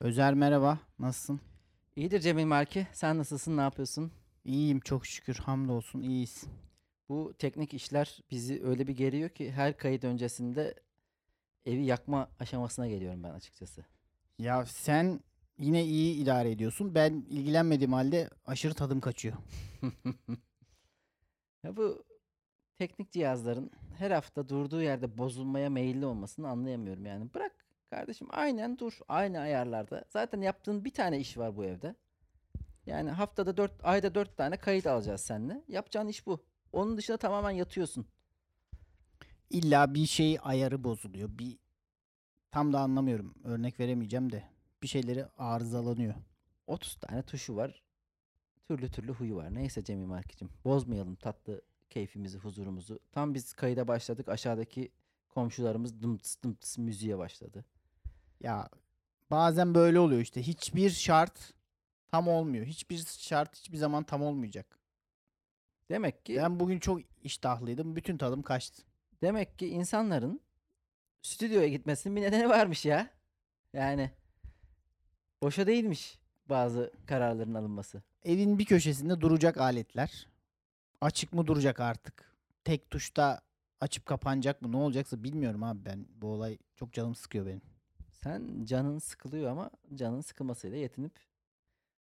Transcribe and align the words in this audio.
Özer 0.00 0.34
merhaba. 0.34 0.78
Nasılsın? 0.98 1.40
İyidir 1.96 2.20
Cemil 2.20 2.44
Marki. 2.44 2.86
Sen 2.92 3.18
nasılsın? 3.18 3.56
Ne 3.56 3.60
yapıyorsun? 3.60 4.12
İyiyim 4.44 4.80
çok 4.80 5.06
şükür. 5.06 5.34
Hamdolsun 5.34 6.02
iyiyiz. 6.02 6.44
Bu 7.08 7.34
teknik 7.38 7.74
işler 7.74 8.20
bizi 8.30 8.64
öyle 8.64 8.86
bir 8.86 8.96
geriyor 8.96 9.30
ki 9.30 9.52
her 9.52 9.76
kayıt 9.76 10.04
öncesinde 10.04 10.74
evi 11.66 11.84
yakma 11.84 12.30
aşamasına 12.38 12.88
geliyorum 12.88 13.22
ben 13.22 13.30
açıkçası. 13.30 13.84
Ya 14.38 14.66
sen 14.66 15.20
yine 15.58 15.84
iyi 15.84 16.22
idare 16.22 16.50
ediyorsun. 16.50 16.94
Ben 16.94 17.12
ilgilenmediğim 17.30 17.92
halde 17.92 18.30
aşırı 18.46 18.74
tadım 18.74 19.00
kaçıyor. 19.00 19.36
Ya 21.64 21.76
bu 21.76 22.04
teknik 22.78 23.12
cihazların 23.12 23.70
her 23.98 24.10
hafta 24.10 24.48
durduğu 24.48 24.82
yerde 24.82 25.18
bozulmaya 25.18 25.70
meyilli 25.70 26.06
olmasını 26.06 26.48
anlayamıyorum 26.48 27.06
yani. 27.06 27.34
Bırak 27.34 27.59
kardeşim 27.90 28.28
aynen 28.30 28.78
dur. 28.78 28.98
Aynı 29.08 29.38
ayarlarda. 29.38 30.04
Zaten 30.08 30.40
yaptığın 30.40 30.84
bir 30.84 30.94
tane 30.94 31.20
iş 31.20 31.38
var 31.38 31.56
bu 31.56 31.64
evde. 31.64 31.94
Yani 32.86 33.10
haftada 33.10 33.56
dört, 33.56 33.84
ayda 33.84 34.14
dört 34.14 34.36
tane 34.36 34.56
kayıt 34.56 34.86
alacağız 34.86 35.20
seninle. 35.20 35.64
Yapacağın 35.68 36.08
iş 36.08 36.26
bu. 36.26 36.44
Onun 36.72 36.96
dışında 36.96 37.16
tamamen 37.16 37.50
yatıyorsun. 37.50 38.06
İlla 39.50 39.94
bir 39.94 40.06
şey 40.06 40.38
ayarı 40.42 40.84
bozuluyor. 40.84 41.38
Bir 41.38 41.58
tam 42.50 42.72
da 42.72 42.80
anlamıyorum. 42.80 43.34
Örnek 43.44 43.80
veremeyeceğim 43.80 44.32
de. 44.32 44.44
Bir 44.82 44.88
şeyleri 44.88 45.26
arızalanıyor. 45.38 46.14
30 46.66 46.94
tane 46.94 47.22
tuşu 47.22 47.56
var. 47.56 47.82
Türlü 48.68 48.90
türlü 48.90 49.12
huyu 49.12 49.36
var. 49.36 49.54
Neyse 49.54 49.84
Cemil 49.84 50.06
Marki'cim. 50.06 50.50
Bozmayalım 50.64 51.14
tatlı 51.14 51.62
keyfimizi, 51.90 52.38
huzurumuzu. 52.38 52.98
Tam 53.12 53.34
biz 53.34 53.52
kayıda 53.52 53.88
başladık. 53.88 54.28
Aşağıdaki 54.28 54.92
komşularımız 55.28 56.02
dımtıs 56.02 56.42
dımtıs 56.42 56.78
müziğe 56.78 57.18
başladı. 57.18 57.64
Ya 58.40 58.68
bazen 59.30 59.74
böyle 59.74 59.98
oluyor 60.00 60.20
işte. 60.20 60.42
Hiçbir 60.42 60.90
şart 60.90 61.52
tam 62.08 62.28
olmuyor. 62.28 62.66
Hiçbir 62.66 62.98
şart 63.18 63.56
hiçbir 63.56 63.76
zaman 63.76 64.04
tam 64.04 64.22
olmayacak. 64.22 64.78
Demek 65.90 66.24
ki 66.26 66.36
Ben 66.36 66.60
bugün 66.60 66.78
çok 66.78 67.00
iştahlıydım. 67.22 67.96
Bütün 67.96 68.16
tadım 68.18 68.42
kaçtı. 68.42 68.82
demek 69.22 69.58
ki 69.58 69.68
insanların 69.68 70.40
stüdyoya 71.22 71.68
gitmesinin 71.68 72.16
bir 72.16 72.22
nedeni 72.22 72.48
varmış 72.48 72.84
ya. 72.86 73.10
Yani 73.72 74.10
boşa 75.42 75.66
değilmiş 75.66 76.18
bazı 76.48 76.92
kararların 77.06 77.54
alınması. 77.54 78.02
Evin 78.24 78.58
bir 78.58 78.64
köşesinde 78.64 79.20
duracak 79.20 79.58
aletler. 79.58 80.26
Açık 81.00 81.32
mı 81.32 81.46
duracak 81.46 81.80
artık? 81.80 82.36
Tek 82.64 82.90
tuşta 82.90 83.40
açıp 83.80 84.06
kapanacak 84.06 84.62
mı? 84.62 84.72
Ne 84.72 84.76
olacaksa 84.76 85.24
bilmiyorum 85.24 85.62
abi 85.62 85.84
ben. 85.84 86.06
Bu 86.10 86.26
olay 86.26 86.58
çok 86.76 86.92
canım 86.92 87.14
sıkıyor 87.14 87.46
benim. 87.46 87.69
Sen 88.22 88.64
canın 88.64 88.98
sıkılıyor 88.98 89.50
ama 89.50 89.70
canın 89.94 90.20
sıkılmasıyla 90.20 90.78
yetinip 90.78 91.12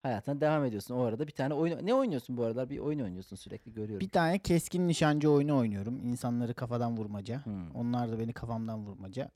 hayatına 0.03 0.41
devam 0.41 0.65
ediyorsun. 0.65 0.95
O 0.95 1.01
arada 1.01 1.27
bir 1.27 1.33
tane 1.33 1.55
oyun 1.55 1.87
ne 1.87 1.95
oynuyorsun 1.95 2.37
bu 2.37 2.45
aralar? 2.45 2.71
Bir 2.71 2.79
oyun 2.79 3.01
oynuyorsun 3.01 3.37
sürekli 3.37 3.73
görüyorum. 3.73 4.01
Bir 4.07 4.11
tane 4.11 4.39
keskin 4.39 4.89
nişancı 4.89 5.31
oyunu 5.31 5.57
oynuyorum. 5.57 6.01
İnsanları 6.01 6.55
kafadan 6.55 6.97
vurmaca. 6.97 7.47
Hmm. 7.47 7.71
Onlar 7.71 8.13
da 8.13 8.19
beni 8.19 8.33
kafamdan 8.33 8.87
vurmaca. 8.87 9.31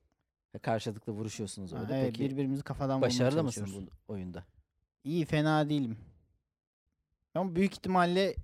Ve 0.54 0.58
Karşılıklı 0.58 1.12
vuruşuyorsunuz 1.12 1.72
Ha, 1.72 1.76
orada. 1.76 1.96
evet, 1.96 2.06
Peki 2.16 2.30
birbirimizi 2.30 2.62
kafadan 2.62 2.96
vurmaya 2.96 3.06
başarılı 3.06 3.44
mısın 3.44 3.90
bu 4.08 4.12
oyunda? 4.12 4.44
İyi 5.04 5.24
fena 5.24 5.68
değilim. 5.68 5.98
Ama 7.34 7.56
büyük 7.56 7.72
ihtimalle 7.72 8.34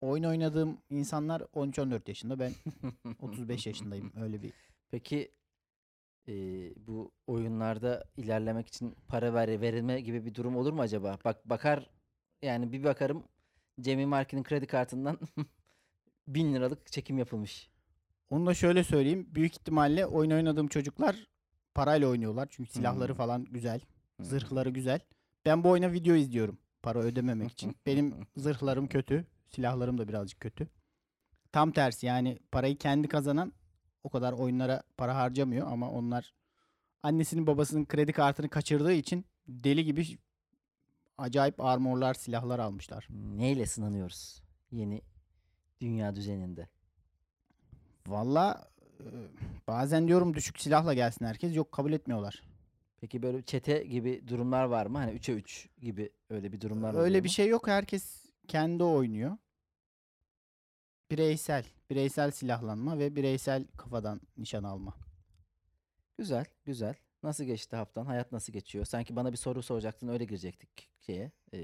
oyun 0.00 0.24
oynadığım 0.24 0.78
insanlar 0.90 1.40
13-14 1.40 2.00
yaşında. 2.08 2.38
Ben 2.38 2.52
35 3.22 3.66
yaşındayım. 3.66 4.12
Öyle 4.20 4.42
bir 4.42 4.52
Peki 4.90 5.30
e, 6.28 6.32
bu 6.86 7.12
oyunlarda 7.26 8.04
ilerlemek 8.16 8.66
için 8.68 8.96
para 9.08 9.34
ver, 9.34 9.60
verilme 9.60 10.00
gibi 10.00 10.24
bir 10.26 10.34
durum 10.34 10.56
olur 10.56 10.72
mu 10.72 10.82
acaba? 10.82 11.18
Bak 11.24 11.50
bakar 11.50 11.90
yani 12.42 12.72
bir 12.72 12.84
bakarım 12.84 13.24
Cemil 13.80 14.06
Marki'nin 14.06 14.42
kredi 14.42 14.66
kartından 14.66 15.18
bin 16.28 16.54
liralık 16.54 16.92
çekim 16.92 17.18
yapılmış. 17.18 17.70
Onu 18.30 18.46
da 18.46 18.54
şöyle 18.54 18.84
söyleyeyim. 18.84 19.26
Büyük 19.34 19.52
ihtimalle 19.52 20.06
oyun 20.06 20.30
oynadığım 20.30 20.68
çocuklar 20.68 21.26
parayla 21.74 22.08
oynuyorlar. 22.08 22.48
Çünkü 22.50 22.70
silahları 22.70 23.12
Hmm. 23.12 23.16
falan 23.16 23.44
güzel. 23.44 23.80
Hmm. 24.16 24.24
Zırhları 24.26 24.70
güzel. 24.70 25.00
Ben 25.46 25.64
bu 25.64 25.68
oyuna 25.70 25.92
video 25.92 26.14
izliyorum. 26.14 26.58
Para 26.82 26.98
ödememek 26.98 27.52
için. 27.52 27.76
Benim 27.86 28.14
zırhlarım 28.36 28.86
kötü. 28.86 29.26
Silahlarım 29.48 29.98
da 29.98 30.08
birazcık 30.08 30.40
kötü. 30.40 30.68
Tam 31.52 31.72
tersi 31.72 32.06
yani 32.06 32.38
parayı 32.52 32.78
kendi 32.78 33.08
kazanan 33.08 33.52
o 34.06 34.08
kadar 34.08 34.32
oyunlara 34.32 34.82
para 34.96 35.16
harcamıyor 35.16 35.66
ama 35.72 35.90
onlar 35.90 36.34
annesinin 37.02 37.46
babasının 37.46 37.84
kredi 37.84 38.12
kartını 38.12 38.48
kaçırdığı 38.48 38.92
için 38.92 39.24
deli 39.48 39.84
gibi 39.84 40.18
acayip 41.18 41.60
armorlar, 41.60 42.14
silahlar 42.14 42.58
almışlar. 42.58 43.08
Neyle 43.10 43.66
sınanıyoruz 43.66 44.42
yeni 44.70 45.02
dünya 45.80 46.16
düzeninde? 46.16 46.68
Valla 48.06 48.68
e, 49.00 49.06
bazen 49.66 50.08
diyorum 50.08 50.34
düşük 50.34 50.60
silahla 50.60 50.94
gelsin 50.94 51.24
herkes. 51.24 51.56
Yok 51.56 51.72
kabul 51.72 51.92
etmiyorlar. 51.92 52.42
Peki 53.00 53.22
böyle 53.22 53.42
çete 53.42 53.84
gibi 53.84 54.28
durumlar 54.28 54.64
var 54.64 54.86
mı? 54.86 54.98
Hani 54.98 55.12
3'e 55.12 55.34
3 55.34 55.68
gibi 55.80 56.10
öyle 56.30 56.52
bir 56.52 56.60
durumlar 56.60 56.90
oluyor 56.90 57.04
Öyle 57.04 57.24
bir 57.24 57.28
şey 57.28 57.48
yok. 57.48 57.68
Herkes 57.68 58.26
kendi 58.48 58.84
oynuyor. 58.84 59.36
Bireysel, 61.10 61.64
bireysel 61.90 62.30
silahlanma 62.30 62.98
ve 62.98 63.16
bireysel 63.16 63.64
kafadan 63.76 64.20
nişan 64.38 64.64
alma. 64.64 64.94
Güzel, 66.18 66.44
güzel. 66.64 66.94
Nasıl 67.22 67.44
geçti 67.44 67.76
haftan? 67.76 68.06
Hayat 68.06 68.32
nasıl 68.32 68.52
geçiyor? 68.52 68.84
Sanki 68.84 69.16
bana 69.16 69.32
bir 69.32 69.36
soru 69.36 69.62
soracaktın 69.62 70.08
öyle 70.08 70.24
girecektik 70.24 70.88
şeye, 71.00 71.32
e, 71.52 71.58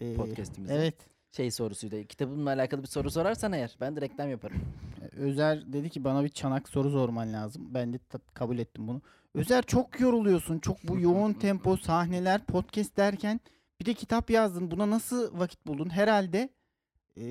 Ee, 0.00 0.14
podcast'imize. 0.14 0.74
Evet. 0.74 0.94
Şey 1.32 1.50
sorusuyla, 1.50 2.04
kitabımla 2.04 2.50
alakalı 2.50 2.82
bir 2.82 2.86
soru 2.88 3.10
sorarsan 3.10 3.52
eğer 3.52 3.76
ben 3.80 3.96
de 3.96 4.00
reklam 4.00 4.30
yaparım. 4.30 4.60
Özer 5.16 5.72
dedi 5.72 5.90
ki 5.90 6.04
bana 6.04 6.24
bir 6.24 6.28
çanak 6.28 6.68
soru 6.68 6.90
sorman 6.90 7.32
lazım. 7.32 7.74
Ben 7.74 7.92
de 7.92 7.98
kabul 8.34 8.58
ettim 8.58 8.88
bunu. 8.88 9.02
Özer 9.34 9.62
çok 9.62 10.00
yoruluyorsun. 10.00 10.58
Çok 10.58 10.76
bu 10.84 10.98
yoğun 11.00 11.32
tempo 11.32 11.76
sahneler, 11.76 12.44
podcast 12.44 12.96
derken 12.96 13.40
bir 13.80 13.86
de 13.86 13.94
kitap 13.94 14.30
yazdın. 14.30 14.70
Buna 14.70 14.90
nasıl 14.90 15.38
vakit 15.38 15.66
buldun? 15.66 15.90
Herhalde 15.90 16.48
e, 17.20 17.24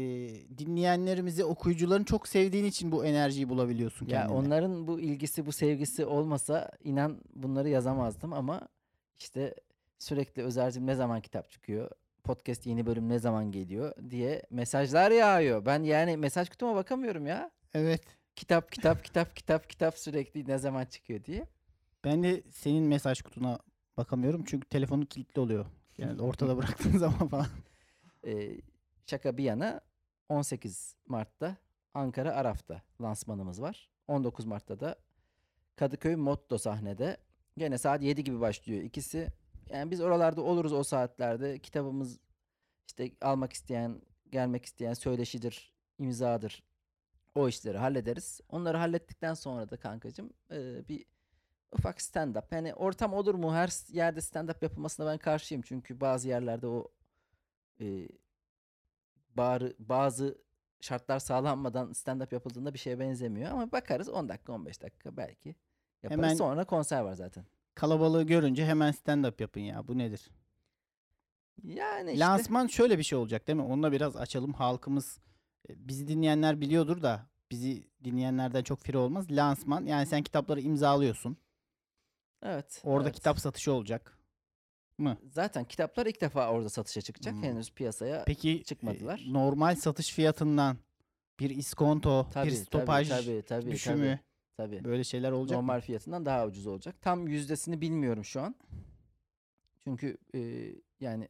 dinleyenlerimizi, 0.57 1.43
okuyucuların 1.45 2.03
çok 2.03 2.27
sevdiğin 2.27 2.65
için 2.65 2.91
bu 2.91 3.05
enerjiyi 3.05 3.49
bulabiliyorsun 3.49 4.05
Ya 4.05 4.21
kendine. 4.21 4.37
onların 4.37 4.87
bu 4.87 4.99
ilgisi, 4.99 5.45
bu 5.45 5.51
sevgisi 5.51 6.05
olmasa 6.05 6.71
inan 6.83 7.21
bunları 7.35 7.69
yazamazdım 7.69 8.33
ama 8.33 8.67
işte 9.17 9.55
sürekli 9.99 10.41
Özer'cim 10.43 10.87
ne 10.87 10.95
zaman 10.95 11.21
kitap 11.21 11.49
çıkıyor? 11.49 11.89
Podcast 12.23 12.65
yeni 12.67 12.85
bölüm 12.85 13.09
ne 13.09 13.19
zaman 13.19 13.51
geliyor 13.51 13.93
diye 14.09 14.43
mesajlar 14.49 15.11
yağıyor. 15.11 15.65
Ben 15.65 15.83
yani 15.83 16.17
mesaj 16.17 16.49
kutuma 16.49 16.75
bakamıyorum 16.75 17.27
ya. 17.27 17.51
Evet. 17.73 18.01
Kitap, 18.35 18.71
kitap, 18.71 19.03
kitap, 19.03 19.35
kitap, 19.35 19.69
kitap 19.69 19.97
sürekli 19.99 20.47
ne 20.47 20.57
zaman 20.57 20.85
çıkıyor 20.85 21.23
diye. 21.23 21.47
Ben 22.03 22.23
de 22.23 22.43
senin 22.51 22.83
mesaj 22.83 23.21
kutuna 23.21 23.59
bakamıyorum 23.97 24.43
çünkü 24.47 24.67
telefonu 24.69 25.05
kilitli 25.05 25.39
oluyor. 25.39 25.65
Yani 25.97 26.21
ortada 26.21 26.57
bıraktığın 26.57 26.97
zaman 26.97 27.27
falan. 27.27 27.47
Ee, 28.27 28.49
şaka 29.09 29.37
bir 29.37 29.43
yana 29.43 29.81
18 30.29 30.95
Mart'ta 31.05 31.57
Ankara 31.93 32.33
Araf'ta 32.33 32.81
lansmanımız 33.01 33.61
var. 33.61 33.89
19 34.07 34.45
Mart'ta 34.45 34.79
da 34.79 34.95
Kadıköy 35.75 36.15
Motto 36.15 36.57
sahnede. 36.57 37.17
Gene 37.57 37.77
saat 37.77 38.01
7 38.01 38.23
gibi 38.23 38.39
başlıyor 38.39 38.83
ikisi. 38.83 39.27
Yani 39.69 39.91
biz 39.91 40.01
oralarda 40.01 40.41
oluruz 40.41 40.73
o 40.73 40.83
saatlerde. 40.83 41.59
Kitabımız 41.59 42.19
işte 42.87 43.11
almak 43.21 43.53
isteyen, 43.53 44.01
gelmek 44.31 44.65
isteyen 44.65 44.93
söyleşidir, 44.93 45.73
imzadır. 45.99 46.63
O 47.35 47.47
işleri 47.47 47.77
hallederiz. 47.77 48.41
Onları 48.49 48.77
hallettikten 48.77 49.33
sonra 49.33 49.69
da 49.69 49.77
kankacığım 49.77 50.33
e, 50.51 50.87
bir 50.87 51.05
ufak 51.71 52.01
stand-up. 52.01 52.43
Yani 52.51 52.73
ortam 52.73 53.13
olur 53.13 53.35
mu? 53.35 53.53
Her 53.53 53.93
yerde 53.93 54.19
stand-up 54.19 54.63
yapılmasına 54.63 55.05
ben 55.05 55.17
karşıyım. 55.17 55.61
Çünkü 55.61 56.01
bazı 56.01 56.27
yerlerde 56.27 56.67
o 56.67 56.87
e, 57.81 58.07
bağrı, 59.37 59.75
bazı 59.79 60.37
şartlar 60.81 61.19
sağlanmadan 61.19 61.91
stand-up 61.91 62.33
yapıldığında 62.33 62.73
bir 62.73 62.79
şeye 62.79 62.99
benzemiyor. 62.99 63.51
Ama 63.51 63.71
bakarız 63.71 64.09
10 64.09 64.29
dakika 64.29 64.53
15 64.53 64.81
dakika 64.81 65.17
belki 65.17 65.55
yaparız. 66.03 66.23
Hemen- 66.23 66.35
Sonra 66.35 66.65
konser 66.65 67.01
var 67.01 67.13
zaten. 67.13 67.45
Kalabalığı 67.75 68.23
görünce 68.23 68.65
hemen 68.65 68.91
stand-up 68.91 69.41
yapın 69.41 69.61
ya. 69.61 69.87
Bu 69.87 69.97
nedir? 69.97 70.31
Yani 71.63 72.11
işte 72.11 72.25
Lansman 72.25 72.67
şöyle 72.67 72.97
bir 72.97 73.03
şey 73.03 73.17
olacak 73.17 73.47
değil 73.47 73.57
mi? 73.57 73.63
Onunla 73.63 73.91
biraz 73.91 74.15
açalım. 74.15 74.53
Halkımız 74.53 75.19
e, 75.69 75.87
bizi 75.87 76.07
dinleyenler 76.07 76.61
biliyordur 76.61 77.01
da 77.01 77.25
bizi 77.51 77.87
dinleyenlerden 78.03 78.63
çok 78.63 78.79
firi 78.79 78.97
olmaz. 78.97 79.31
Lansman 79.31 79.85
yani 79.85 80.05
sen 80.05 80.23
kitapları 80.23 80.61
imzalıyorsun. 80.61 81.37
evet. 82.43 82.81
Orada 82.83 83.07
evet. 83.07 83.15
kitap 83.15 83.39
satışı 83.39 83.73
olacak 83.73 84.16
mı? 84.97 85.17
Zaten 85.31 85.65
kitaplar 85.65 86.05
ilk 86.05 86.21
defa 86.21 86.49
orada 86.49 86.69
satışa 86.69 87.01
çıkacak. 87.01 87.33
Hmm. 87.33 87.43
Henüz 87.43 87.71
piyasaya 87.71 88.23
Peki 88.25 88.51
e, 88.51 88.63
çıkmadılar. 88.63 89.23
normal 89.27 89.75
satış 89.75 90.11
fiyatından 90.13 90.77
bir 91.39 91.49
iskonto, 91.49 92.27
tabii, 92.31 92.47
bir 92.47 92.55
tabii, 92.55 92.65
stopaj 92.65 93.09
tabii, 93.09 93.43
tabii, 93.47 93.71
düşümü 93.71 94.19
tabii, 94.57 94.71
tabii. 94.71 94.83
böyle 94.83 95.03
şeyler 95.03 95.31
olacak 95.31 95.55
mı? 95.55 95.61
Normal 95.61 95.81
fiyatından 95.81 96.25
daha 96.25 96.45
ucuz 96.45 96.67
olacak. 96.67 96.95
Tam 97.01 97.27
yüzdesini 97.27 97.81
bilmiyorum 97.81 98.25
şu 98.25 98.41
an. 98.41 98.55
Çünkü 99.83 100.17
e, 100.35 100.71
yani 100.99 101.27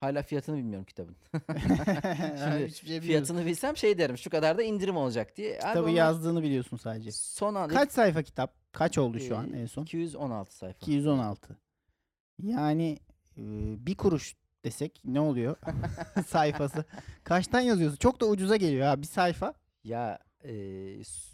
hala 0.00 0.22
fiyatını 0.22 0.56
bilmiyorum 0.56 0.84
kitabın. 0.84 1.16
Hiçbir 2.66 2.88
şey. 2.88 3.00
Fiyatını 3.00 3.46
bilsem 3.46 3.76
şey 3.76 3.98
derim 3.98 4.18
şu 4.18 4.30
kadar 4.30 4.58
da 4.58 4.62
indirim 4.62 4.96
olacak 4.96 5.36
diye. 5.36 5.52
Abi 5.52 5.58
Kitabı 5.58 5.84
onlar 5.84 5.92
yazdığını 5.94 6.42
biliyorsun 6.42 6.76
sadece. 6.76 7.12
son 7.12 7.54
anda 7.54 7.74
Kaç 7.74 7.92
sayfa 7.92 8.22
kitap? 8.22 8.54
Kaç 8.72 8.98
oldu 8.98 9.20
şu 9.20 9.36
an 9.36 9.52
e, 9.52 9.60
en 9.60 9.66
son? 9.66 9.82
216 9.82 10.56
sayfa. 10.56 10.78
216. 10.78 11.58
Yani 12.42 12.98
e, 13.38 13.42
bir 13.86 13.96
kuruş 13.96 14.34
desek 14.64 15.00
ne 15.04 15.20
oluyor 15.20 15.56
sayfası? 16.26 16.84
Kaçtan 17.24 17.60
yazıyorsun? 17.60 17.98
Çok 17.98 18.20
da 18.20 18.26
ucuza 18.26 18.56
geliyor 18.56 18.86
ha 18.86 19.02
bir 19.02 19.06
sayfa. 19.06 19.54
Ya 19.84 20.18
e, 20.44 20.52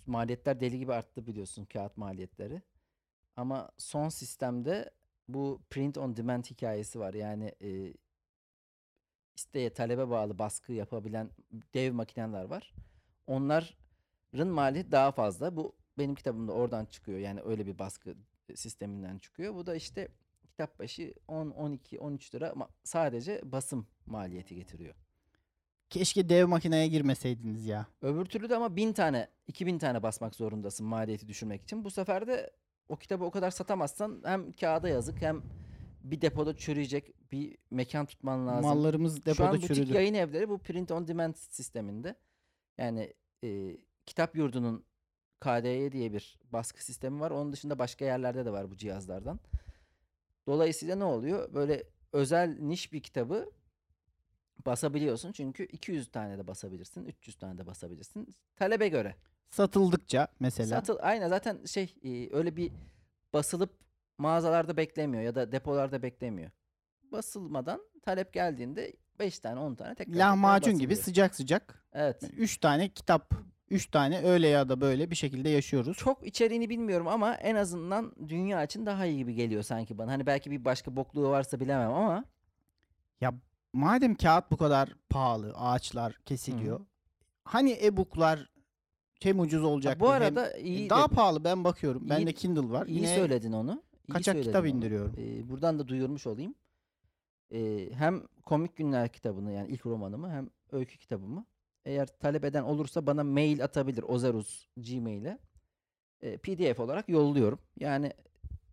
maliyetler 0.06 0.60
deli 0.60 0.78
gibi 0.78 0.92
arttı 0.92 1.26
biliyorsun 1.26 1.64
kağıt 1.64 1.96
maliyetleri. 1.96 2.62
Ama 3.36 3.70
son 3.78 4.08
sistemde 4.08 4.90
bu 5.28 5.60
print 5.70 5.98
on 5.98 6.16
demand 6.16 6.44
hikayesi 6.44 7.00
var. 7.00 7.14
Yani 7.14 7.52
e, 7.62 7.94
isteğe 9.36 9.74
talebe 9.74 10.08
bağlı 10.08 10.38
baskı 10.38 10.72
yapabilen 10.72 11.30
dev 11.74 11.92
makineler 11.92 12.44
var. 12.44 12.74
Onların 13.26 14.48
maliyeti 14.48 14.92
daha 14.92 15.12
fazla. 15.12 15.56
Bu 15.56 15.76
benim 15.98 16.14
kitabımda 16.14 16.52
oradan 16.52 16.84
çıkıyor. 16.84 17.18
Yani 17.18 17.40
öyle 17.40 17.66
bir 17.66 17.78
baskı 17.78 18.14
sisteminden 18.54 19.18
çıkıyor. 19.18 19.54
Bu 19.54 19.66
da 19.66 19.74
işte 19.74 20.08
kitap 20.52 20.78
başı 20.78 21.14
10, 21.28 21.50
12, 21.50 21.98
13 21.98 22.34
lira 22.34 22.50
ama 22.50 22.68
sadece 22.84 23.40
basım 23.44 23.86
maliyeti 24.06 24.54
getiriyor. 24.54 24.94
Keşke 25.90 26.28
dev 26.28 26.46
makineye 26.46 26.88
girmeseydiniz 26.88 27.66
ya. 27.66 27.86
Öbür 28.02 28.24
türlü 28.24 28.50
de 28.50 28.56
ama 28.56 28.76
1000 28.76 28.92
tane, 28.92 29.28
2000 29.46 29.78
tane 29.78 30.02
basmak 30.02 30.34
zorundasın 30.34 30.86
maliyeti 30.86 31.28
düşürmek 31.28 31.62
için. 31.62 31.84
Bu 31.84 31.90
sefer 31.90 32.26
de 32.26 32.50
o 32.88 32.96
kitabı 32.96 33.24
o 33.24 33.30
kadar 33.30 33.50
satamazsan 33.50 34.20
hem 34.24 34.52
kağıda 34.52 34.88
yazık 34.88 35.22
hem 35.22 35.42
bir 36.04 36.20
depoda 36.20 36.56
çürüyecek 36.56 37.32
bir 37.32 37.56
mekan 37.70 38.06
tutman 38.06 38.46
lazım. 38.46 38.70
Mallarımız 38.70 39.14
Şu 39.14 39.20
an 39.20 39.26
depoda 39.26 39.52
butik 39.52 39.76
çürüdü. 39.76 39.94
yayın 39.94 40.14
evleri 40.14 40.48
bu 40.48 40.58
print 40.58 40.90
on 40.90 41.08
demand 41.08 41.34
sisteminde. 41.34 42.14
Yani 42.78 43.12
e, 43.44 43.76
kitap 44.06 44.36
yurdunun 44.36 44.84
KDE 45.40 45.92
diye 45.92 46.12
bir 46.12 46.38
baskı 46.52 46.84
sistemi 46.84 47.20
var. 47.20 47.30
Onun 47.30 47.52
dışında 47.52 47.78
başka 47.78 48.04
yerlerde 48.04 48.44
de 48.44 48.52
var 48.52 48.70
bu 48.70 48.76
cihazlardan. 48.76 49.40
Dolayısıyla 50.46 50.96
ne 50.96 51.04
oluyor? 51.04 51.54
Böyle 51.54 51.84
özel 52.12 52.58
niş 52.60 52.92
bir 52.92 53.00
kitabı 53.00 53.50
basabiliyorsun. 54.66 55.32
Çünkü 55.32 55.64
200 55.64 56.10
tane 56.10 56.38
de 56.38 56.46
basabilirsin, 56.46 57.04
300 57.04 57.36
tane 57.36 57.58
de 57.58 57.66
basabilirsin. 57.66 58.34
Talebe 58.56 58.88
göre. 58.88 59.16
Satıldıkça 59.50 60.28
mesela. 60.40 60.76
Satıl 60.76 60.96
aynen 61.00 61.28
zaten 61.28 61.64
şey 61.64 61.94
e, 62.04 62.36
öyle 62.36 62.56
bir 62.56 62.72
basılıp 63.32 63.70
mağazalarda 64.18 64.76
beklemiyor 64.76 65.22
ya 65.22 65.34
da 65.34 65.52
depolarda 65.52 66.02
beklemiyor. 66.02 66.50
Basılmadan 67.02 67.80
talep 68.02 68.32
geldiğinde 68.32 68.92
5 69.18 69.38
tane 69.38 69.60
10 69.60 69.74
tane 69.74 69.94
tekrar 69.94 70.12
tekrar 70.12 70.18
Lahmacun 70.26 70.78
gibi 70.78 70.90
basılıyor. 70.90 71.04
sıcak 71.04 71.34
sıcak. 71.34 71.84
Evet. 71.92 72.22
3 72.36 72.56
tane 72.58 72.88
kitap. 72.88 73.34
3 73.72 73.86
tane 73.86 74.18
öyle 74.22 74.48
ya 74.48 74.68
da 74.68 74.80
böyle 74.80 75.10
bir 75.10 75.16
şekilde 75.16 75.48
yaşıyoruz. 75.48 75.96
Çok 75.96 76.26
içeriğini 76.26 76.68
bilmiyorum 76.70 77.08
ama 77.08 77.34
en 77.34 77.54
azından 77.54 78.12
dünya 78.28 78.64
için 78.64 78.86
daha 78.86 79.06
iyi 79.06 79.16
gibi 79.18 79.34
geliyor 79.34 79.62
sanki 79.62 79.98
bana. 79.98 80.12
Hani 80.12 80.26
belki 80.26 80.50
bir 80.50 80.64
başka 80.64 80.96
bokluğu 80.96 81.28
varsa 81.28 81.60
bilemem 81.60 81.92
ama 81.94 82.24
Ya 83.20 83.34
madem 83.72 84.14
kağıt 84.14 84.50
bu 84.50 84.56
kadar 84.56 84.94
pahalı, 85.10 85.52
ağaçlar 85.56 86.12
kesiliyor. 86.26 86.80
Hani 87.44 87.78
e-book'lar 87.82 88.48
hem 89.22 89.40
ucuz 89.40 89.64
olacak 89.64 90.00
bu 90.00 90.08
arada 90.10 90.56
iyi 90.56 90.90
daha 90.90 91.10
de- 91.10 91.14
pahalı 91.14 91.44
ben 91.44 91.64
bakıyorum. 91.64 92.10
Bende 92.10 92.32
Kindle 92.32 92.70
var. 92.70 92.86
iyi 92.86 92.96
Yine 92.96 93.14
söyledin 93.14 93.52
onu. 93.52 93.82
İyi 94.08 94.12
kaçak 94.12 94.42
kitap 94.42 94.62
onu. 94.62 94.68
indiriyorum. 94.68 95.14
Ee, 95.18 95.48
buradan 95.48 95.78
da 95.78 95.88
duyurmuş 95.88 96.26
olayım. 96.26 96.54
Ee, 97.54 97.88
hem 97.92 98.22
komik 98.46 98.76
günler 98.76 99.08
kitabını 99.08 99.52
yani 99.52 99.68
ilk 99.68 99.86
romanımı 99.86 100.30
hem 100.30 100.50
öykü 100.72 100.98
kitabımı 100.98 101.44
eğer 101.84 102.06
talep 102.06 102.44
eden 102.44 102.62
olursa 102.62 103.06
bana 103.06 103.24
mail 103.24 103.64
atabilir 103.64 104.02
Ozerus 104.02 104.66
Gmail'e. 104.76 105.38
Ee, 106.20 106.36
PDF 106.36 106.80
olarak 106.80 107.08
yolluyorum. 107.08 107.58
Yani 107.78 108.12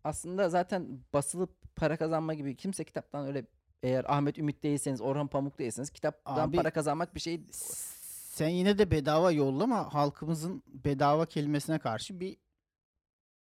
aslında 0.03 0.49
zaten 0.49 0.99
basılıp 1.13 1.75
para 1.75 1.97
kazanma 1.97 2.33
gibi 2.33 2.55
kimse 2.55 2.83
kitaptan 2.83 3.25
öyle 3.27 3.45
eğer 3.83 4.05
Ahmet 4.07 4.37
Ümit 4.37 4.63
değilseniz, 4.63 5.01
Orhan 5.01 5.27
Pamuk 5.27 5.59
değilseniz 5.59 5.89
kitaptan 5.89 6.47
Abi- 6.47 6.57
para 6.57 6.71
kazanmak 6.71 7.15
bir 7.15 7.19
şey 7.19 7.41
sen 7.51 8.49
yine 8.49 8.77
de 8.77 8.91
bedava 8.91 9.31
yollama. 9.31 9.93
Halkımızın 9.93 10.63
bedava 10.67 11.25
kelimesine 11.25 11.79
karşı 11.79 12.19
bir 12.19 12.37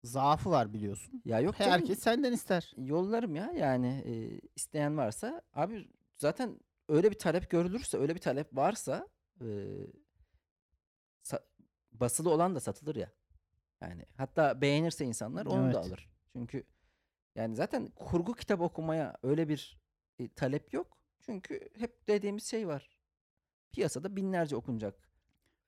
zaafı 0.04 0.50
var 0.50 0.72
biliyorsun. 0.72 1.22
ya 1.24 1.40
yok 1.40 1.58
canım. 1.58 1.72
Herkes 1.72 1.98
senden 1.98 2.32
ister. 2.32 2.72
Yollarım 2.76 3.34
ya 3.34 3.52
yani 3.56 4.02
e, 4.06 4.40
isteyen 4.56 4.96
varsa 4.96 5.42
abi 5.54 5.88
zaten 6.16 6.60
öyle 6.88 7.10
bir 7.10 7.18
talep 7.18 7.50
görülürse 7.50 7.98
öyle 7.98 8.14
bir 8.14 8.20
talep 8.20 8.56
varsa 8.56 9.08
e, 9.40 9.46
basılı 11.92 12.30
olan 12.30 12.54
da 12.54 12.60
satılır 12.60 12.96
ya 12.96 13.12
yani 13.80 14.04
hatta 14.16 14.60
beğenirse 14.60 15.04
insanlar 15.04 15.46
onu 15.46 15.62
da 15.62 15.64
Evet. 15.66 15.76
alır 15.76 16.08
çünkü 16.32 16.64
yani 17.34 17.56
zaten 17.56 17.86
kurgu 17.96 18.34
kitap 18.34 18.60
okumaya 18.60 19.16
öyle 19.22 19.48
bir 19.48 19.78
e, 20.18 20.28
talep 20.28 20.72
yok 20.74 20.98
çünkü 21.20 21.68
hep 21.78 22.08
dediğimiz 22.08 22.44
şey 22.44 22.68
var 22.68 22.90
piyasada 23.72 24.16
binlerce 24.16 24.56
okunacak 24.56 25.08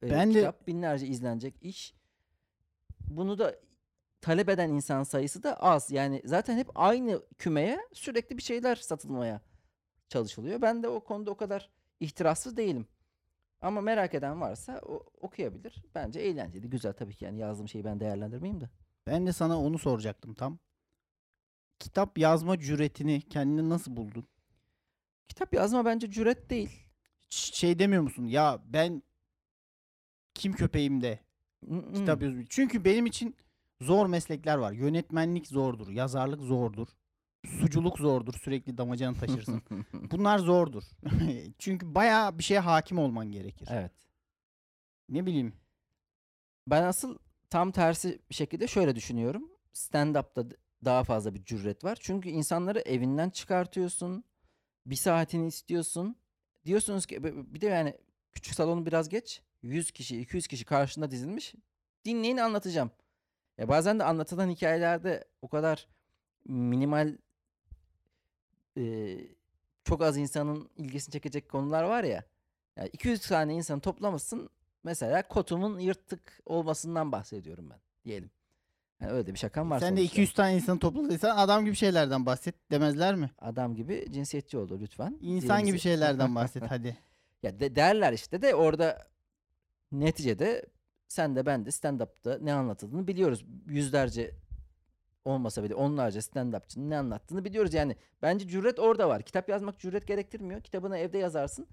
e, 0.02 0.10
Ben 0.10 0.28
de- 0.28 0.32
kitap 0.38 0.66
binlerce 0.66 1.06
izlenecek 1.06 1.54
iş 1.62 1.94
bunu 3.00 3.38
da 3.38 3.60
talep 4.20 4.48
eden 4.48 4.68
insan 4.68 5.02
sayısı 5.02 5.42
da 5.42 5.56
az. 5.62 5.90
Yani 5.90 6.22
zaten 6.24 6.56
hep 6.56 6.70
aynı 6.74 7.22
kümeye 7.38 7.80
sürekli 7.92 8.36
bir 8.36 8.42
şeyler 8.42 8.76
satılmaya 8.76 9.40
çalışılıyor. 10.08 10.62
Ben 10.62 10.82
de 10.82 10.88
o 10.88 11.04
konuda 11.04 11.30
o 11.30 11.36
kadar 11.36 11.70
ihtirassız 12.00 12.56
değilim. 12.56 12.86
Ama 13.60 13.80
merak 13.80 14.14
eden 14.14 14.40
varsa 14.40 14.80
o, 14.86 15.06
okuyabilir. 15.20 15.82
Bence 15.94 16.20
eğlenceli, 16.20 16.70
güzel 16.70 16.92
tabii 16.92 17.14
ki. 17.14 17.24
Yani 17.24 17.38
yazdığım 17.38 17.68
şeyi 17.68 17.84
ben 17.84 18.00
değerlendirmeyeyim 18.00 18.60
de. 18.60 18.70
Ben 19.06 19.26
de 19.26 19.32
sana 19.32 19.60
onu 19.60 19.78
soracaktım 19.78 20.34
tam. 20.34 20.58
Kitap 21.78 22.18
yazma 22.18 22.58
cüretini 22.58 23.20
kendini 23.22 23.68
nasıl 23.68 23.96
buldun? 23.96 24.26
Kitap 25.28 25.54
yazma 25.54 25.84
bence 25.84 26.10
cüret 26.10 26.50
değil. 26.50 26.86
Ş- 27.30 27.54
Şey 27.54 27.78
demiyor 27.78 28.02
musun? 28.02 28.24
Ya 28.24 28.62
ben 28.66 29.02
kim 30.34 30.52
köpeğim 30.52 31.00
de 31.02 31.18
Mm-mm. 31.66 31.92
kitap 31.94 32.22
yazıyorum. 32.22 32.46
Çünkü 32.50 32.84
benim 32.84 33.06
için 33.06 33.36
zor 33.80 34.06
meslekler 34.06 34.56
var. 34.58 34.72
Yönetmenlik 34.72 35.46
zordur, 35.46 35.88
yazarlık 35.88 36.40
zordur. 36.42 36.88
Suculuk 37.46 37.98
zordur. 37.98 38.34
Sürekli 38.34 38.78
damacana 38.78 39.14
taşırsın. 39.16 39.62
Bunlar 40.10 40.38
zordur. 40.38 40.82
Çünkü 41.58 41.94
bayağı 41.94 42.38
bir 42.38 42.42
şeye 42.42 42.60
hakim 42.60 42.98
olman 42.98 43.32
gerekir. 43.32 43.68
evet. 43.70 43.92
Ne 45.08 45.26
bileyim. 45.26 45.52
Ben 46.66 46.82
asıl 46.82 47.18
tam 47.50 47.72
tersi 47.72 48.18
bir 48.30 48.34
şekilde 48.34 48.66
şöyle 48.66 48.96
düşünüyorum. 48.96 49.50
Stand-up'ta 49.72 50.44
daha 50.84 51.04
fazla 51.04 51.34
bir 51.34 51.44
cüret 51.44 51.84
var. 51.84 51.98
Çünkü 52.00 52.28
insanları 52.28 52.80
evinden 52.80 53.30
çıkartıyorsun. 53.30 54.24
Bir 54.86 54.96
saatini 54.96 55.46
istiyorsun. 55.46 56.16
Diyorsunuz 56.66 57.06
ki 57.06 57.24
bir 57.24 57.60
de 57.60 57.66
yani 57.66 57.94
küçük 58.32 58.54
salonu 58.54 58.86
biraz 58.86 59.08
geç. 59.08 59.42
100 59.62 59.90
kişi, 59.90 60.20
200 60.20 60.46
kişi 60.46 60.64
karşında 60.64 61.10
dizilmiş. 61.10 61.54
Dinleyin 62.04 62.36
anlatacağım. 62.36 62.90
Ya 63.58 63.68
bazen 63.68 63.98
de 63.98 64.04
anlatılan 64.04 64.50
hikayelerde 64.50 65.24
o 65.42 65.48
kadar 65.48 65.88
minimal 66.44 67.16
e, 68.78 69.18
çok 69.84 70.02
az 70.02 70.16
insanın 70.16 70.68
ilgisini 70.76 71.12
çekecek 71.12 71.48
konular 71.48 71.82
var 71.82 72.04
ya. 72.04 72.24
Yani 72.76 72.88
200 72.92 73.20
tane 73.28 73.54
insan 73.54 73.80
toplamışsın. 73.80 74.50
Mesela 74.84 75.28
kotumun 75.28 75.78
yırtık 75.78 76.40
olmasından 76.46 77.12
bahsediyorum 77.12 77.70
ben 77.70 77.78
diyelim. 78.04 78.30
Yani 79.00 79.12
öyle 79.12 79.26
de 79.26 79.34
bir 79.34 79.38
şakam 79.38 79.70
var 79.70 79.80
Sen 79.80 79.96
de 79.96 80.00
sonuçta. 80.00 80.12
200 80.14 80.32
tane 80.34 80.54
insanı 80.54 80.78
topladıysan 80.78 81.36
adam 81.36 81.64
gibi 81.64 81.74
şeylerden 81.76 82.26
bahset 82.26 82.70
demezler 82.70 83.14
mi? 83.14 83.30
Adam 83.38 83.74
gibi 83.74 84.06
cinsiyetçi 84.10 84.58
oldu 84.58 84.78
lütfen. 84.80 85.18
İnsan 85.20 85.60
gibi 85.60 85.76
Dilimizi- 85.76 85.80
şeylerden 85.80 86.34
bahset 86.34 86.70
hadi. 86.70 86.96
Ya 87.42 87.60
de, 87.60 87.76
derler 87.76 88.12
işte 88.12 88.42
de 88.42 88.54
orada 88.54 89.06
neticede 89.92 90.66
sen 91.08 91.36
de 91.36 91.46
ben 91.46 91.66
de 91.66 91.70
stand-up'ta 91.70 92.38
ne 92.40 92.52
anlatıldığını 92.54 93.06
biliyoruz. 93.06 93.44
Yüzlerce 93.66 94.30
olmasa 95.28 95.64
bile 95.64 95.74
onlarca 95.74 96.20
stand-upçının 96.20 96.90
ne 96.90 96.98
anlattığını 96.98 97.44
biliyoruz. 97.44 97.74
Yani 97.74 97.96
bence 98.22 98.48
cüret 98.48 98.78
orada 98.78 99.08
var. 99.08 99.22
Kitap 99.22 99.48
yazmak 99.48 99.78
cüret 99.80 100.06
gerektirmiyor. 100.06 100.60
Kitabını 100.60 100.98
evde 100.98 101.18
yazarsın. 101.18 101.66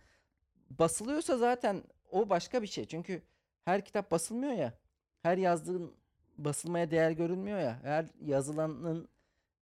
Basılıyorsa 0.69 1.37
zaten 1.37 1.83
o 2.11 2.29
başka 2.29 2.61
bir 2.61 2.67
şey. 2.67 2.85
Çünkü 2.85 3.21
her 3.65 3.85
kitap 3.85 4.11
basılmıyor 4.11 4.53
ya. 4.53 4.73
Her 5.21 5.37
yazdığın 5.37 5.95
basılmaya 6.37 6.91
değer 6.91 7.11
görünmüyor 7.11 7.59
ya. 7.59 7.79
Her 7.83 8.05
yazılanın 8.21 9.07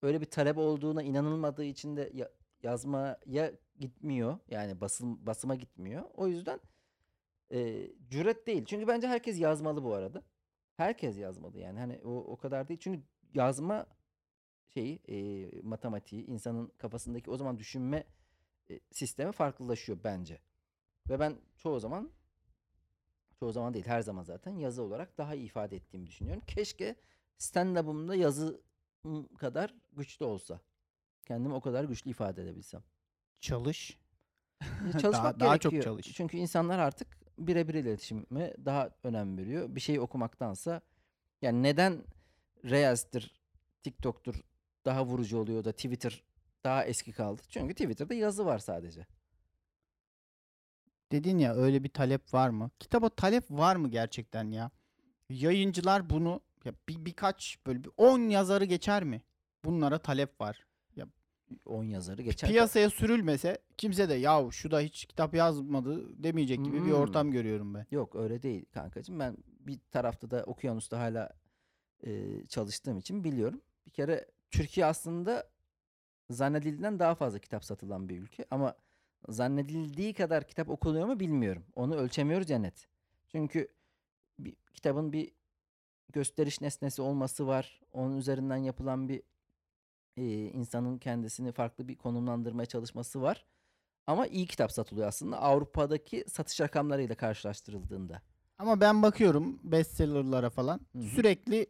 öyle 0.03 0.21
bir 0.21 0.27
talep 0.27 0.59
olduğuna 0.59 1.03
inanılmadığı 1.03 1.65
için 1.65 1.97
de 1.97 2.11
ya- 2.15 2.31
yazmaya 2.63 3.53
gitmiyor. 3.79 4.39
Yani 4.49 4.81
basım 4.81 5.27
basıma 5.27 5.55
gitmiyor. 5.55 6.03
O 6.17 6.27
yüzden 6.27 6.61
e, 7.53 7.87
cüret 8.11 8.47
değil. 8.47 8.65
Çünkü 8.65 8.87
bence 8.89 9.09
herkes 9.09 9.41
yazmalı 9.41 9.85
bu 9.85 9.95
arada. 9.95 10.23
Herkes 10.77 11.19
yazmalı 11.19 11.59
yani. 11.59 11.79
Hani 11.79 12.01
o 12.05 12.11
o 12.17 12.37
kadar 12.37 12.69
değil. 12.69 12.81
Çünkü 12.81 13.01
yazma 13.35 13.87
şeyi 14.75 15.01
e, 15.09 15.49
matematiği, 15.63 16.27
insanın 16.27 16.73
kafasındaki 16.79 17.31
o 17.31 17.37
zaman 17.37 17.59
düşünme 17.59 18.05
e, 18.71 18.81
sistemi 18.91 19.33
farklılaşıyor 19.33 19.99
bence. 20.05 20.41
Ve 21.09 21.21
ben 21.21 21.37
çoğu 21.57 21.81
zaman 21.81 22.11
çoğu 23.39 23.53
zaman 23.53 23.75
değil 23.75 23.87
her 23.87 24.01
zaman 24.01 24.23
zaten 24.23 24.51
yazı 24.51 24.83
olarak 24.83 25.19
daha 25.19 25.35
iyi 25.35 25.47
ifade 25.47 25.77
ettiğimi 25.77 26.07
düşünüyorum. 26.07 26.43
Keşke 26.47 26.97
stand-up'ımda 27.39 28.17
yazı 28.17 28.61
kadar 29.39 29.75
güçlü 29.93 30.25
olsa. 30.25 30.61
Kendimi 31.25 31.55
o 31.55 31.61
kadar 31.61 31.85
güçlü 31.85 32.11
ifade 32.11 32.43
edebilsem. 32.43 32.83
Çalış. 33.41 33.99
Çalışmak 35.01 35.41
daha 35.41 35.59
çok 35.59 35.73
gerekiyor. 35.73 35.95
çalış. 35.95 36.15
Çünkü 36.17 36.37
insanlar 36.37 36.79
artık 36.79 37.09
birebir 37.39 37.75
iletişime 37.75 38.55
daha 38.65 38.91
önem 39.03 39.39
veriyor. 39.39 39.75
Bir 39.75 39.81
şeyi 39.81 40.01
okumaktansa 40.01 40.81
yani 41.43 41.63
neden 41.63 42.05
Reels'tir, 42.65 43.35
TikTok'tur 43.83 44.35
daha 44.85 45.05
vurucu 45.07 45.39
oluyor 45.39 45.65
da 45.65 45.73
Twitter 45.73 46.23
daha 46.65 46.85
eski 46.85 47.13
kaldı? 47.13 47.43
Çünkü 47.49 47.75
Twitter'da 47.75 48.15
yazı 48.15 48.47
var 48.47 48.59
sadece. 48.59 49.07
Dedin 51.13 51.39
ya 51.39 51.55
öyle 51.55 51.85
bir 51.85 51.89
talep 51.89 52.35
var 52.35 52.49
mı? 52.49 52.71
Kitaba 52.81 53.09
talep 53.09 53.51
var 53.51 53.77
mı 53.77 53.89
gerçekten 53.91 54.51
ya? 54.51 54.71
Yayıncılar 55.31 56.11
bunu 56.11 56.41
ya 56.65 56.73
bir, 56.89 57.05
birkaç 57.05 57.59
böyle 57.67 57.85
bir 57.85 57.91
10 57.97 58.19
yazarı 58.21 58.65
geçer 58.65 59.05
mi? 59.05 59.23
Bunlara 59.65 59.99
talep 59.99 60.41
var. 60.41 60.67
10 61.67 61.85
yazarı 61.85 62.23
geçer. 62.23 62.51
Piyasaya 62.51 62.91
sürülmese 62.91 63.59
kimse 63.79 64.09
de 64.09 64.15
yahu 64.15 64.53
şu 64.53 64.71
da 64.71 64.81
hiç 64.81 65.05
kitap 65.07 65.35
yazmadı 65.35 66.23
demeyecek 66.23 66.65
gibi 66.65 66.77
bir 66.77 66.91
Hmm. 66.91 66.95
ortam 66.95 67.31
görüyorum 67.31 67.75
ben. 67.75 67.87
Yok 67.91 68.17
öyle 68.17 68.43
değil 68.43 68.65
kankacığım. 68.75 69.21
Ben 69.21 69.37
bir 69.61 69.79
tarafta 69.91 70.31
da 70.31 70.45
Okyanus'ta 70.45 70.99
hala 71.01 71.31
e, 72.07 72.47
çalıştığım 72.47 72.99
için 72.99 73.25
biliyorum. 73.25 73.61
Bir 73.87 73.91
kere 73.91 74.27
Türkiye 74.51 74.87
aslında 74.87 75.51
zannedildiğinden 76.31 76.99
daha 76.99 77.15
fazla 77.15 77.39
kitap 77.39 77.65
satılan 77.65 78.09
bir 78.09 78.19
ülke. 78.19 78.45
Ama 78.51 78.75
zannedildiği 79.29 80.15
kadar 80.15 80.47
kitap 80.47 80.69
okunuyor 80.71 81.07
mu 81.07 81.21
bilmiyorum. 81.21 81.65
Onu 81.75 81.95
ölçemiyoruz 81.97 82.51
ya 82.51 82.59
net. 82.59 82.89
Çünkü 83.29 83.69
bir 84.39 84.57
kitabın 84.75 85.13
bir 85.13 85.33
gösteriş 86.13 86.61
nesnesi 86.61 87.03
olması 87.03 87.47
var. 87.47 87.81
Onun 87.93 88.17
üzerinden 88.17 88.57
yapılan 88.57 89.09
bir 89.09 89.23
e, 90.17 90.25
insanın 90.47 90.99
kendisini 90.99 91.53
farklı 91.53 91.89
bir 91.89 91.97
konumlandırmaya 91.97 92.67
çalışması 92.67 93.23
var. 93.23 93.45
Ama 94.07 94.27
iyi 94.27 94.47
kitap 94.47 94.73
satılıyor 94.73 95.09
aslında 95.09 95.43
Avrupa'daki 95.43 96.25
satış 96.29 96.61
rakamlarıyla 96.61 97.15
karşılaştırıldığında. 97.15 98.23
Ama 98.59 98.81
ben 98.81 99.03
bakıyorum 99.03 99.61
bestsellerlara 99.65 100.51
falan 100.51 100.81
Hı 100.93 100.99
hı. 100.99 101.03
sürekli 101.03 101.67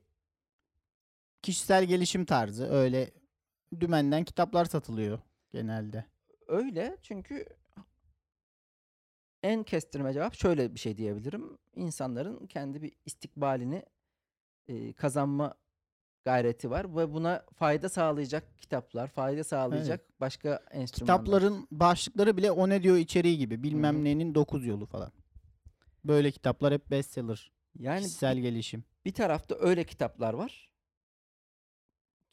kişisel 1.42 1.84
gelişim 1.84 2.24
tarzı 2.24 2.70
öyle 2.70 3.10
dümenden 3.80 4.24
kitaplar 4.24 4.64
satılıyor 4.64 5.18
genelde. 5.52 6.04
Öyle 6.48 6.96
çünkü 7.02 7.46
en 9.42 9.62
kestirme 9.62 10.12
cevap 10.12 10.34
şöyle 10.34 10.74
bir 10.74 10.78
şey 10.78 10.96
diyebilirim. 10.96 11.58
İnsanların 11.74 12.46
kendi 12.46 12.82
bir 12.82 12.92
istikbalini 13.04 13.82
e, 14.68 14.92
kazanma 14.92 15.54
gayreti 16.24 16.70
var 16.70 16.96
ve 16.96 17.12
buna 17.12 17.44
fayda 17.54 17.88
sağlayacak 17.88 18.58
kitaplar, 18.58 19.08
fayda 19.08 19.44
sağlayacak 19.44 20.20
başka 20.20 20.62
enstrümanlar. 20.70 21.24
Kitapların 21.24 21.68
başlıkları 21.70 22.36
bile 22.36 22.50
o 22.50 22.68
ne 22.68 22.82
diyor 22.82 22.96
içeriği 22.96 23.38
gibi. 23.38 23.62
Bilmem 23.62 23.98
hı. 23.98 24.04
nenin 24.04 24.34
9 24.34 24.66
yolu 24.66 24.86
falan. 24.86 25.12
Böyle 26.04 26.30
kitaplar 26.30 26.74
hep 26.74 26.90
bestseller. 26.90 27.52
yani 27.78 28.02
Kişisel 28.02 28.38
gelişim. 28.38 28.84
bir 29.04 29.14
tarafta 29.14 29.54
öyle 29.54 29.84
kitaplar 29.84 30.34
var. 30.34 30.71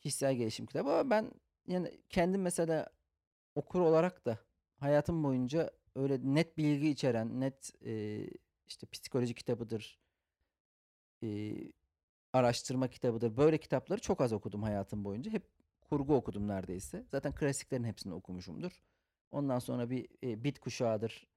Kişisel 0.01 0.35
gelişim 0.35 0.65
kitabı 0.65 0.89
ama 0.91 1.09
ben 1.09 1.31
yani 1.67 2.01
kendim 2.09 2.41
mesela 2.41 2.87
okur 3.55 3.79
olarak 3.79 4.25
da 4.25 4.39
hayatım 4.79 5.23
boyunca 5.23 5.71
öyle 5.95 6.19
net 6.23 6.57
bilgi 6.57 6.89
içeren, 6.89 7.39
net 7.39 7.71
e, 7.85 8.23
işte 8.67 8.87
psikoloji 8.87 9.33
kitabıdır, 9.33 9.99
e, 11.23 11.55
araştırma 12.33 12.87
kitabıdır. 12.87 13.37
Böyle 13.37 13.57
kitapları 13.57 14.01
çok 14.01 14.21
az 14.21 14.33
okudum 14.33 14.63
hayatım 14.63 15.03
boyunca. 15.05 15.31
Hep 15.31 15.43
kurgu 15.81 16.15
okudum 16.15 16.47
neredeyse. 16.47 17.05
Zaten 17.11 17.35
klasiklerin 17.35 17.83
hepsini 17.83 18.13
okumuşumdur. 18.13 18.83
Ondan 19.31 19.59
sonra 19.59 19.89
bir 19.89 20.07
e, 20.23 20.43
bit 20.43 20.59
kuşağıdır. 20.59 21.27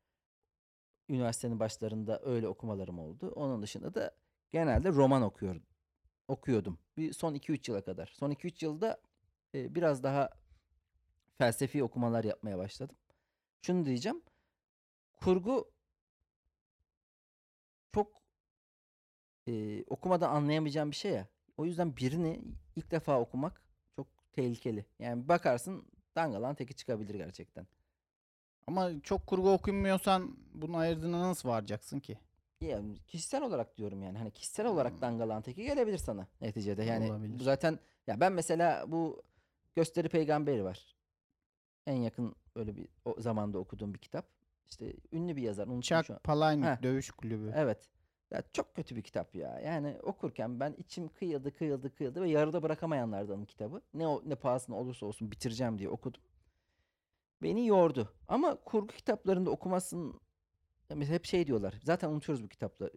Üniversitenin 1.08 1.60
başlarında 1.60 2.20
öyle 2.24 2.48
okumalarım 2.48 2.98
oldu. 2.98 3.32
Onun 3.36 3.62
dışında 3.62 3.94
da 3.94 4.10
genelde 4.50 4.88
roman 4.88 5.22
okuyorum. 5.22 5.62
Okuyordum. 6.32 6.78
Bir 6.96 7.12
son 7.12 7.34
2-3 7.34 7.70
yıla 7.70 7.84
kadar. 7.84 8.06
Son 8.14 8.30
2-3 8.30 8.64
yılda 8.64 9.00
e, 9.54 9.74
biraz 9.74 10.02
daha 10.02 10.30
felsefi 11.38 11.84
okumalar 11.84 12.24
yapmaya 12.24 12.58
başladım. 12.58 12.96
Şunu 13.62 13.84
diyeceğim. 13.84 14.22
Kurgu 15.12 15.70
çok 17.94 18.12
e, 19.48 19.84
okumadan 19.84 20.34
anlayamayacağım 20.34 20.90
bir 20.90 20.96
şey 20.96 21.12
ya. 21.12 21.28
O 21.56 21.64
yüzden 21.64 21.96
birini 21.96 22.40
ilk 22.76 22.90
defa 22.90 23.20
okumak 23.20 23.62
çok 23.96 24.06
tehlikeli. 24.32 24.86
Yani 24.98 25.28
bakarsın 25.28 25.86
dangalan 26.16 26.54
teki 26.54 26.74
çıkabilir 26.74 27.14
gerçekten. 27.14 27.66
Ama 28.66 29.00
çok 29.02 29.26
kurgu 29.26 29.52
okumuyorsan 29.52 30.36
bunun 30.54 30.74
ayırdığına 30.74 31.20
nasıl 31.20 31.48
varacaksın 31.48 32.00
ki? 32.00 32.18
Ya 32.66 32.80
kişisel 33.06 33.42
olarak 33.42 33.76
diyorum 33.76 34.02
yani. 34.02 34.18
Hani 34.18 34.30
kişisel 34.30 34.66
olarak 34.66 35.00
dangalan 35.00 35.42
teki 35.42 35.64
gelebilir 35.64 35.98
sana 35.98 36.26
neticede. 36.40 36.84
Yani 36.84 37.08
bu 37.08 37.12
Olabilir. 37.12 37.44
zaten 37.44 37.78
ya 38.06 38.20
ben 38.20 38.32
mesela 38.32 38.84
bu 38.88 39.22
Gösteri 39.74 40.08
Peygamberi 40.08 40.64
var. 40.64 40.96
En 41.86 41.96
yakın 41.96 42.34
böyle 42.56 42.76
bir 42.76 42.88
o 43.04 43.20
zamanda 43.20 43.58
okuduğum 43.58 43.94
bir 43.94 43.98
kitap. 43.98 44.26
İşte 44.66 44.92
ünlü 45.12 45.36
bir 45.36 45.42
yazar. 45.42 45.66
unuttum 45.66 45.82
şu 45.82 45.96
an. 45.96 46.02
Chuck 46.02 46.24
Palahniuk. 46.24 46.82
Dövüş 46.82 47.10
Kulübü. 47.10 47.52
Evet. 47.56 47.88
Ya 48.30 48.42
çok 48.52 48.74
kötü 48.74 48.96
bir 48.96 49.02
kitap 49.02 49.34
ya. 49.34 49.60
Yani 49.60 49.98
okurken 50.02 50.60
ben 50.60 50.74
içim 50.78 51.08
kıyıldı, 51.08 51.52
kıyıldı, 51.52 51.94
kıyıldı 51.94 52.22
ve 52.22 52.30
yarıda 52.30 52.62
bırakamayanlardanım 52.62 53.44
kitabı. 53.44 53.82
Ne 53.94 54.08
o, 54.08 54.22
ne 54.26 54.34
pahasına 54.34 54.76
olursa 54.76 55.06
olsun 55.06 55.30
bitireceğim 55.30 55.78
diye 55.78 55.88
okudum. 55.88 56.22
Beni 57.42 57.66
yordu. 57.66 58.12
Ama 58.28 58.56
kurgu 58.56 58.86
kitaplarında 58.86 59.50
okumasın 59.50 60.08
ya 60.10 60.18
mesela 60.94 61.14
hep 61.14 61.24
şey 61.24 61.46
diyorlar. 61.46 61.74
Zaten 61.84 62.08
unutuyoruz 62.08 62.44
bu 62.44 62.48
kitapları 62.48 62.92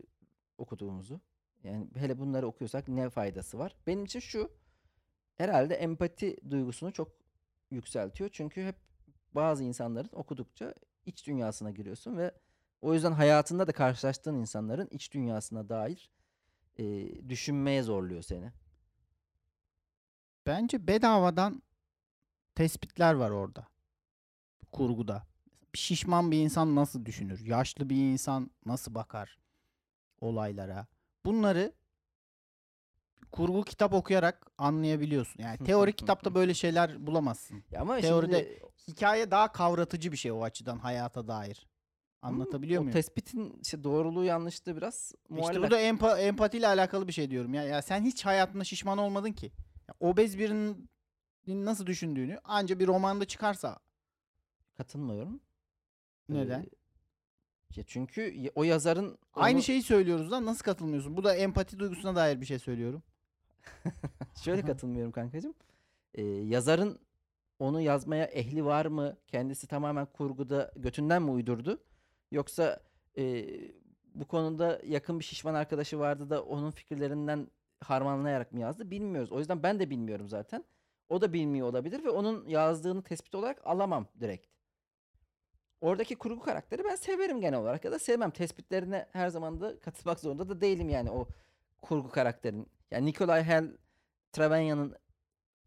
okuduğumuzu. 0.57 1.21
Yani 1.63 1.87
hele 1.95 2.19
bunları 2.19 2.47
okuyorsak 2.47 2.87
ne 2.87 3.09
faydası 3.09 3.57
var? 3.57 3.75
Benim 3.87 4.05
için 4.05 4.19
şu 4.19 4.51
herhalde 5.35 5.75
empati 5.75 6.37
duygusunu 6.49 6.93
çok 6.93 7.11
yükseltiyor. 7.71 8.29
Çünkü 8.33 8.65
hep 8.65 8.75
bazı 9.35 9.63
insanların 9.63 10.09
okudukça 10.11 10.73
iç 11.05 11.27
dünyasına 11.27 11.71
giriyorsun 11.71 12.17
ve 12.17 12.31
o 12.81 12.93
yüzden 12.93 13.11
hayatında 13.11 13.67
da 13.67 13.71
karşılaştığın 13.71 14.35
insanların 14.35 14.87
iç 14.91 15.13
dünyasına 15.13 15.69
dair 15.69 16.11
e, 16.77 16.83
düşünmeye 17.29 17.83
zorluyor 17.83 18.21
seni. 18.21 18.51
Bence 20.45 20.87
bedavadan 20.87 21.63
tespitler 22.55 23.13
var 23.13 23.29
orada. 23.29 23.67
Kurguda. 24.71 25.27
Şişman 25.75 26.31
bir 26.31 26.39
insan 26.39 26.75
nasıl 26.75 27.05
düşünür? 27.05 27.45
Yaşlı 27.45 27.89
bir 27.89 27.95
insan 27.95 28.51
nasıl 28.65 28.95
bakar 28.95 29.37
olaylara? 30.21 30.87
Bunları 31.25 31.73
kurgu 33.31 33.63
kitap 33.63 33.93
okuyarak 33.93 34.47
anlayabiliyorsun. 34.57 35.43
Yani 35.43 35.57
teori 35.65 35.93
kitapta 35.95 36.35
böyle 36.35 36.53
şeyler 36.53 37.07
bulamazsın. 37.07 37.63
Ya 37.71 37.81
ama 37.81 38.01
Teoride 38.01 38.43
şimdi 38.43 38.65
Hikaye 38.87 39.31
daha 39.31 39.51
kavratıcı 39.51 40.11
bir 40.11 40.17
şey 40.17 40.31
o 40.31 40.43
açıdan 40.43 40.77
hayata 40.77 41.27
dair. 41.27 41.67
Anlatabiliyor 42.21 42.81
o 42.81 42.83
muyum? 42.83 42.93
tespitin 42.93 43.59
işte 43.61 43.83
doğruluğu 43.83 44.23
yanlışlığı 44.23 44.77
biraz 44.77 45.11
İşte 45.15 45.33
muallak. 45.33 45.63
bu 45.63 45.71
da 45.71 45.81
empa- 45.81 46.19
empatiyle 46.19 46.67
alakalı 46.67 47.07
bir 47.07 47.13
şey 47.13 47.29
diyorum 47.29 47.53
ya. 47.53 47.63
Ya 47.63 47.81
sen 47.81 48.01
hiç 48.03 48.25
hayatında 48.25 48.63
şişman 48.63 48.97
olmadın 48.97 49.31
ki. 49.31 49.51
Ya 49.87 49.95
obez 49.99 50.37
birinin 50.37 50.89
nasıl 51.47 51.85
düşündüğünü 51.85 52.39
anca 52.43 52.79
bir 52.79 52.87
romanda 52.87 53.25
çıkarsa 53.25 53.79
Katılmıyorum. 54.77 55.41
Neden? 56.29 56.59
Ee, 56.61 56.65
ya 57.75 57.83
çünkü 57.87 58.51
o 58.55 58.63
yazarın 58.63 59.17
Aynı 59.33 59.55
onu- 59.57 59.63
şeyi 59.63 59.83
söylüyoruz 59.83 60.31
lan 60.31 60.45
nasıl 60.45 60.63
katılmıyorsun? 60.63 61.17
Bu 61.17 61.23
da 61.23 61.35
empati 61.35 61.79
duygusuna 61.79 62.15
dair 62.15 62.41
bir 62.41 62.45
şey 62.45 62.59
söylüyorum. 62.59 63.03
Şöyle 64.43 64.61
katılmıyorum 64.61 65.11
kankacığım. 65.11 65.53
Ee, 66.13 66.23
yazarın 66.23 66.99
onu 67.59 67.81
yazmaya 67.81 68.25
ehli 68.25 68.65
var 68.65 68.85
mı? 68.85 69.17
Kendisi 69.27 69.67
tamamen 69.67 70.05
kurguda 70.05 70.71
götünden 70.75 71.21
mi 71.21 71.31
uydurdu? 71.31 71.83
Yoksa 72.31 72.79
e, 73.17 73.45
bu 74.13 74.25
konuda 74.27 74.81
yakın 74.85 75.19
bir 75.19 75.23
şişman 75.23 75.53
arkadaşı 75.53 75.99
vardı 75.99 76.29
da 76.29 76.43
onun 76.43 76.71
fikirlerinden 76.71 77.47
harmanlayarak 77.81 78.51
mı 78.51 78.59
yazdı? 78.59 78.91
Bilmiyoruz. 78.91 79.31
O 79.31 79.39
yüzden 79.39 79.63
ben 79.63 79.79
de 79.79 79.89
bilmiyorum 79.89 80.27
zaten. 80.29 80.65
O 81.09 81.21
da 81.21 81.33
bilmiyor 81.33 81.67
olabilir 81.69 82.03
ve 82.03 82.09
onun 82.09 82.47
yazdığını 82.47 83.03
tespit 83.03 83.35
olarak 83.35 83.61
alamam 83.67 84.07
direkt. 84.19 84.47
Oradaki 85.85 86.15
kurgu 86.15 86.39
karakteri 86.39 86.83
ben 86.83 86.95
severim 86.95 87.41
genel 87.41 87.59
olarak 87.59 87.85
ya 87.85 87.91
da 87.91 87.99
sevmem. 87.99 88.31
Tespitlerine 88.31 89.05
her 89.11 89.29
zaman 89.29 89.61
da 89.61 89.79
katılmak 89.79 90.19
zorunda 90.19 90.49
da 90.49 90.61
değilim 90.61 90.89
yani 90.89 91.11
o 91.11 91.27
kurgu 91.81 92.09
karakterin. 92.09 92.67
Yani 92.91 93.05
Nikolay 93.05 93.43
Hell 93.43 93.77
Trevenyan'ın 94.31 94.95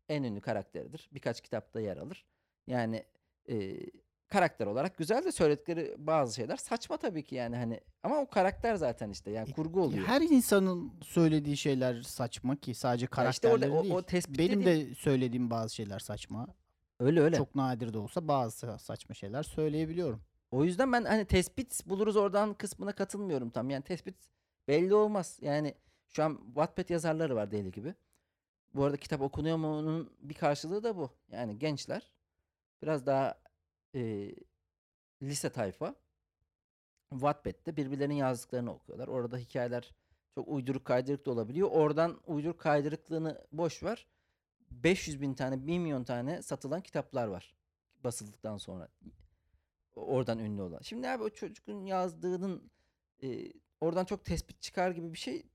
en 0.08 0.22
ünlü 0.22 0.40
karakteridir. 0.40 1.08
Birkaç 1.12 1.40
kitapta 1.40 1.80
yer 1.80 1.96
alır. 1.96 2.24
Yani 2.66 3.04
e, 3.48 3.76
karakter 4.28 4.66
olarak 4.66 4.96
güzel 4.98 5.24
de 5.24 5.32
söyledikleri 5.32 5.94
bazı 5.98 6.34
şeyler 6.34 6.56
saçma 6.56 6.96
tabii 6.96 7.22
ki 7.24 7.34
yani 7.34 7.56
hani 7.56 7.80
ama 8.02 8.18
o 8.20 8.26
karakter 8.26 8.74
zaten 8.74 9.10
işte 9.10 9.30
yani 9.30 9.50
E, 9.50 9.52
kurgu 9.52 9.82
oluyor. 9.82 10.06
Her 10.06 10.20
insanın 10.20 10.92
söylediği 11.02 11.56
şeyler 11.56 12.02
saçma 12.02 12.56
ki 12.56 12.74
sadece 12.74 13.06
Ya 13.16 13.30
işte 13.30 13.48
orada 13.48 13.60
karakterleri 13.60 13.80
o- 13.80 13.82
değil. 13.82 13.94
o 13.94 14.02
tespit 14.02 14.38
Benim 14.38 14.60
dediğim- 14.66 14.90
de 14.90 14.94
söylediğim 14.94 15.50
bazı 15.50 15.74
şeyler 15.74 15.98
saçma. 15.98 16.46
Öyle 17.00 17.20
öyle. 17.20 17.36
Çok 17.36 17.54
nadir 17.54 17.92
de 17.92 17.98
olsa 17.98 18.28
bazı 18.28 18.78
saçma 18.78 19.14
şeyler 19.14 19.42
söyleyebiliyorum. 19.42 20.22
O 20.50 20.64
yüzden 20.64 20.92
ben 20.92 21.04
hani 21.04 21.24
tespit 21.24 21.86
buluruz 21.86 22.16
oradan 22.16 22.54
kısmına 22.54 22.92
katılmıyorum 22.92 23.50
tam. 23.50 23.70
Yani 23.70 23.82
tespit 23.82 24.16
belli 24.68 24.94
olmaz. 24.94 25.38
Yani 25.42 25.74
şu 26.08 26.24
an 26.24 26.40
Wattpad 26.46 26.90
yazarları 26.90 27.36
var 27.36 27.50
deli 27.50 27.72
gibi. 27.72 27.94
Bu 28.74 28.84
arada 28.84 28.96
kitap 28.96 29.20
okunuyor 29.20 29.56
mu 29.56 29.78
onun 29.78 30.10
bir 30.20 30.34
karşılığı 30.34 30.82
da 30.82 30.96
bu. 30.96 31.10
Yani 31.32 31.58
gençler 31.58 32.12
biraz 32.82 33.06
daha 33.06 33.38
e, 33.94 34.34
lise 35.22 35.50
tayfa 35.50 35.94
Wattpad'de 37.10 37.76
birbirlerinin 37.76 38.14
yazdıklarını 38.14 38.74
okuyorlar. 38.74 39.08
Orada 39.08 39.36
hikayeler 39.36 39.94
çok 40.34 40.48
uyduruk 40.48 40.84
kaydırık 40.84 41.26
da 41.26 41.30
olabiliyor. 41.30 41.68
Oradan 41.70 42.20
uyduruk 42.26 42.60
kaydırıklığını 42.60 43.44
boş 43.52 43.82
ver. 43.82 44.06
500 44.70 45.20
bin 45.20 45.34
tane, 45.34 45.66
1 45.66 45.78
milyon 45.78 46.04
tane 46.04 46.42
satılan 46.42 46.80
kitaplar 46.80 47.26
var 47.26 47.54
basıldıktan 48.04 48.56
sonra. 48.56 48.88
Oradan 49.96 50.38
ünlü 50.38 50.62
olan. 50.62 50.80
Şimdi 50.82 51.08
abi 51.08 51.22
o 51.22 51.30
çocuğun 51.30 51.84
yazdığının 51.84 52.70
e, 53.22 53.52
oradan 53.80 54.04
çok 54.04 54.24
tespit 54.24 54.62
çıkar 54.62 54.90
gibi 54.90 55.12
bir 55.12 55.18
şey 55.18 55.46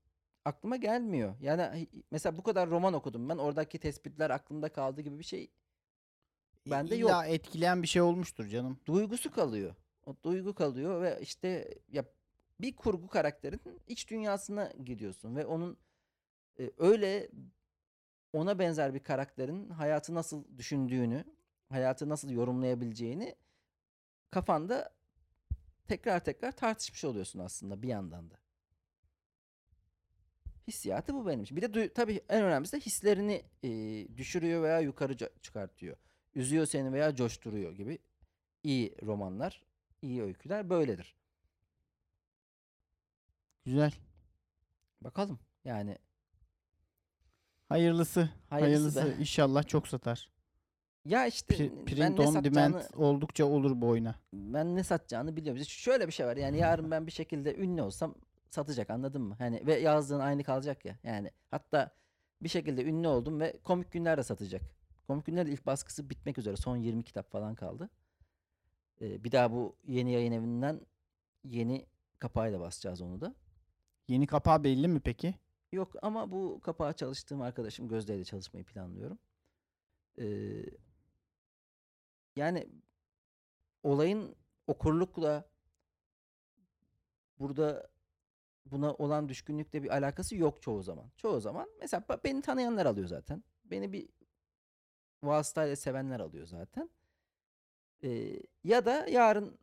aklıma 0.44 0.76
gelmiyor. 0.76 1.34
Yani 1.40 1.88
mesela 2.10 2.36
bu 2.36 2.42
kadar 2.42 2.70
roman 2.70 2.94
okudum 2.94 3.28
ben. 3.28 3.38
Oradaki 3.38 3.78
tespitler 3.78 4.30
aklımda 4.30 4.68
kaldı 4.68 5.00
gibi 5.00 5.18
bir 5.18 5.24
şey 5.24 5.50
Bende 6.66 6.94
yok. 6.96 7.10
İlla 7.10 7.26
etkileyen 7.26 7.82
bir 7.82 7.88
şey 7.88 8.02
olmuştur 8.02 8.46
canım. 8.46 8.78
duygusu 8.86 9.30
kalıyor. 9.30 9.74
O 10.06 10.16
duygu 10.24 10.54
kalıyor 10.54 11.02
ve 11.02 11.18
işte 11.20 11.78
ya 11.88 12.04
bir 12.60 12.76
kurgu 12.76 13.08
karakterin 13.08 13.60
iç 13.86 14.10
dünyasına 14.10 14.72
gidiyorsun 14.84 15.36
ve 15.36 15.46
onun 15.46 15.76
e, 16.58 16.70
öyle 16.78 17.28
ona 18.34 18.58
benzer 18.58 18.94
bir 18.94 18.98
karakterin 18.98 19.70
hayatı 19.70 20.14
nasıl 20.14 20.44
düşündüğünü, 20.58 21.24
hayatı 21.68 22.08
nasıl 22.08 22.30
yorumlayabileceğini 22.30 23.34
kafanda 24.30 24.94
tekrar 25.88 26.24
tekrar 26.24 26.52
tartışmış 26.52 27.04
oluyorsun 27.04 27.38
aslında 27.38 27.82
bir 27.82 27.88
yandan 27.88 28.30
da. 28.30 28.34
Hissiyatı 30.68 31.14
bu 31.14 31.26
benim 31.26 31.42
için. 31.42 31.56
Bir 31.56 31.62
de 31.62 31.66
duy- 31.66 31.92
tabii 31.94 32.20
en 32.28 32.44
önemlisi 32.44 32.76
de 32.76 32.80
hislerini 32.80 33.42
e, 33.62 33.68
düşürüyor 34.16 34.62
veya 34.62 34.80
yukarı 34.80 35.16
çıkartıyor. 35.42 35.96
Üzüyor 36.34 36.66
seni 36.66 36.92
veya 36.92 37.14
coşturuyor 37.16 37.72
gibi 37.72 37.98
iyi 38.62 38.96
romanlar, 39.02 39.62
iyi 40.02 40.22
öyküler 40.22 40.70
böyledir. 40.70 41.14
Güzel. 43.64 43.92
Bakalım 45.00 45.38
yani 45.64 45.98
Hayırlısı. 47.68 48.28
Hayırlısı 48.50 49.00
Hayırlısı. 49.00 49.20
İnşallah 49.20 49.66
çok 49.66 49.88
satar. 49.88 50.30
ya 51.04 51.26
işte 51.26 51.54
Pri- 51.54 51.70
ben 51.76 51.84
print 51.84 52.18
ne 52.18 52.24
on 52.26 52.32
satacağını 52.32 52.74
demand 52.74 52.84
oldukça 52.94 53.44
olur 53.44 53.80
bu 53.80 53.88
oyuna. 53.88 54.14
ben 54.32 54.76
ne 54.76 54.84
satacağını 54.84 55.36
biliyorum. 55.36 55.62
İşte 55.62 55.74
Şöyle 55.74 56.06
bir 56.06 56.12
şey 56.12 56.26
var. 56.26 56.36
Yani 56.36 56.58
yarın 56.58 56.90
ben 56.90 57.06
bir 57.06 57.12
şekilde 57.12 57.56
ünlü 57.56 57.82
olsam 57.82 58.14
satacak 58.50 58.90
anladın 58.90 59.22
mı? 59.22 59.34
Hani 59.38 59.66
ve 59.66 59.74
yazdığın 59.80 60.20
aynı 60.20 60.44
kalacak 60.44 60.84
ya. 60.84 60.98
Yani 61.02 61.30
hatta 61.50 61.90
bir 62.42 62.48
şekilde 62.48 62.84
ünlü 62.84 63.08
oldum 63.08 63.40
ve 63.40 63.60
komik 63.64 63.92
günler 63.92 64.18
de 64.18 64.22
satacak. 64.22 64.62
Komik 65.06 65.26
günler 65.26 65.46
de 65.46 65.50
ilk 65.50 65.66
baskısı 65.66 66.10
bitmek 66.10 66.38
üzere. 66.38 66.56
Son 66.56 66.76
20 66.76 67.02
kitap 67.04 67.30
falan 67.32 67.54
kaldı. 67.54 67.90
Ee, 69.00 69.24
bir 69.24 69.32
daha 69.32 69.52
bu 69.52 69.76
yeni 69.86 70.12
yayın 70.12 70.32
evinden 70.32 70.80
yeni 71.44 71.86
kapağıyla 72.18 72.60
basacağız 72.60 73.00
onu 73.00 73.20
da. 73.20 73.34
Yeni 74.08 74.26
kapağı 74.26 74.64
belli 74.64 74.88
mi 74.88 75.00
peki? 75.00 75.34
Yok 75.74 75.92
ama 76.02 76.30
bu 76.30 76.60
kapağa 76.60 76.92
çalıştığım 76.92 77.40
arkadaşım 77.40 77.88
Gözde 77.88 78.16
ile 78.16 78.24
çalışmayı 78.24 78.64
planlıyorum. 78.64 79.18
Ee, 80.18 80.64
yani 82.36 82.68
olayın 83.82 84.36
okurlukla 84.66 85.48
burada 87.38 87.90
buna 88.66 88.94
olan 88.94 89.28
düşkünlükle 89.28 89.82
bir 89.82 89.90
alakası 89.90 90.36
yok 90.36 90.62
çoğu 90.62 90.82
zaman. 90.82 91.10
Çoğu 91.16 91.40
zaman 91.40 91.68
mesela 91.80 92.04
beni 92.24 92.42
tanıyanlar 92.42 92.86
alıyor 92.86 93.08
zaten. 93.08 93.44
Beni 93.64 93.92
bir 93.92 94.08
vasıtayla 95.22 95.76
sevenler 95.76 96.20
alıyor 96.20 96.46
zaten. 96.46 96.90
Ee, 98.02 98.40
ya 98.64 98.86
da 98.86 99.06
yarın 99.06 99.58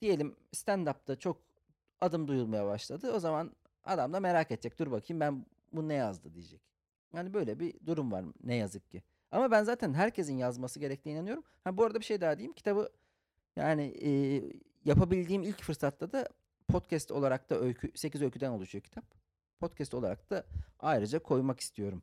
diyelim 0.00 0.36
stand-up'ta 0.52 1.16
çok 1.18 1.40
adım 2.00 2.28
duyulmaya 2.28 2.66
başladı. 2.66 3.12
O 3.12 3.18
zaman 3.18 3.56
adam 3.84 4.12
da 4.12 4.20
merak 4.20 4.50
edecek. 4.50 4.78
Dur 4.78 4.90
bakayım 4.90 5.20
ben 5.20 5.46
bu 5.72 5.88
ne 5.88 5.94
yazdı 5.94 6.34
diyecek. 6.34 6.60
Yani 7.12 7.34
böyle 7.34 7.60
bir 7.60 7.74
durum 7.86 8.12
var 8.12 8.24
ne 8.44 8.54
yazık 8.54 8.90
ki. 8.90 9.02
Ama 9.30 9.50
ben 9.50 9.64
zaten 9.64 9.94
herkesin 9.94 10.36
yazması 10.36 10.80
gerektiğine 10.80 11.18
inanıyorum. 11.18 11.44
Ha 11.64 11.76
bu 11.76 11.84
arada 11.84 12.00
bir 12.00 12.04
şey 12.04 12.20
daha 12.20 12.38
diyeyim. 12.38 12.52
Kitabı 12.52 12.88
yani 13.56 13.82
e, 13.82 14.42
yapabildiğim 14.84 15.42
ilk 15.42 15.62
fırsatta 15.62 16.12
da 16.12 16.28
podcast 16.68 17.10
olarak 17.12 17.50
da 17.50 17.60
öykü 17.60 17.92
8 17.94 18.22
öyküden 18.22 18.50
oluşuyor 18.50 18.82
kitap. 18.82 19.04
Podcast 19.60 19.94
olarak 19.94 20.30
da 20.30 20.44
ayrıca 20.78 21.18
koymak 21.18 21.60
istiyorum. 21.60 22.02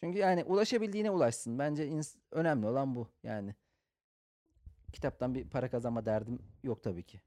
Çünkü 0.00 0.18
yani 0.18 0.44
ulaşabildiğine 0.44 1.10
ulaşsın. 1.10 1.58
Bence 1.58 1.88
ins- 1.88 2.16
önemli 2.30 2.66
olan 2.66 2.94
bu. 2.94 3.08
Yani 3.22 3.54
kitaptan 4.92 5.34
bir 5.34 5.50
para 5.50 5.70
kazanma 5.70 6.06
derdim 6.06 6.38
yok 6.62 6.82
tabii 6.82 7.02
ki. 7.02 7.20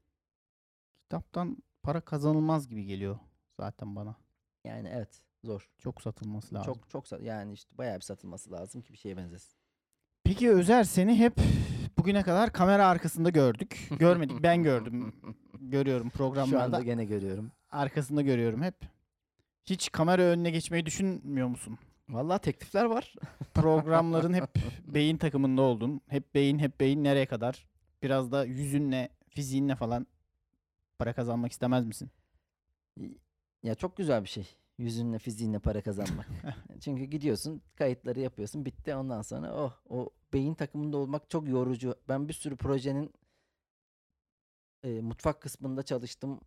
Kitaptan 0.96 1.56
para 1.82 2.00
kazanılmaz 2.00 2.68
gibi 2.68 2.84
geliyor 2.84 3.18
zaten 3.56 3.96
bana. 3.96 4.16
Yani 4.64 4.88
evet 4.92 5.20
zor. 5.44 5.68
Çok 5.78 6.02
satılması 6.02 6.54
lazım. 6.54 6.74
Çok 6.74 6.90
çok 6.90 7.08
sat- 7.08 7.22
yani 7.22 7.52
işte 7.52 7.78
bayağı 7.78 7.96
bir 7.96 8.00
satılması 8.00 8.52
lazım 8.52 8.82
ki 8.82 8.92
bir 8.92 8.98
şeye 8.98 9.16
benzesin. 9.16 9.54
Peki 10.24 10.50
Özer 10.50 10.84
seni 10.84 11.18
hep 11.18 11.34
bugüne 11.98 12.22
kadar 12.22 12.52
kamera 12.52 12.86
arkasında 12.88 13.30
gördük. 13.30 13.88
Görmedik 13.98 14.42
ben 14.42 14.62
gördüm. 14.62 15.12
Görüyorum 15.60 16.10
Şu 16.10 16.16
programlarda. 16.18 16.64
anda 16.64 16.82
gene 16.82 17.04
görüyorum. 17.04 17.52
Arkasında 17.70 18.22
görüyorum 18.22 18.62
hep. 18.62 18.74
Hiç 19.64 19.92
kamera 19.92 20.22
önüne 20.22 20.50
geçmeyi 20.50 20.86
düşünmüyor 20.86 21.48
musun? 21.48 21.78
Vallahi 22.08 22.40
teklifler 22.40 22.84
var. 22.84 23.14
Programların 23.54 24.32
hep 24.34 24.48
beyin 24.86 25.16
takımında 25.16 25.62
oldun. 25.62 26.00
Hep 26.08 26.34
beyin 26.34 26.58
hep 26.58 26.80
beyin 26.80 27.04
nereye 27.04 27.26
kadar? 27.26 27.66
Biraz 28.02 28.32
da 28.32 28.44
yüzünle, 28.44 29.08
fiziğinle 29.28 29.74
falan 29.76 30.06
para 30.98 31.12
kazanmak 31.12 31.52
istemez 31.52 31.84
misin? 31.86 32.10
Ya 33.62 33.74
çok 33.74 33.96
güzel 33.96 34.22
bir 34.22 34.28
şey. 34.28 34.56
Yüzünle 34.78 35.18
fiziğinle 35.18 35.58
para 35.58 35.82
kazanmak. 35.82 36.28
Çünkü 36.80 37.04
gidiyorsun 37.04 37.62
kayıtları 37.76 38.20
yapıyorsun 38.20 38.64
bitti 38.64 38.94
ondan 38.94 39.22
sonra 39.22 39.54
oh 39.54 39.72
o 39.88 40.10
beyin 40.32 40.54
takımında 40.54 40.96
olmak 40.96 41.30
çok 41.30 41.48
yorucu. 41.48 41.94
Ben 42.08 42.28
bir 42.28 42.32
sürü 42.32 42.56
projenin 42.56 43.12
e, 44.84 45.00
mutfak 45.00 45.40
kısmında 45.40 45.82
çalıştım. 45.82 46.40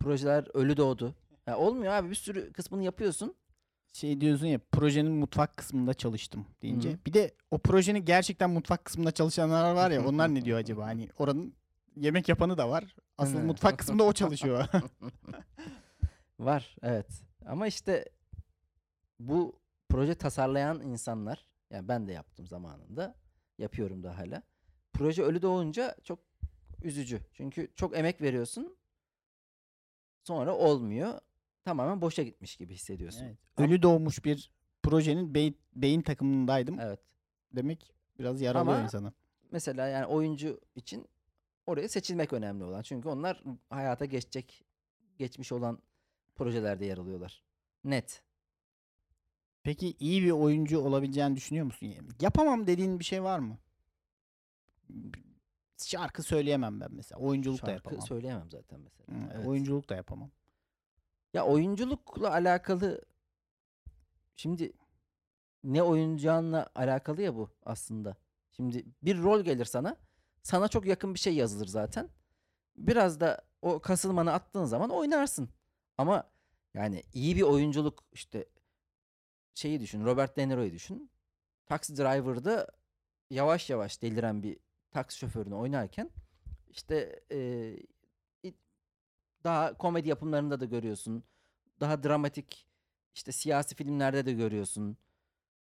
Projeler 0.00 0.48
ölü 0.54 0.76
doğdu. 0.76 1.14
Ya 1.46 1.58
olmuyor 1.58 1.92
abi 1.92 2.10
bir 2.10 2.14
sürü 2.14 2.52
kısmını 2.52 2.82
yapıyorsun. 2.82 3.34
Şey 3.92 4.20
diyorsun 4.20 4.46
ya 4.46 4.60
projenin 4.72 5.12
mutfak 5.12 5.56
kısmında 5.56 5.94
çalıştım 5.94 6.46
deyince. 6.62 6.92
Hı. 6.92 6.98
Bir 7.06 7.12
de 7.12 7.34
o 7.50 7.58
projenin 7.58 8.04
gerçekten 8.04 8.50
mutfak 8.50 8.84
kısmında 8.84 9.10
çalışanlar 9.10 9.74
var 9.74 9.90
ya 9.90 10.04
onlar 10.08 10.34
ne 10.34 10.44
diyor 10.44 10.58
acaba? 10.58 10.86
Hani 10.86 11.08
oranın 11.18 11.54
yemek 11.96 12.28
yapanı 12.28 12.58
da 12.58 12.70
var. 12.70 12.96
Asıl 13.18 13.38
mutfak 13.38 13.78
kısmında 13.78 14.04
o 14.04 14.12
çalışıyor. 14.12 14.66
Var 16.44 16.76
evet. 16.82 17.24
Ama 17.46 17.66
işte 17.66 18.04
bu 19.18 19.60
proje 19.88 20.14
tasarlayan 20.14 20.80
insanlar 20.80 21.46
yani 21.70 21.88
ben 21.88 22.08
de 22.08 22.12
yaptım 22.12 22.46
zamanında 22.46 23.14
yapıyorum 23.58 24.02
da 24.02 24.18
hala. 24.18 24.42
Proje 24.92 25.22
ölü 25.22 25.42
doğunca 25.42 25.96
çok 26.04 26.18
üzücü. 26.82 27.20
Çünkü 27.32 27.68
çok 27.76 27.98
emek 27.98 28.22
veriyorsun. 28.22 28.76
Sonra 30.24 30.56
olmuyor. 30.56 31.20
Tamamen 31.64 32.00
boşa 32.00 32.22
gitmiş 32.22 32.56
gibi 32.56 32.74
hissediyorsun. 32.74 33.24
Evet. 33.24 33.38
Ölü 33.56 33.82
doğmuş 33.82 34.24
bir 34.24 34.50
projenin 34.82 35.34
beyin, 35.34 35.58
beyin 35.74 36.02
takımındaydım. 36.02 36.80
Evet. 36.80 37.00
Demek 37.52 37.94
biraz 38.18 38.40
yaralıyor 38.40 38.76
Ama- 38.76 38.84
insanı. 38.84 39.12
Mesela 39.50 39.86
yani 39.88 40.06
oyuncu 40.06 40.60
için 40.76 41.06
oraya 41.66 41.88
seçilmek 41.88 42.32
önemli 42.32 42.64
olan. 42.64 42.82
Çünkü 42.82 43.08
onlar 43.08 43.44
hayata 43.70 44.04
geçecek, 44.04 44.64
geçmiş 45.18 45.52
olan 45.52 45.78
projelerde 46.34 46.84
yer 46.86 46.98
alıyorlar. 46.98 47.42
Net. 47.84 48.22
Peki 49.62 49.96
iyi 50.00 50.22
bir 50.22 50.30
oyuncu 50.30 50.78
olabileceğini 50.80 51.36
düşünüyor 51.36 51.66
musun? 51.66 51.94
Yapamam 52.20 52.66
dediğin 52.66 52.98
bir 52.98 53.04
şey 53.04 53.22
var 53.22 53.38
mı? 53.38 53.58
Şarkı 55.76 56.22
söyleyemem 56.22 56.80
ben 56.80 56.88
mesela. 56.92 57.20
Oyunculuk 57.20 57.56
da 57.62 57.66
Şarkı 57.66 57.72
yapamam. 57.74 58.06
söyleyemem 58.06 58.50
zaten 58.50 58.80
mesela. 58.80 59.06
Hı, 59.20 59.30
Evet. 59.34 59.46
Oyunculuk 59.46 59.88
da 59.88 59.94
yapamam. 59.96 60.30
Ya 61.34 61.46
oyunculukla 61.46 62.30
alakalı 62.32 63.04
şimdi 64.36 64.72
ne 65.64 65.82
oyuncağınla 65.82 66.70
alakalı 66.74 67.22
ya 67.22 67.34
bu 67.34 67.50
aslında. 67.64 68.16
Şimdi 68.52 68.84
bir 69.02 69.22
rol 69.22 69.40
gelir 69.40 69.64
sana. 69.64 69.96
Sana 70.42 70.68
çok 70.68 70.86
yakın 70.86 71.14
bir 71.14 71.18
şey 71.18 71.34
yazılır 71.34 71.66
zaten. 71.66 72.08
Biraz 72.76 73.20
da 73.20 73.42
o 73.62 73.78
kasılmanı 73.80 74.32
attığın 74.32 74.64
zaman 74.64 74.90
oynarsın. 74.90 75.48
Ama 75.98 76.30
yani 76.74 77.02
iyi 77.12 77.36
bir 77.36 77.42
oyunculuk 77.42 78.04
işte 78.12 78.46
şeyi 79.54 79.80
düşün. 79.80 80.04
Robert 80.04 80.36
De 80.36 80.48
Niro'yu 80.48 80.72
düşün. 80.72 81.10
Taxi 81.66 81.96
Driver'da 81.96 82.66
yavaş 83.30 83.70
yavaş 83.70 84.02
deliren 84.02 84.42
bir 84.42 84.56
taksi 84.90 85.18
şoförünü 85.18 85.54
oynarken 85.54 86.10
işte 86.70 87.20
i- 88.44 88.54
daha 89.44 89.78
komedi 89.78 90.08
yapımlarında 90.08 90.60
da 90.60 90.64
görüyorsun. 90.64 91.24
Daha 91.80 92.02
dramatik 92.02 92.66
işte 93.14 93.32
siyasi 93.32 93.74
filmlerde 93.74 94.26
de 94.26 94.32
görüyorsun. 94.32 94.96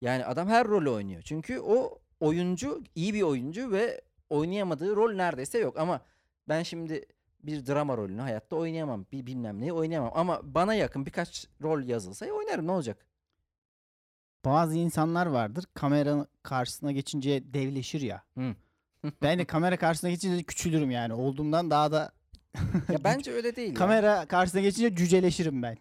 Yani 0.02 0.26
adam 0.26 0.48
her 0.48 0.68
rolü 0.68 0.90
oynuyor. 0.90 1.22
Çünkü 1.22 1.60
o 1.60 2.00
oyuncu 2.20 2.84
iyi 2.96 3.14
bir 3.14 3.22
oyuncu 3.22 3.72
ve 3.72 4.02
oynayamadığı 4.30 4.96
rol 4.96 5.12
neredeyse 5.14 5.58
yok. 5.60 5.78
Ama 5.80 6.02
ben 6.48 6.64
şimdi 6.64 7.06
bir 7.48 7.66
drama 7.66 7.98
rolünü 7.98 8.22
hayatta 8.22 8.56
oynayamam. 8.56 9.06
Bir 9.12 9.26
bilmem 9.26 9.62
neyi 9.62 9.74
oynayamam. 9.74 10.12
Ama 10.16 10.42
bana 10.44 10.74
yakın 10.74 11.06
birkaç 11.06 11.48
rol 11.62 11.84
yazılsa 11.84 12.26
oynarım 12.26 12.68
ne 12.68 12.72
olacak? 12.72 13.06
Bazı 14.46 14.78
insanlar 14.78 15.26
vardır 15.26 15.66
kamera 15.74 16.28
karşısına 16.44 16.92
geçince 16.92 17.54
devleşir 17.54 18.02
ya. 18.02 18.24
Hı. 18.38 18.56
ben 19.22 19.40
de 19.40 19.46
kamera 19.46 19.78
karşısına 19.78 20.10
geçince 20.10 20.44
küçülürüm 20.44 20.92
yani. 20.92 21.14
Olduğumdan 21.14 21.72
daha 21.72 21.92
da 21.92 22.12
Ya 22.92 23.00
bence 23.04 23.32
öyle 23.32 23.56
değil 23.56 23.70
ya. 23.70 23.74
kamera 23.76 24.26
karşısına 24.26 24.62
geçince 24.62 24.96
cüceleşirim 24.96 25.64
ben. 25.64 25.78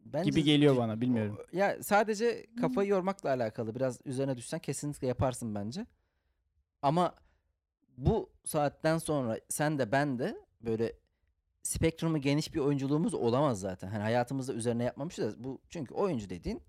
Bence 0.00 0.30
gibi 0.30 0.42
geliyor 0.44 0.76
bana, 0.76 1.00
bilmiyorum. 1.00 1.38
Ya 1.52 1.82
sadece 1.82 2.46
kafayı 2.60 2.88
yormakla 2.88 3.30
alakalı. 3.30 3.74
Biraz 3.74 3.98
üzerine 4.04 4.36
düşsen 4.36 4.60
kesinlikle 4.60 5.06
yaparsın 5.06 5.54
bence. 5.54 5.86
Ama 6.82 7.14
bu 7.96 8.30
saatten 8.44 8.98
sonra 8.98 9.40
sen 9.48 9.78
de 9.78 9.92
ben 9.92 10.18
de 10.18 10.36
böyle 10.60 10.92
spektrumu 11.62 12.20
geniş 12.20 12.54
bir 12.54 12.58
oyunculuğumuz 12.60 13.14
olamaz 13.14 13.60
zaten. 13.60 13.88
Hani 13.88 14.02
hayatımızda 14.02 14.52
üzerine 14.54 14.84
yapmamışız. 14.84 15.44
Bu 15.44 15.60
çünkü 15.68 15.94
oyuncu 15.94 16.30
dediğin 16.30 16.62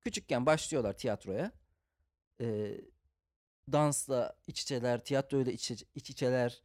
küçükken 0.00 0.46
başlıyorlar 0.46 0.92
tiyatroya. 0.92 1.52
Ee, 2.40 2.80
dansla 3.72 4.36
iç 4.46 4.62
içeler, 4.62 5.04
tiyatroyla 5.04 5.52
iç, 5.52 5.70
iç- 5.70 5.84
iç 5.94 6.10
içeler. 6.10 6.62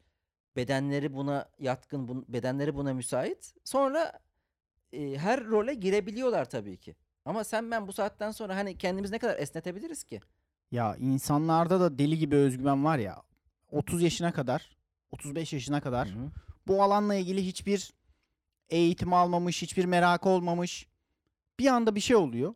Bedenleri 0.56 1.14
buna 1.14 1.50
yatkın, 1.60 2.08
bun- 2.08 2.26
bedenleri 2.28 2.76
buna 2.76 2.94
müsait. 2.94 3.54
Sonra 3.64 4.20
e, 4.94 5.18
her 5.18 5.46
role 5.46 5.74
girebiliyorlar 5.74 6.50
tabii 6.50 6.78
ki. 6.78 6.96
Ama 7.26 7.44
sen 7.44 7.72
ben 7.72 7.88
bu 7.88 7.94
saatten 7.94 8.32
sonra 8.32 8.56
hani 8.56 8.78
kendimiz 8.78 9.12
ne 9.12 9.20
kadar 9.20 9.40
esnetebiliriz 9.40 10.04
ki? 10.04 10.20
Ya 10.72 10.96
insanlarda 10.96 11.80
da 11.80 12.00
deli 12.00 12.18
gibi 12.18 12.36
özgüven 12.36 12.86
var 12.86 12.98
ya. 12.98 13.24
30 13.70 14.02
yaşına 14.02 14.34
kadar, 14.34 14.78
35 15.12 15.54
yaşına 15.54 15.82
kadar 15.82 16.10
Hı 16.10 16.20
hı. 16.20 16.32
Bu 16.72 16.84
alanla 16.84 17.16
ilgili 17.16 17.46
hiçbir 17.46 17.94
eğitim 18.70 19.14
almamış, 19.14 19.62
hiçbir 19.62 19.86
merakı 19.86 20.30
olmamış. 20.30 20.88
Bir 21.60 21.68
anda 21.68 21.96
bir 21.96 22.00
şey 22.00 22.16
oluyor. 22.16 22.54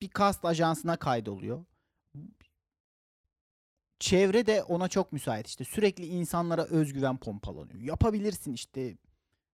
Bir 0.00 0.08
kast 0.08 0.44
ajansına 0.44 0.96
kaydoluyor. 0.96 1.64
Çevre 3.98 4.46
de 4.46 4.62
ona 4.62 4.88
çok 4.88 5.12
müsait 5.12 5.46
işte. 5.46 5.64
Sürekli 5.64 6.06
insanlara 6.06 6.64
özgüven 6.64 7.16
pompalanıyor. 7.16 7.80
Yapabilirsin 7.80 8.52
işte. 8.52 8.96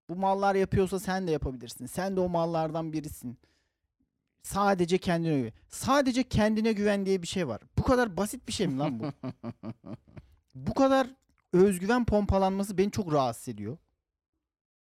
Bu 0.09 0.17
mallar 0.17 0.55
yapıyorsa 0.55 1.01
sen 1.01 1.27
de 1.27 1.31
yapabilirsin. 1.31 1.87
Sen 1.87 2.17
de 2.17 2.21
o 2.21 2.29
mallardan 2.29 2.93
birisin. 2.93 3.39
Sadece 4.43 4.99
kendine 4.99 5.39
güven. 5.39 5.53
Sadece 5.69 6.23
kendine 6.23 6.73
güven 6.73 7.07
diye 7.07 7.23
bir 7.23 7.27
şey 7.27 7.49
var. 7.49 7.63
Bu 7.79 7.83
kadar 7.83 8.17
basit 8.17 8.49
bir 8.49 8.53
şey 8.53 8.67
mi 8.67 8.79
lan 8.79 9.01
bu? 9.01 9.13
bu 10.55 10.75
kadar 10.75 11.11
özgüven 11.53 12.05
pompalanması 12.05 12.79
beni 12.79 12.91
çok 12.91 13.13
rahatsız 13.13 13.49
ediyor 13.49 13.79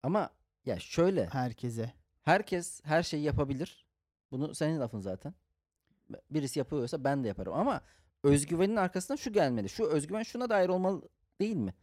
Ama 0.04 0.30
ya 0.66 0.80
şöyle 0.80 1.26
herkese. 1.26 1.94
herkes 2.22 2.82
her 2.84 3.04
şeyi 3.04 3.24
yapabilir. 3.24 3.86
Bunu 4.32 4.56
senin 4.56 4.80
lafın 4.80 5.00
zaten. 5.00 5.34
Birisi 6.30 6.60
yapıyorsa 6.60 7.04
ben 7.04 7.24
de 7.24 7.28
yaparım 7.28 7.54
ama 7.54 7.82
özgüvenin 8.24 8.76
arkasından 8.76 9.16
şu 9.16 9.34
gelmeli. 9.34 9.70
Şu 9.70 9.86
özgüven 9.86 10.24
şuna 10.24 10.50
dair 10.50 10.70
olmalı 10.70 11.02
değil 11.42 11.56
mi? 11.56 11.74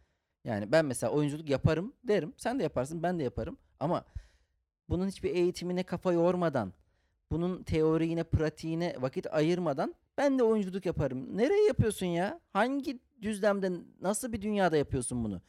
Yani 0.44 0.72
ben 0.72 0.84
mesela 0.84 1.12
oyunculuk 1.12 1.48
yaparım 1.48 1.92
derim. 2.04 2.34
Sen 2.36 2.58
de 2.58 2.62
yaparsın 2.62 3.02
ben 3.02 3.18
de 3.18 3.22
yaparım. 3.22 3.58
Ama 3.80 4.04
bunun 4.88 5.08
hiçbir 5.08 5.30
eğitimine 5.34 5.82
kafa 5.82 6.12
yormadan, 6.12 6.72
bunun 7.30 7.62
teoriğine, 7.62 8.24
pratiğine 8.24 8.96
vakit 8.98 9.26
ayırmadan 9.34 9.94
ben 10.18 10.38
de 10.38 10.42
oyunculuk 10.42 10.86
yaparım. 10.86 11.36
Nereye 11.38 11.66
yapıyorsun 11.66 12.06
ya? 12.06 12.40
Hangi 12.52 12.98
düzlemde, 13.22 13.72
nasıl 14.00 14.32
bir 14.32 14.42
dünyada 14.42 14.76
yapıyorsun 14.76 15.24
bunu? 15.24 15.42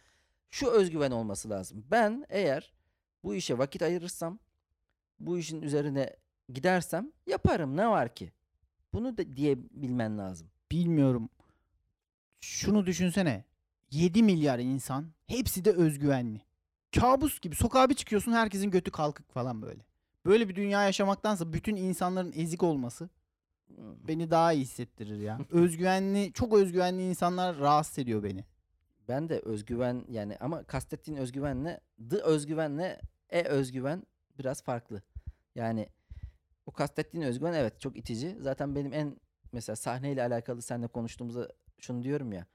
Şu 0.51 0.69
özgüven 0.69 1.11
olması 1.11 1.49
lazım. 1.49 1.85
Ben 1.91 2.25
eğer 2.29 2.73
bu 3.23 3.35
işe 3.35 3.57
vakit 3.57 3.81
ayırırsam, 3.81 4.39
bu 5.19 5.37
işin 5.37 5.61
üzerine 5.61 6.15
gidersem 6.49 7.11
yaparım. 7.27 7.77
Ne 7.77 7.87
var 7.89 8.15
ki? 8.15 8.31
Bunu 8.93 9.17
da 9.17 9.35
diyebilmen 9.35 10.17
lazım. 10.17 10.47
Bilmiyorum. 10.71 11.29
Şunu 12.41 12.85
düşünsene. 12.85 13.45
7 13.91 14.23
milyar 14.23 14.59
insan 14.59 15.05
hepsi 15.27 15.65
de 15.65 15.71
özgüvenli. 15.71 16.41
Kabus 16.95 17.39
gibi. 17.39 17.55
Sokağa 17.55 17.89
bir 17.89 17.95
çıkıyorsun 17.95 18.31
herkesin 18.31 18.71
götü 18.71 18.91
kalkık 18.91 19.31
falan 19.31 19.61
böyle. 19.61 19.81
Böyle 20.25 20.49
bir 20.49 20.55
dünya 20.55 20.83
yaşamaktansa 20.85 21.53
bütün 21.53 21.75
insanların 21.75 22.31
ezik 22.35 22.63
olması 22.63 23.09
beni 23.77 24.31
daha 24.31 24.53
iyi 24.53 24.61
hissettirir 24.61 25.19
ya. 25.19 25.39
özgüvenli, 25.51 26.33
çok 26.33 26.53
özgüvenli 26.53 27.09
insanlar 27.09 27.59
rahatsız 27.59 27.99
ediyor 27.99 28.23
beni. 28.23 28.45
Ben 29.07 29.29
de 29.29 29.39
özgüven 29.39 30.05
yani 30.09 30.37
ama 30.39 30.63
kastettiğin 30.63 31.17
özgüvenle 31.17 31.79
the 32.09 32.17
özgüvenle 32.17 33.01
e 33.29 33.43
özgüven 33.43 34.03
biraz 34.39 34.61
farklı. 34.61 35.01
Yani 35.55 35.89
o 36.65 36.71
kastettiğin 36.71 37.23
özgüven 37.23 37.53
evet 37.53 37.81
çok 37.81 37.97
itici. 37.97 38.37
Zaten 38.39 38.75
benim 38.75 38.93
en 38.93 39.17
mesela 39.51 39.75
sahneyle 39.75 40.23
alakalı 40.23 40.61
seninle 40.61 40.87
konuştuğumuzda 40.87 41.49
şunu 41.79 42.03
diyorum 42.03 42.33
ya. 42.33 42.45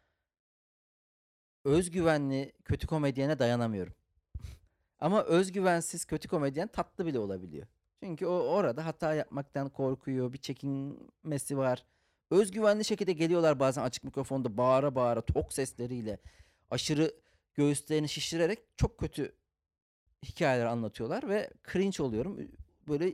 Özgüvenli 1.65 2.53
kötü 2.65 2.87
komedyene 2.87 3.39
dayanamıyorum. 3.39 3.95
Ama 5.01 5.25
özgüvensiz 5.25 6.05
kötü 6.05 6.29
komedyen 6.29 6.69
tatlı 6.69 7.07
bile 7.07 7.19
olabiliyor. 7.19 7.67
Çünkü 8.03 8.27
o 8.27 8.31
orada 8.33 8.87
hata 8.87 9.15
yapmaktan 9.15 9.69
korkuyor, 9.69 10.33
bir 10.33 10.39
çekinmesi 10.39 11.57
var. 11.59 11.85
Özgüvenli 12.31 12.85
şekilde 12.85 13.13
geliyorlar 13.13 13.61
bazen 13.61 13.83
açık 13.83 14.05
mikrofonda 14.05 14.57
bağıra 14.57 14.95
bağıra 14.95 15.21
tok 15.21 15.53
sesleriyle 15.53 16.19
aşırı 16.71 17.13
göğüslerini 17.55 18.09
şişirerek 18.09 18.59
çok 18.77 18.99
kötü 18.99 19.33
hikayeler 20.25 20.67
anlatıyorlar 20.67 21.29
ve 21.29 21.51
cringe 21.73 22.03
oluyorum. 22.03 22.39
Böyle 22.89 23.13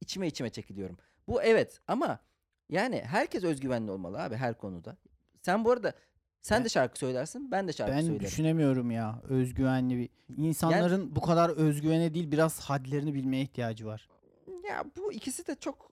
içime 0.00 0.26
içime 0.26 0.50
çekiliyorum. 0.50 0.98
Bu 1.28 1.42
evet 1.42 1.80
ama 1.88 2.18
yani 2.68 3.02
herkes 3.06 3.44
özgüvenli 3.44 3.90
olmalı 3.90 4.22
abi 4.22 4.36
her 4.36 4.58
konuda. 4.58 4.96
Sen 5.42 5.64
bu 5.64 5.70
arada 5.70 5.92
sen 6.42 6.58
Ben- 6.58 6.64
de 6.64 6.68
şarkı 6.68 6.98
söylersin, 6.98 7.50
ben 7.50 7.68
de 7.68 7.72
şarkı 7.72 7.92
Ben 7.96 8.00
söylerim. 8.00 8.20
düşünemiyorum 8.26 8.90
ya 8.90 9.20
özgüvenli 9.28 9.98
bir. 9.98 10.08
İnsanların 10.36 11.16
bu 11.16 11.20
kadar 11.20 11.50
özgüvene 11.50 12.14
değil 12.14 12.30
biraz 12.32 12.60
hadlerini 12.60 13.14
bilmeye 13.14 13.42
ihtiyacı 13.42 13.86
var. 13.86 14.08
Ya 14.68 14.84
bu 14.96 15.12
ikisi 15.12 15.46
de 15.46 15.54
çok 15.54 15.90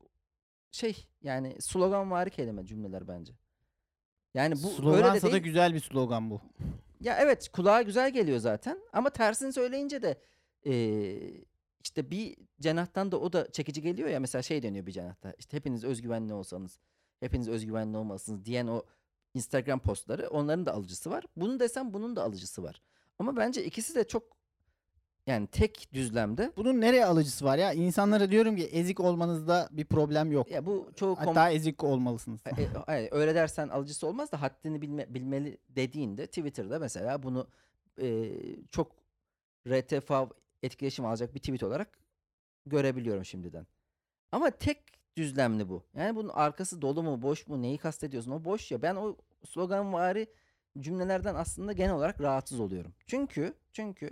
şey 0.71 1.07
yani 1.23 1.57
sloganvari 1.61 2.31
kelime 2.31 2.67
cümleler 2.67 3.09
bence. 3.09 3.33
Yani 4.35 4.55
bu 4.63 4.69
öyle 4.69 4.77
de 4.77 5.03
Slogansa 5.03 5.33
da 5.33 5.39
güzel 5.39 5.75
bir 5.75 5.81
slogan 5.81 6.31
bu. 6.31 6.41
Ya 7.01 7.19
evet 7.21 7.49
kulağa 7.49 7.83
güzel 7.83 8.11
geliyor 8.13 8.39
zaten 8.39 8.79
ama 8.93 9.11
tersini 9.11 9.53
söyleyince 9.53 10.03
de 10.03 10.21
eee, 10.65 11.45
işte 11.85 12.11
bir 12.11 12.37
cenahtan 12.61 13.13
da 13.13 13.21
o 13.21 13.33
da 13.33 13.53
çekici 13.53 13.83
geliyor 13.83 14.09
ya 14.09 14.21
mesela 14.21 14.43
şey 14.43 14.63
deniyor 14.63 14.87
bir 14.87 14.93
cenahta 14.93 15.33
işte 15.39 15.57
hepiniz 15.57 15.85
özgüvenli 15.85 16.35
olsanız 16.35 16.79
hepiniz 17.21 17.49
özgüvenli 17.49 17.97
olmalısınız 17.97 18.45
diyen 18.45 18.67
o 18.67 18.83
Instagram 19.35 19.79
postları 19.81 20.29
onların 20.29 20.67
da 20.67 20.73
alıcısı 20.75 21.11
var. 21.11 21.25
Bunu 21.37 21.61
desem 21.61 21.95
bunun 21.95 22.17
da 22.17 22.23
alıcısı 22.23 22.63
var. 22.63 22.83
Ama 23.19 23.37
bence 23.37 23.65
ikisi 23.65 23.95
de 23.95 24.05
çok 24.09 24.23
yani 25.27 25.47
tek 25.47 25.89
düzlemde 25.93 26.53
Bunun 26.57 26.81
nereye 26.81 27.07
alıcısı 27.07 27.45
var 27.45 27.59
ya? 27.59 27.73
İnsanlara 27.73 28.31
diyorum 28.31 28.57
ki 28.57 28.65
ezik 28.65 29.01
olmanızda 29.01 29.69
bir 29.73 29.85
problem 29.85 30.33
yok. 30.33 30.51
ya 30.51 30.67
bu 30.67 30.91
çoğu 30.97 31.15
kom- 31.15 31.27
Hatta 31.27 31.51
ezik 31.51 31.85
olmalısınız. 31.85 32.41
E, 32.47 32.63
e, 32.93 32.95
e, 32.99 33.09
öyle 33.13 33.35
dersen 33.35 33.69
alıcısı 33.69 34.07
olmaz 34.07 34.33
da 34.33 34.43
haddini 34.43 34.83
bilme, 34.83 35.15
bilmeli 35.15 35.59
dediğinde 35.69 36.27
Twitter'da 36.27 36.79
mesela 36.79 37.23
bunu 37.23 37.47
e, 38.03 38.31
çok 38.71 38.93
RTF 39.69 40.11
etkileşim 40.63 41.05
alacak 41.05 41.35
bir 41.35 41.41
tweet 41.41 41.63
olarak 41.63 41.99
görebiliyorum 42.67 43.25
şimdiden. 43.25 43.67
Ama 44.33 44.51
tek 44.51 44.79
düzlemli 45.17 45.69
bu. 45.69 45.83
Yani 45.97 46.17
bunun 46.17 46.29
arkası 46.29 46.83
dolu 46.83 47.03
mu 47.03 47.23
boş 47.23 47.49
mu 47.49 47.63
neyi 47.63 47.79
kastediyorsun 47.79 48.31
o 48.31 48.45
boş 48.45 48.71
ya. 48.71 48.83
Ben 48.83 48.97
o 48.97 49.17
sloganvari 49.49 50.27
cümlelerden 50.79 51.35
aslında 51.35 51.73
genel 51.73 51.95
olarak 51.95 52.21
rahatsız 52.21 52.61
oluyorum. 52.61 52.95
Çünkü 53.07 53.55
çünkü 53.73 54.11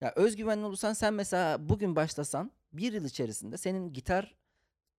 ya 0.00 0.12
özgüvenli 0.16 0.64
olursan 0.64 0.92
sen 0.92 1.14
mesela 1.14 1.68
bugün 1.68 1.96
başlasan 1.96 2.50
bir 2.72 2.92
yıl 2.92 3.04
içerisinde 3.04 3.56
senin 3.56 3.92
gitar 3.92 4.36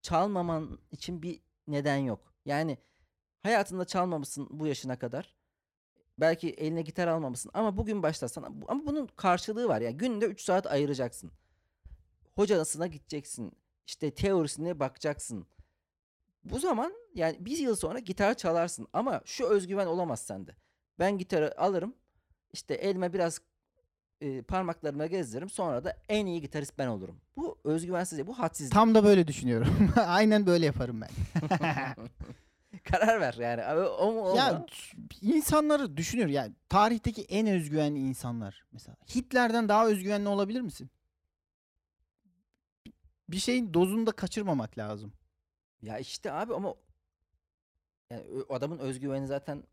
çalmaman 0.01 0.79
için 0.91 1.21
bir 1.21 1.41
neden 1.67 1.97
yok. 1.97 2.33
Yani 2.45 2.77
hayatında 3.43 3.85
çalmamışsın 3.85 4.47
bu 4.51 4.67
yaşına 4.67 4.99
kadar. 4.99 5.35
Belki 6.17 6.49
eline 6.49 6.81
gitar 6.81 7.07
almamışsın 7.07 7.51
ama 7.53 7.77
bugün 7.77 8.03
başlasan 8.03 8.43
ama 8.67 8.85
bunun 8.85 9.07
karşılığı 9.07 9.67
var. 9.67 9.81
Yani 9.81 9.97
günde 9.97 10.25
3 10.25 10.41
saat 10.41 10.67
ayıracaksın. 10.67 11.31
Hocasına 12.35 12.87
gideceksin. 12.87 13.51
İşte 13.87 14.11
teorisine 14.11 14.79
bakacaksın. 14.79 15.47
Bu 16.43 16.59
zaman 16.59 16.93
yani 17.15 17.45
bir 17.45 17.57
yıl 17.57 17.75
sonra 17.75 17.99
gitar 17.99 18.33
çalarsın 18.33 18.87
ama 18.93 19.21
şu 19.25 19.45
özgüven 19.45 19.87
olamaz 19.87 20.21
sende. 20.21 20.55
Ben 20.99 21.17
gitarı 21.17 21.61
alırım. 21.61 21.95
işte 22.53 22.73
elime 22.73 23.13
biraz 23.13 23.39
e, 24.21 24.41
parmaklarıma 24.41 25.05
gezdiririm. 25.05 25.49
Sonra 25.49 25.83
da 25.83 25.97
en 26.09 26.25
iyi 26.25 26.41
gitarist 26.41 26.77
ben 26.77 26.87
olurum. 26.87 27.15
Bu 27.37 27.57
özgüvensizlik, 27.63 28.27
bu 28.27 28.39
hadsizlik. 28.39 28.73
Tam 28.73 28.95
da 28.95 29.03
böyle 29.03 29.27
düşünüyorum. 29.27 29.93
Aynen 30.05 30.45
böyle 30.45 30.65
yaparım 30.65 31.01
ben. 31.01 31.09
Karar 32.83 33.21
ver 33.21 33.33
yani. 33.33 33.63
Abi, 33.63 33.79
O 33.81 34.11
mu 34.11 34.21
o 34.21 34.35
Ya 34.35 34.65
insanları 35.21 35.97
düşünüyor. 35.97 36.29
Yani 36.29 36.53
tarihteki 36.69 37.23
en 37.23 37.47
özgüvenli 37.47 37.99
insanlar 37.99 38.63
mesela. 38.71 38.97
Hitler'den 39.15 39.69
daha 39.69 39.87
özgüvenli 39.87 40.27
olabilir 40.29 40.61
misin? 40.61 40.89
Bir 43.29 43.37
şeyin 43.37 43.73
dozunu 43.73 44.05
da 44.05 44.11
kaçırmamak 44.11 44.77
lazım. 44.77 45.13
Ya 45.81 45.99
işte 45.99 46.31
abi 46.31 46.53
ama 46.53 46.75
yani 48.09 48.23
o 48.49 48.53
adamın 48.53 48.79
özgüveni 48.79 49.27
zaten 49.27 49.63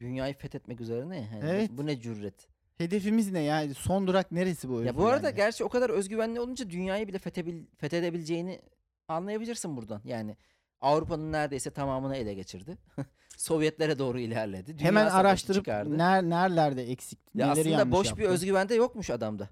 dünyayı 0.00 0.34
fethetmek 0.34 0.80
üzerine. 0.80 1.16
ya. 1.16 1.22
Yani 1.22 1.44
Evet. 1.44 1.70
Bu 1.72 1.86
ne 1.86 2.00
cüret. 2.00 2.51
Hedefimiz 2.82 3.32
ne 3.32 3.40
yani? 3.40 3.74
Son 3.74 4.06
durak 4.06 4.32
neresi 4.32 4.68
bu 4.68 4.82
Ya 4.82 4.96
bu 4.96 5.02
arada 5.06 5.16
özgüvenle? 5.16 5.36
gerçi 5.36 5.64
o 5.64 5.68
kadar 5.68 5.90
özgüvenli 5.90 6.40
olunca 6.40 6.70
dünyayı 6.70 7.08
bile 7.08 7.18
fethebil, 7.18 7.64
fethedebileceğini 7.76 8.62
anlayabilirsin 9.08 9.76
buradan. 9.76 10.00
Yani 10.04 10.36
Avrupa'nın 10.80 11.32
neredeyse 11.32 11.70
tamamını 11.70 12.16
ele 12.16 12.34
geçirdi. 12.34 12.78
Sovyetlere 13.36 13.98
doğru 13.98 14.20
ilerledi. 14.20 14.78
Dünya 14.78 14.88
Hemen 14.88 15.06
araştırıp 15.06 15.64
çıkardı. 15.64 15.98
ner, 15.98 16.22
nerelerde 16.22 16.90
eksik, 16.90 17.18
Ya 17.34 17.46
neleri 17.52 17.76
aslında 17.76 17.92
boş 17.92 18.04
bir 18.06 18.08
yaptı. 18.22 18.34
özgüven 18.34 18.68
de 18.68 18.74
yokmuş 18.74 19.10
adamda. 19.10 19.48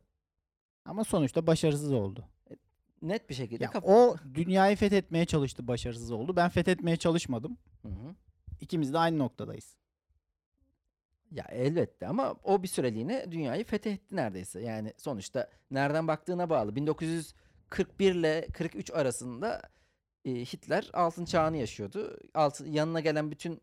Ama 0.85 1.05
sonuçta 1.05 1.47
başarısız 1.47 1.93
oldu. 1.93 2.25
Net 3.03 3.31
bir 3.31 3.35
şekilde. 3.35 3.64
Ya 3.64 3.71
kaf- 3.71 3.85
o 3.85 4.16
dünyayı 4.35 4.77
fethetmeye 4.77 5.25
çalıştı, 5.25 5.69
başarısız 5.69 6.11
oldu. 6.11 6.37
Ben 6.37 6.49
fethetmeye 6.49 6.97
çalışmadım. 6.97 7.59
Hı 7.83 7.88
hı. 7.88 8.14
İkimiz 8.61 8.93
de 8.93 8.99
aynı 8.99 9.19
noktadayız. 9.19 9.77
Ya 11.31 11.45
elbette 11.51 12.07
ama 12.07 12.35
o 12.45 12.62
bir 12.62 12.69
süreliğine 12.69 13.33
dünyayı 13.33 13.64
fethetti 13.64 14.16
neredeyse. 14.16 14.61
Yani 14.61 14.93
sonuçta 14.97 15.49
nereden 15.71 16.09
baktığına 16.09 16.51
bağlı. 16.51 16.77
1941 16.77 18.14
ile 18.14 18.47
43 18.53 18.90
arasında 18.90 19.62
e, 20.25 20.31
Hitler 20.31 20.90
altın 20.93 21.25
çağını 21.25 21.57
yaşıyordu. 21.57 22.19
Altın, 22.35 22.73
yanına 22.73 23.01
gelen 23.01 23.31
bütün 23.31 23.61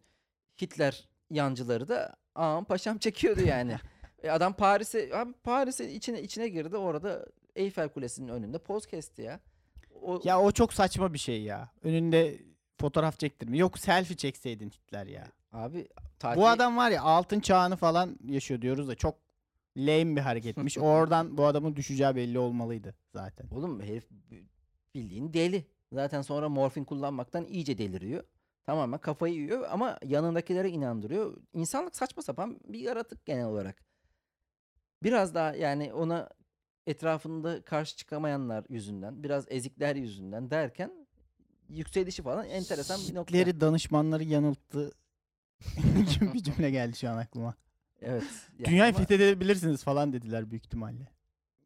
Hitler 0.62 1.08
yancıları 1.30 1.88
da 1.88 2.16
ağam 2.36 2.66
paşam 2.66 2.98
çekiyordu 2.98 3.42
yani. 3.42 3.78
E, 4.24 4.30
adam 4.30 4.54
Paris'e 4.54 5.10
Paris'e 5.44 5.92
içine 5.94 6.22
içine 6.22 6.48
girdi. 6.48 6.78
Orada 6.78 7.26
Eyfel 7.56 7.90
Kulesi'nin 7.90 8.28
önünde 8.28 8.58
poz 8.58 8.86
kesti 8.86 9.22
ya. 9.22 9.40
O, 10.02 10.22
Ya 10.24 10.42
o 10.42 10.52
çok 10.52 10.74
saçma 10.74 11.14
bir 11.14 11.18
şey 11.20 11.42
ya. 11.42 11.70
Önünde 11.84 12.42
fotoğraf 12.80 13.20
çektirme. 13.20 13.58
Yok 13.58 13.80
selfie 13.80 14.18
çekseydin 14.18 14.70
Hitler 14.70 15.08
ya. 15.08 15.28
abi 15.52 15.88
tatil 16.20 16.42
Bu 16.42 16.48
adam 16.48 16.78
var 16.78 16.92
ya 16.92 17.02
altın 17.02 17.40
çağını 17.40 17.76
falan 17.76 18.20
yaşıyor 18.28 18.62
diyoruz 18.62 18.88
da 18.88 18.96
çok 18.96 19.16
lame 19.78 20.16
bir 20.16 20.22
hareketmiş. 20.22 20.78
Oradan 20.78 21.38
bu 21.38 21.46
adamın 21.46 21.76
düşeceği 21.76 22.16
belli 22.16 22.40
olmalıydı 22.40 22.96
zaten. 23.14 23.48
Oğlum 23.52 23.82
herif 23.82 24.08
bildiğin 24.96 25.34
deli. 25.34 25.68
Zaten 25.92 26.22
sonra 26.22 26.50
morfin 26.50 26.84
kullanmaktan 26.84 27.46
iyice 27.46 27.78
deliriyor. 27.78 28.24
Tamamen 28.66 29.00
kafayı 29.00 29.34
yiyor 29.34 29.68
ama 29.72 29.98
yanındakilere 30.06 30.70
inandırıyor. 30.70 31.38
İnsanlık 31.54 31.96
saçma 31.96 32.22
sapan 32.24 32.60
bir 32.68 32.80
yaratık 32.80 33.26
genel 33.26 33.46
olarak. 33.46 33.84
Biraz 35.04 35.36
daha 35.36 35.56
yani 35.56 35.94
ona 35.94 36.30
etrafında 36.88 37.62
karşı 37.62 37.98
çıkamayanlar 37.98 38.66
yüzünden, 38.70 39.24
biraz 39.24 39.46
ezikler 39.48 39.96
yüzünden 39.96 40.50
derken 40.52 41.08
yükselişi 41.70 42.22
falan 42.24 42.46
enteresan 42.46 43.00
bir 43.10 43.16
nokta. 43.16 43.62
Danışmanları 43.62 44.24
yanılttı 44.24 44.92
bir 46.34 46.44
cümle 46.44 46.72
geldi 46.72 46.98
şu 46.98 47.10
an 47.10 47.18
aklıma. 47.18 47.56
Evet. 48.02 48.24
yani 48.60 48.66
Dünyayı 48.72 48.96
ama 48.96 49.06
fethedebilirsiniz 49.06 49.84
falan 49.84 50.14
dediler 50.14 50.52
büyük 50.52 50.66
ihtimalle. 50.66 51.00
Ya, 51.04 51.08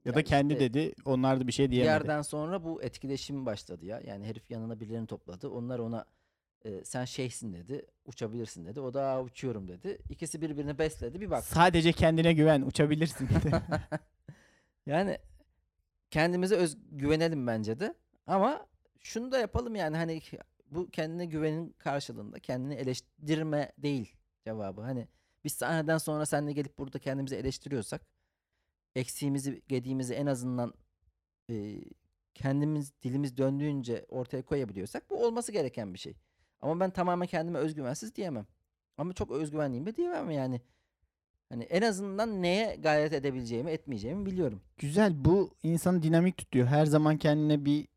ya 0.06 0.16
da 0.16 0.24
kendi 0.24 0.54
işte 0.54 0.74
dedi. 0.74 0.94
Onlar 1.06 1.40
da 1.40 1.48
bir 1.48 1.52
şey 1.52 1.66
bir 1.66 1.72
diyemedi. 1.72 1.88
yerden 1.94 2.22
sonra 2.22 2.64
bu 2.64 2.84
etkileşim 2.84 3.46
başladı 3.46 3.86
ya. 3.86 4.02
Yani 4.06 4.26
herif 4.26 4.52
yanına 4.52 4.80
birilerini 4.80 5.08
topladı. 5.08 5.50
Onlar 5.50 5.80
ona 5.80 6.06
e, 6.66 6.86
sen 6.86 7.06
şeyhsin 7.06 7.54
dedi. 7.54 7.86
Uçabilirsin 8.06 8.66
dedi. 8.66 8.80
O 8.82 8.94
da 8.94 9.04
"Aa, 9.04 9.22
uçuyorum 9.24 9.68
dedi. 9.68 9.98
İkisi 10.10 10.42
birbirini 10.42 10.78
besledi. 10.80 11.22
Bir 11.22 11.30
bak. 11.30 11.44
Sadece 11.44 11.92
kendine 11.92 12.34
güven, 12.34 12.62
uçabilirsin 12.62 13.30
dedi. 13.30 13.52
Yani 14.86 15.18
kendimize 16.12 16.56
öz 16.56 16.78
güvenelim 16.92 17.48
bence 17.48 17.80
de. 17.80 17.94
Ama 18.28 18.66
şunu 19.00 19.32
da 19.32 19.40
yapalım 19.40 19.76
yani 19.76 19.98
hani 19.98 20.22
bu 20.72 20.90
kendine 20.90 21.26
güvenin 21.26 21.76
karşılığında 21.78 22.40
kendini 22.40 22.74
eleştirme 22.74 23.72
değil 23.78 24.16
cevabı. 24.46 24.82
Hani 24.82 25.08
biz 25.44 25.54
sahneden 25.54 25.98
sonra 25.98 26.26
seninle 26.26 26.54
gelip 26.54 26.78
burada 26.78 27.00
kendimizi 27.00 27.36
eleştiriyorsak 27.36 28.02
eksiğimizi, 28.96 29.62
gediğimizi 29.68 30.14
en 30.14 30.26
azından 30.26 30.74
e, 31.50 31.82
kendimiz 32.34 32.94
dilimiz 33.04 33.38
döndüğünce 33.38 34.06
ortaya 34.10 34.42
koyabiliyorsak 34.42 35.10
bu 35.10 35.26
olması 35.26 35.52
gereken 35.52 35.94
bir 35.94 36.00
şey. 36.00 36.14
Ama 36.62 36.80
ben 36.80 36.92
tamamen 36.92 37.28
kendime 37.28 37.60
özgüvensiz 37.60 38.16
diyemem. 38.16 38.48
Ama 38.98 39.14
çok 39.14 39.32
özgüvenliyim 39.32 39.86
de 39.86 39.96
diyemem 39.96 40.32
yani. 40.32 40.62
Hani 41.50 41.64
en 41.64 41.82
azından 41.82 42.42
neye 42.42 42.76
gayret 42.76 43.14
edebileceğimi, 43.14 43.72
etmeyeceğimi 43.72 44.26
biliyorum. 44.26 44.62
Güzel 44.78 45.26
bu 45.26 45.56
insanı 45.64 46.04
dinamik 46.04 46.38
tutuyor. 46.38 46.68
Her 46.68 46.86
zaman 46.86 47.18
kendine 47.18 47.66
bir 47.66 47.88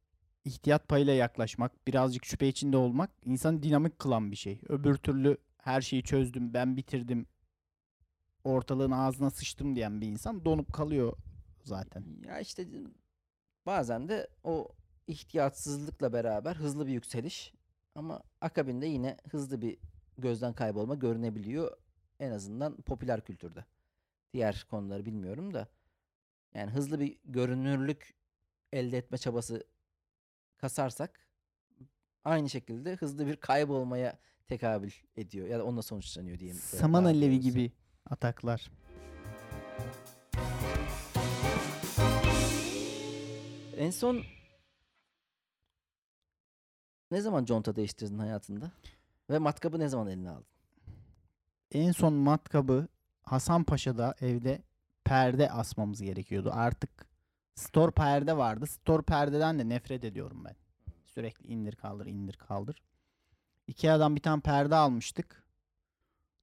ihtiyat 0.45 0.89
payıyla 0.89 1.13
yaklaşmak, 1.13 1.87
birazcık 1.87 2.25
şüphe 2.25 2.49
içinde 2.49 2.77
olmak 2.77 3.11
insanı 3.25 3.63
dinamik 3.63 3.99
kılan 3.99 4.31
bir 4.31 4.37
şey. 4.37 4.61
Öbür 4.69 4.97
türlü 4.97 5.37
her 5.59 5.81
şeyi 5.81 6.03
çözdüm, 6.03 6.55
ben 6.55 6.77
bitirdim, 6.77 7.27
ortalığın 8.45 8.91
ağzına 8.91 9.31
sıçtım 9.31 9.77
diyen 9.77 10.01
bir 10.01 10.07
insan 10.07 10.45
donup 10.45 10.73
kalıyor 10.73 11.17
zaten. 11.63 12.05
Ya 12.27 12.41
işte 12.41 12.69
bazen 13.67 14.09
de 14.09 14.29
o 14.45 14.69
ihtiyatsızlıkla 15.07 16.13
beraber 16.13 16.55
hızlı 16.55 16.87
bir 16.87 16.93
yükseliş 16.93 17.55
ama 17.95 18.23
akabinde 18.41 18.87
yine 18.87 19.17
hızlı 19.31 19.63
bir 19.63 19.79
gözden 20.19 20.53
kaybolma 20.53 20.95
görünebiliyor 20.95 21.77
en 22.21 22.31
azından 22.31 22.77
popüler 22.77 23.21
kültürde. 23.21 23.65
Diğer 24.33 24.67
konuları 24.71 25.07
bilmiyorum 25.07 25.55
da 25.55 25.69
yani 26.55 26.71
hızlı 26.71 27.01
bir 27.01 27.19
görünürlük 27.25 28.15
elde 28.73 28.99
etme 28.99 29.19
çabası 29.19 29.65
kasarsak 30.57 31.29
aynı 32.25 32.51
şekilde 32.51 32.95
hızlı 32.97 33.27
bir 33.27 33.37
kaybolmaya 33.37 34.19
tekabül 34.47 34.93
ediyor 35.17 35.47
ya 35.47 35.59
da 35.59 35.64
onunla 35.64 35.83
sonuçlanıyor 35.83 36.38
diyeyim. 36.38 36.59
Saman 36.59 37.05
alevi 37.05 37.40
gibi 37.40 37.73
ataklar. 38.11 38.71
En 43.77 43.90
son 43.90 44.23
ne 47.11 47.21
zaman 47.21 47.45
conta 47.45 47.77
değiştirdin 47.77 48.19
hayatında? 48.19 48.71
Ve 49.31 49.38
matkabı 49.38 49.79
ne 49.79 49.88
zaman 49.88 50.09
eline 50.09 50.31
aldın? 50.31 50.47
En 51.73 51.93
son 51.93 52.12
matkabı 52.12 52.88
Hasanpaşa'da 53.23 54.14
evde 54.21 54.62
perde 55.05 55.51
asmamız 55.51 56.03
gerekiyordu. 56.03 56.51
Artık 56.53 57.07
store 57.55 57.90
perde 57.90 58.37
vardı. 58.37 58.67
Store 58.67 59.03
perdeden 59.03 59.59
de 59.59 59.69
nefret 59.69 60.05
ediyorum 60.05 60.45
ben. 60.45 60.57
Sürekli 61.07 61.47
indir 61.47 61.77
kaldır 61.77 62.07
indir 62.07 62.35
kaldır. 62.35 62.83
Ikea'dan 63.67 64.17
bir 64.17 64.21
tane 64.21 64.40
perde 64.40 64.75
almıştık. 64.75 65.45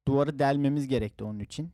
Duvarı 0.07 0.39
delmemiz 0.39 0.87
gerekti 0.87 1.23
onun 1.23 1.39
için. 1.39 1.71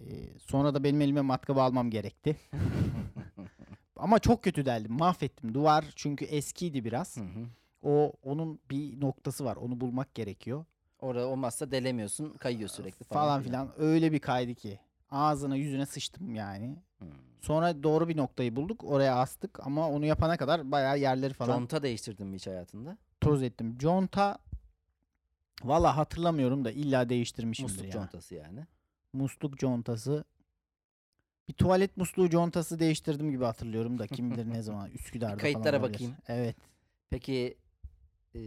Ee, 0.00 0.38
sonra 0.38 0.74
da 0.74 0.84
benim 0.84 1.00
elime 1.00 1.20
matkabı 1.20 1.62
almam 1.62 1.90
gerekti. 1.90 2.36
Ama 3.96 4.18
çok 4.18 4.44
kötü 4.44 4.66
deldim. 4.66 4.92
Mahvettim. 4.92 5.54
Duvar 5.54 5.84
çünkü 5.96 6.24
eskiydi 6.24 6.84
biraz. 6.84 7.16
Hı 7.16 7.20
hı. 7.20 7.46
O 7.82 8.12
onun 8.22 8.60
bir 8.70 9.00
noktası 9.00 9.44
var. 9.44 9.56
Onu 9.56 9.80
bulmak 9.80 10.14
gerekiyor. 10.14 10.64
Orada 11.00 11.26
olmazsa 11.26 11.70
delemiyorsun, 11.70 12.30
kayıyor 12.30 12.68
sürekli 12.68 13.04
falan, 13.04 13.26
falan 13.26 13.42
filan. 13.42 13.72
Öyle 13.76 14.12
bir 14.12 14.18
kaydı 14.18 14.54
ki. 14.54 14.80
Ağzına 15.10 15.56
yüzüne 15.56 15.86
sıçtım 15.86 16.34
yani. 16.34 16.82
Hmm. 16.98 17.08
Sonra 17.40 17.82
doğru 17.82 18.08
bir 18.08 18.16
noktayı 18.16 18.56
bulduk. 18.56 18.84
Oraya 18.84 19.16
astık 19.16 19.66
ama 19.66 19.90
onu 19.90 20.06
yapana 20.06 20.36
kadar 20.36 20.72
bayağı 20.72 20.98
yerleri 20.98 21.34
falan 21.34 21.58
Conta 21.58 21.82
değiştirdin 21.82 22.26
mi 22.26 22.36
hiç 22.36 22.46
hayatında? 22.46 22.98
toz 23.20 23.42
ettim. 23.42 23.78
Conta 23.78 24.38
valla 25.62 25.96
hatırlamıyorum 25.96 26.64
da 26.64 26.70
illa 26.70 27.08
değiştirmişimdir 27.08 27.72
Musluk 27.72 27.86
ya. 27.86 27.92
contası 27.92 28.34
yani. 28.34 28.66
Musluk 29.12 29.58
contası. 29.58 30.24
Bir 31.48 31.52
tuvalet 31.54 31.96
musluğu 31.96 32.30
contası 32.30 32.78
değiştirdim 32.78 33.30
gibi 33.30 33.44
hatırlıyorum 33.44 33.98
da 33.98 34.06
kim 34.06 34.30
bilir 34.30 34.48
ne 34.50 34.62
zaman 34.62 34.90
Üsküdar'da 34.94 35.36
kayıtlara 35.36 35.78
falan 35.78 35.92
bakayım. 35.92 36.16
Evet. 36.28 36.56
Peki 37.10 37.58
e, 38.34 38.40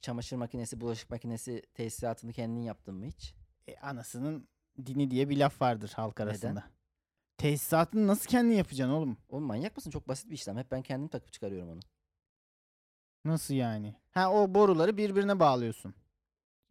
çamaşır 0.00 0.36
makinesi, 0.36 0.80
bulaşık 0.80 1.10
makinesi 1.10 1.62
tesisatını 1.74 2.32
kendin 2.32 2.60
yaptın 2.62 2.94
mı 2.94 3.06
hiç? 3.06 3.34
E, 3.68 3.76
anasının 3.76 4.48
dini 4.86 5.10
diye 5.10 5.28
bir 5.28 5.36
laf 5.36 5.60
vardır 5.62 5.92
halk 5.96 6.18
Neden? 6.18 6.30
arasında. 6.30 6.64
Tesisatını 7.38 8.06
nasıl 8.06 8.26
kendin 8.28 8.54
yapacaksın 8.54 8.94
oğlum? 8.94 9.16
Oğlum 9.28 9.44
manyak 9.44 9.76
mısın? 9.76 9.90
Çok 9.90 10.08
basit 10.08 10.30
bir 10.30 10.34
işlem. 10.34 10.56
Hep 10.56 10.70
ben 10.70 10.82
kendim 10.82 11.08
takıp 11.08 11.32
çıkarıyorum 11.32 11.70
onu. 11.70 11.80
Nasıl 13.24 13.54
yani? 13.54 13.94
Ha 14.10 14.32
o 14.32 14.54
boruları 14.54 14.96
birbirine 14.96 15.40
bağlıyorsun. 15.40 15.94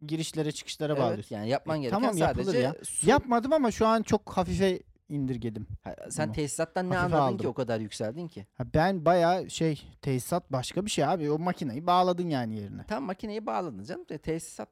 Girişlere 0.07 0.51
çıkışlara 0.51 0.93
Evet 0.93 1.01
bağlıyorsun. 1.03 1.35
yani 1.35 1.49
yapman 1.49 1.77
E, 1.77 1.81
gereken 1.81 1.99
tamam, 1.99 2.17
sadece 2.17 2.57
ya. 2.57 2.75
su. 2.83 3.09
Yapmadım 3.09 3.53
ama 3.53 3.71
şu 3.71 3.87
an 3.87 4.01
çok 4.03 4.29
hafife 4.37 4.79
indirgedim. 5.09 5.67
Ha, 5.83 5.95
sen 6.09 6.27
bunu. 6.27 6.35
tesisattan 6.35 6.89
ne 6.89 6.95
Hafife 6.95 7.17
anladın 7.17 7.37
ki 7.37 7.41
aldım. 7.41 7.51
o 7.51 7.53
kadar 7.53 7.79
yükseldin 7.79 8.27
ki? 8.27 8.47
Ha, 8.53 8.63
ben 8.73 9.05
baya 9.05 9.49
şey 9.49 9.81
tesisat 10.01 10.51
başka 10.51 10.85
bir 10.85 10.91
şey 10.91 11.05
abi. 11.05 11.31
O 11.31 11.39
makineyi 11.39 11.87
bağladın 11.87 12.29
yani 12.29 12.55
yerine. 12.59 12.85
Tam 12.87 13.03
makineyi 13.03 13.45
bağladın 13.45 13.83
canım. 13.83 14.05
Tesisat 14.05 14.69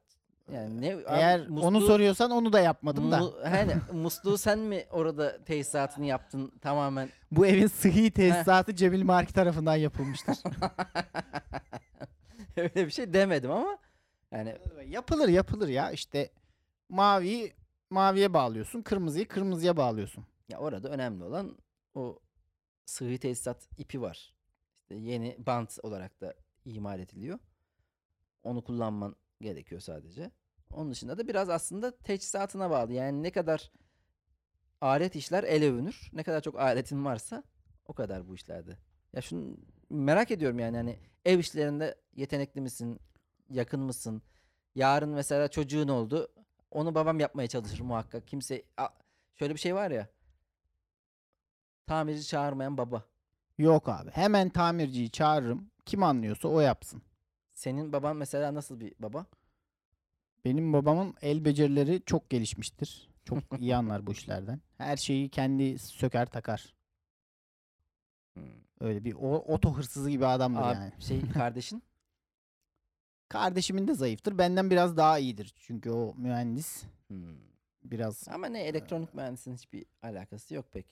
yani 0.52 0.80
ne 0.80 0.94
abi, 0.94 1.02
Eğer 1.06 1.40
onu 1.46 1.78
musluğu- 1.78 1.86
soruyorsan 1.86 2.30
onu 2.30 2.52
da 2.52 2.60
yapmadım 2.60 3.10
da. 3.10 3.22
hani 3.44 3.76
musluğu 3.92 4.38
sen 4.38 4.58
mi 4.58 4.84
orada 4.90 5.44
tesisatını 5.44 6.06
yaptın 6.06 6.52
tamamen? 6.60 7.08
Bu 7.30 7.46
evin 7.46 7.66
sıhhi 7.66 8.10
tesisatı 8.10 8.76
Cemil 8.76 9.02
Marki 9.02 9.32
tarafından 9.32 9.76
yapılmıştır. 9.76 10.36
Öyle 12.56 12.86
bir 12.86 12.90
şey 12.90 13.12
demedim 13.12 13.50
ama 13.50 13.78
yani 14.32 14.56
yapılır 14.86 15.28
yapılır 15.28 15.68
ya 15.68 15.90
işte 15.90 16.30
maviyi 16.88 17.52
maviye 17.90 18.34
bağlıyorsun, 18.34 18.82
kırmızıyı 18.82 19.28
kırmızıya 19.28 19.76
bağlıyorsun. 19.76 20.26
ya 20.48 20.58
orada 20.58 20.88
önemli 20.88 21.24
olan 21.24 21.58
o 21.94 22.18
sıhhi 22.84 23.18
tesisat 23.18 23.68
ipi 23.78 24.02
var. 24.02 24.34
İşte 24.76 24.94
yeni 24.94 25.36
bant 25.46 25.78
olarak 25.82 26.20
da 26.20 26.34
imal 26.64 27.00
ediliyor. 27.00 27.38
Onu 28.42 28.64
kullanman 28.64 29.16
gerekiyor 29.44 29.80
sadece. 29.80 30.30
Onun 30.72 30.90
dışında 30.90 31.18
da 31.18 31.28
biraz 31.28 31.48
aslında 31.50 31.96
teçhizatına 31.96 32.70
bağlı. 32.70 32.92
Yani 32.92 33.22
ne 33.22 33.30
kadar 33.30 33.72
alet 34.80 35.16
işler 35.16 35.44
el 35.44 35.64
övünür. 35.64 36.10
Ne 36.12 36.22
kadar 36.22 36.40
çok 36.40 36.60
aletin 36.60 37.04
varsa 37.04 37.42
o 37.86 37.92
kadar 37.92 38.28
bu 38.28 38.34
işlerde. 38.34 38.78
Ya 39.12 39.20
şunu 39.22 39.56
merak 39.90 40.30
ediyorum 40.30 40.58
yani 40.58 40.76
hani 40.76 40.98
ev 41.24 41.38
işlerinde 41.38 41.94
yetenekli 42.14 42.60
misin? 42.60 43.00
Yakın 43.50 43.80
mısın? 43.80 44.22
Yarın 44.74 45.08
mesela 45.10 45.48
çocuğun 45.48 45.88
oldu. 45.88 46.28
Onu 46.70 46.94
babam 46.94 47.20
yapmaya 47.20 47.48
çalışır 47.48 47.80
muhakkak. 47.80 48.26
Kimse 48.28 48.62
A- 48.76 48.88
şöyle 49.34 49.54
bir 49.54 49.60
şey 49.60 49.74
var 49.74 49.90
ya. 49.90 50.08
Tamirci 51.86 52.26
çağırmayan 52.26 52.78
baba. 52.78 53.04
Yok 53.58 53.88
abi. 53.88 54.10
Hemen 54.10 54.48
tamirciyi 54.48 55.10
çağırırım. 55.10 55.70
Kim 55.86 56.02
anlıyorsa 56.02 56.48
o 56.48 56.60
yapsın. 56.60 57.02
Senin 57.54 57.92
baban 57.92 58.16
mesela 58.16 58.54
nasıl 58.54 58.80
bir 58.80 58.94
baba? 58.98 59.26
Benim 60.44 60.72
babamın 60.72 61.14
el 61.22 61.44
becerileri 61.44 62.02
çok 62.06 62.30
gelişmiştir. 62.30 63.10
Çok 63.24 63.38
iyi 63.58 63.76
anlar 63.76 64.06
bu 64.06 64.12
işlerden. 64.12 64.60
Her 64.78 64.96
şeyi 64.96 65.28
kendi 65.28 65.78
söker 65.78 66.26
takar. 66.26 66.74
Öyle 68.80 69.04
bir 69.04 69.14
o, 69.14 69.36
oto 69.36 69.74
hırsızı 69.74 70.10
gibi 70.10 70.26
adamdır 70.26 70.60
Abi, 70.60 70.74
yani. 70.74 70.92
şey 70.98 71.28
kardeşin 71.32 71.82
Kardeşimin 73.28 73.88
de 73.88 73.94
zayıftır. 73.94 74.38
Benden 74.38 74.70
biraz 74.70 74.96
daha 74.96 75.18
iyidir. 75.18 75.54
Çünkü 75.56 75.90
o 75.90 76.14
mühendis 76.16 76.84
Hmm. 77.08 77.36
biraz 77.84 78.28
Ama 78.28 78.46
ne 78.46 78.62
elektronik 78.62 79.14
mühendisliğinin 79.14 79.58
hiçbir 79.58 79.86
alakası 80.02 80.54
yok 80.54 80.72
pek. 80.72 80.86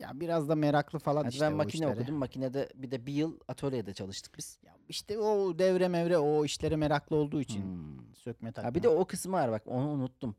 Ya 0.00 0.20
biraz 0.20 0.48
da 0.48 0.54
meraklı 0.54 0.98
falan 0.98 1.24
Hadi 1.24 1.32
işte 1.34 1.46
ben 1.46 1.52
o 1.52 1.56
makine 1.56 1.84
işlere. 1.86 2.00
okudum. 2.00 2.14
Makinede 2.14 2.68
bir 2.74 2.90
de 2.90 3.06
bir 3.06 3.12
yıl 3.12 3.40
atölyede 3.48 3.94
çalıştık 3.94 4.38
biz. 4.38 4.58
Ya 4.62 4.76
işte 4.88 5.18
o 5.18 5.58
devre 5.58 5.88
mevre 5.88 6.18
o 6.18 6.44
işlere 6.44 6.76
meraklı 6.76 7.16
olduğu 7.16 7.40
için 7.40 7.62
Hmm. 7.62 8.14
sökme 8.14 8.52
takma. 8.52 8.70
Ha 8.70 8.74
bir 8.74 8.82
de 8.82 8.88
o 8.88 9.04
kısmı 9.04 9.32
var 9.32 9.50
bak 9.50 9.62
onu 9.66 9.88
unuttum. 9.88 10.36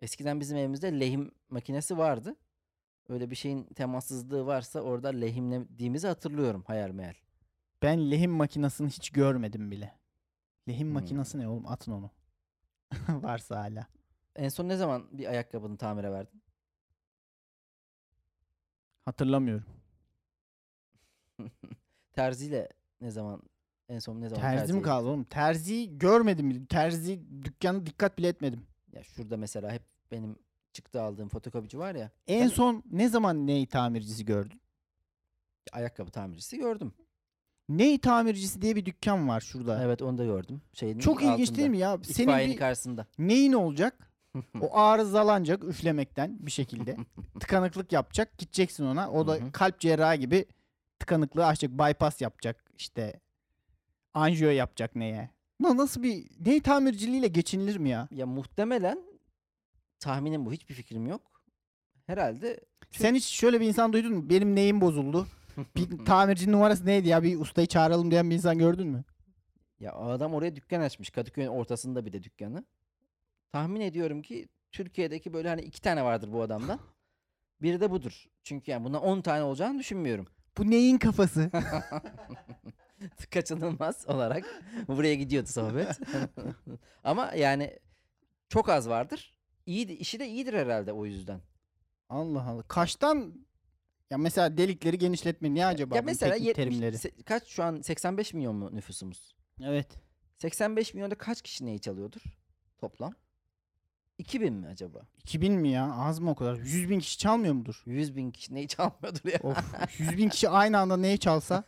Eskiden 0.00 0.40
bizim 0.40 0.58
evimizde 0.58 1.00
lehim 1.00 1.30
makinesi 1.50 1.98
vardı. 1.98 2.36
Öyle 3.08 3.30
bir 3.30 3.36
şeyin 3.36 3.64
temassızlığı 3.64 4.46
varsa 4.46 4.80
orada 4.80 5.08
lehimlediğimizi 5.08 6.06
hatırlıyorum 6.06 6.64
hayal 6.66 6.90
meyal. 6.90 7.14
Ben 7.82 8.10
lehim 8.10 8.30
makinesini 8.30 8.88
hiç 8.88 9.10
görmedim 9.10 9.70
bile. 9.70 9.94
Lehim 10.68 10.86
Hmm. 10.86 10.94
makinesi 10.94 11.38
ne 11.38 11.48
oğlum? 11.48 11.66
Atın 11.66 11.92
onu. 11.92 12.10
Varsa 13.08 13.56
hala. 13.60 13.86
En 14.36 14.48
son 14.48 14.68
ne 14.68 14.76
zaman 14.76 15.06
bir 15.18 15.26
ayakkabını 15.26 15.76
tamire 15.76 16.10
verdin? 16.12 16.37
Hatırlamıyorum. 19.08 19.64
Terziyle 22.12 22.68
ne 23.00 23.10
zaman 23.10 23.42
en 23.88 23.98
son 23.98 24.20
ne 24.20 24.28
zaman 24.28 24.42
Terzi 24.42 24.56
mi 24.62 24.66
terziye 24.66 24.82
kaldı 24.82 25.08
oğlum? 25.08 25.24
Terziyi 25.24 25.98
görmedim. 25.98 26.66
Terzi 26.66 27.20
dükkanı 27.44 27.86
dikkat 27.86 28.18
bile 28.18 28.28
etmedim. 28.28 28.66
Ya 28.92 29.02
şurada 29.02 29.36
mesela 29.36 29.72
hep 29.72 29.82
benim 30.12 30.36
çıktı 30.72 31.02
aldığım 31.02 31.28
fotokopici 31.28 31.78
var 31.78 31.94
ya. 31.94 32.10
En 32.26 32.40
Ben- 32.42 32.48
son 32.48 32.82
ne 32.90 33.08
zaman 33.08 33.46
ney 33.46 33.66
tamircisi 33.66 34.24
gördün? 34.24 34.60
Ayakkabı 35.72 36.10
tamircisi 36.10 36.58
gördüm. 36.58 36.92
Ney 37.68 37.98
tamircisi 38.00 38.62
diye 38.62 38.76
bir 38.76 38.84
dükkan 38.86 39.28
var 39.28 39.40
şurada. 39.40 39.84
Evet 39.84 40.02
onu 40.02 40.18
da 40.18 40.24
gördüm. 40.24 40.62
Şeyin 40.72 40.98
Çok 40.98 41.22
ilginç 41.22 41.40
altında, 41.40 41.56
değil 41.58 41.70
mi 41.70 41.78
ya? 41.78 41.98
Senin 42.02 42.50
bir 42.50 42.56
karşısında. 42.56 43.06
neyin 43.18 43.52
olacak? 43.52 44.07
O 44.60 44.76
arızalanacak 44.78 45.64
üflemekten 45.64 46.36
bir 46.46 46.50
şekilde. 46.50 46.96
Tıkanıklık 47.40 47.92
yapacak. 47.92 48.38
Gideceksin 48.38 48.84
ona. 48.84 49.10
O 49.10 49.26
da 49.26 49.52
kalp 49.52 49.80
cerrahı 49.80 50.16
gibi 50.16 50.44
tıkanıklığı 50.98 51.46
açacak. 51.46 51.78
Bypass 51.78 52.20
yapacak. 52.20 52.70
işte 52.78 53.20
anjiyo 54.14 54.50
yapacak 54.50 54.96
neye? 54.96 55.30
Na- 55.60 55.76
Nasıl 55.76 56.02
bir 56.02 56.26
ney 56.46 56.60
tamirciliğiyle 56.60 57.28
geçinilir 57.28 57.76
mi 57.76 57.88
ya? 57.88 58.08
Ya 58.10 58.26
muhtemelen 58.26 58.98
tahminim 60.00 60.46
bu. 60.46 60.52
Hiçbir 60.52 60.74
fikrim 60.74 61.06
yok. 61.06 61.22
Herhalde 62.06 62.60
Sen 62.90 63.14
hiç 63.14 63.24
şöyle 63.24 63.60
bir 63.60 63.66
insan 63.68 63.92
duydun 63.92 64.14
mu? 64.14 64.30
Benim 64.30 64.54
neyim 64.54 64.80
bozuldu. 64.80 65.26
Bir 65.76 65.98
tamircinin 66.04 66.52
numarası 66.52 66.86
neydi 66.86 67.08
ya? 67.08 67.22
Bir 67.22 67.40
ustayı 67.40 67.66
çağıralım 67.66 68.10
diyen 68.10 68.30
bir 68.30 68.34
insan 68.34 68.58
gördün 68.58 68.86
mü? 68.88 69.04
ya 69.80 69.92
adam 69.94 70.34
oraya 70.34 70.56
dükkan 70.56 70.80
açmış. 70.80 71.10
Kadıköy'ün 71.10 71.48
ortasında 71.48 72.06
bir 72.06 72.12
de 72.12 72.22
dükkanı. 72.22 72.64
Tahmin 73.52 73.80
ediyorum 73.80 74.22
ki 74.22 74.48
Türkiye'deki 74.72 75.32
böyle 75.32 75.48
hani 75.48 75.60
iki 75.60 75.80
tane 75.80 76.04
vardır 76.04 76.32
bu 76.32 76.42
adamdan. 76.42 76.80
Biri 77.62 77.80
de 77.80 77.90
budur. 77.90 78.24
Çünkü 78.42 78.70
yani 78.70 78.84
buna 78.84 79.00
10 79.00 79.20
tane 79.20 79.42
olacağını 79.42 79.78
düşünmüyorum. 79.78 80.26
Bu 80.58 80.70
neyin 80.70 80.98
kafası? 80.98 81.50
Kaçınılmaz 83.30 84.08
olarak 84.08 84.44
buraya 84.88 85.14
gidiyordu 85.14 85.48
sohbet. 85.48 85.98
Ama 87.04 87.32
yani 87.36 87.78
çok 88.48 88.68
az 88.68 88.88
vardır. 88.88 89.34
İyi, 89.66 89.86
işi 89.88 90.20
de 90.20 90.28
iyidir 90.28 90.54
herhalde 90.54 90.92
o 90.92 91.06
yüzden. 91.06 91.40
Allah 92.08 92.42
Allah. 92.42 92.62
Kaçtan 92.62 93.46
ya 94.10 94.18
mesela 94.18 94.56
delikleri 94.56 94.98
genişletme 94.98 95.54
niye 95.54 95.66
acaba? 95.66 95.96
ya 95.96 96.02
mesela 96.02 96.32
teknik 96.32 96.48
70 96.48 96.64
terimleri. 96.64 96.96
se- 96.96 97.22
kaç 97.22 97.46
şu 97.46 97.62
an 97.64 97.80
85 97.80 98.34
milyon 98.34 98.56
mu 98.56 98.70
nüfusumuz? 98.76 99.34
Evet. 99.62 99.88
85 100.38 100.94
milyonda 100.94 101.14
kaç 101.14 101.42
kişi 101.42 101.66
neyi 101.66 101.80
çalıyordur 101.80 102.20
toplam? 102.78 103.12
2000 104.18 104.52
mi 104.54 104.66
acaba? 104.66 105.00
2000 105.18 105.52
mi 105.52 105.68
ya? 105.68 105.92
Az 105.92 106.18
mı 106.18 106.30
o 106.30 106.34
kadar? 106.34 106.56
100 106.56 106.88
bin 106.90 106.98
kişi 107.00 107.18
çalmıyor 107.18 107.54
mudur? 107.54 107.82
100 107.86 108.16
bin 108.16 108.30
kişi 108.30 108.54
neyi 108.54 108.68
çalmıyordur 108.68 109.28
ya? 109.32 109.38
Of. 109.42 109.58
100 109.98 110.16
bin 110.16 110.28
kişi 110.28 110.48
aynı 110.48 110.78
anda 110.78 110.96
neyi 110.96 111.18
çalsa 111.18 111.64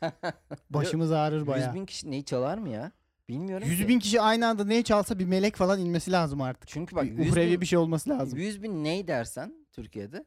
başımız 0.71 1.13
ağrır 1.13 1.37
100 1.39 1.47
bayağı. 1.47 1.75
bin 1.75 1.87
kişi 1.87 2.11
neyi 2.11 2.25
çalar 2.25 2.59
mı 2.59 2.69
ya? 2.69 2.93
Bilmiyorum 3.29 3.69
100 3.69 3.79
ki. 3.81 3.89
bin 3.89 3.99
kişi 3.99 4.21
aynı 4.21 4.47
anda 4.47 4.65
neyi 4.65 4.85
çalsa 4.85 5.19
bir 5.19 5.25
melek 5.25 5.57
falan 5.57 5.81
inmesi 5.81 6.13
lazım 6.13 6.41
artık. 6.41 6.69
Çünkü 6.69 6.97
bak 6.97 7.05
Bir 7.05 7.19
100 7.19 7.33
uhrevi 7.33 7.53
bin, 7.53 7.61
bir 7.61 7.67
şey 7.67 7.79
olması 7.79 8.11
lazım. 8.11 8.39
100 8.39 8.63
bin 8.63 8.85
ney 8.85 9.07
dersen 9.09 9.55
Türkiye'de 9.73 10.25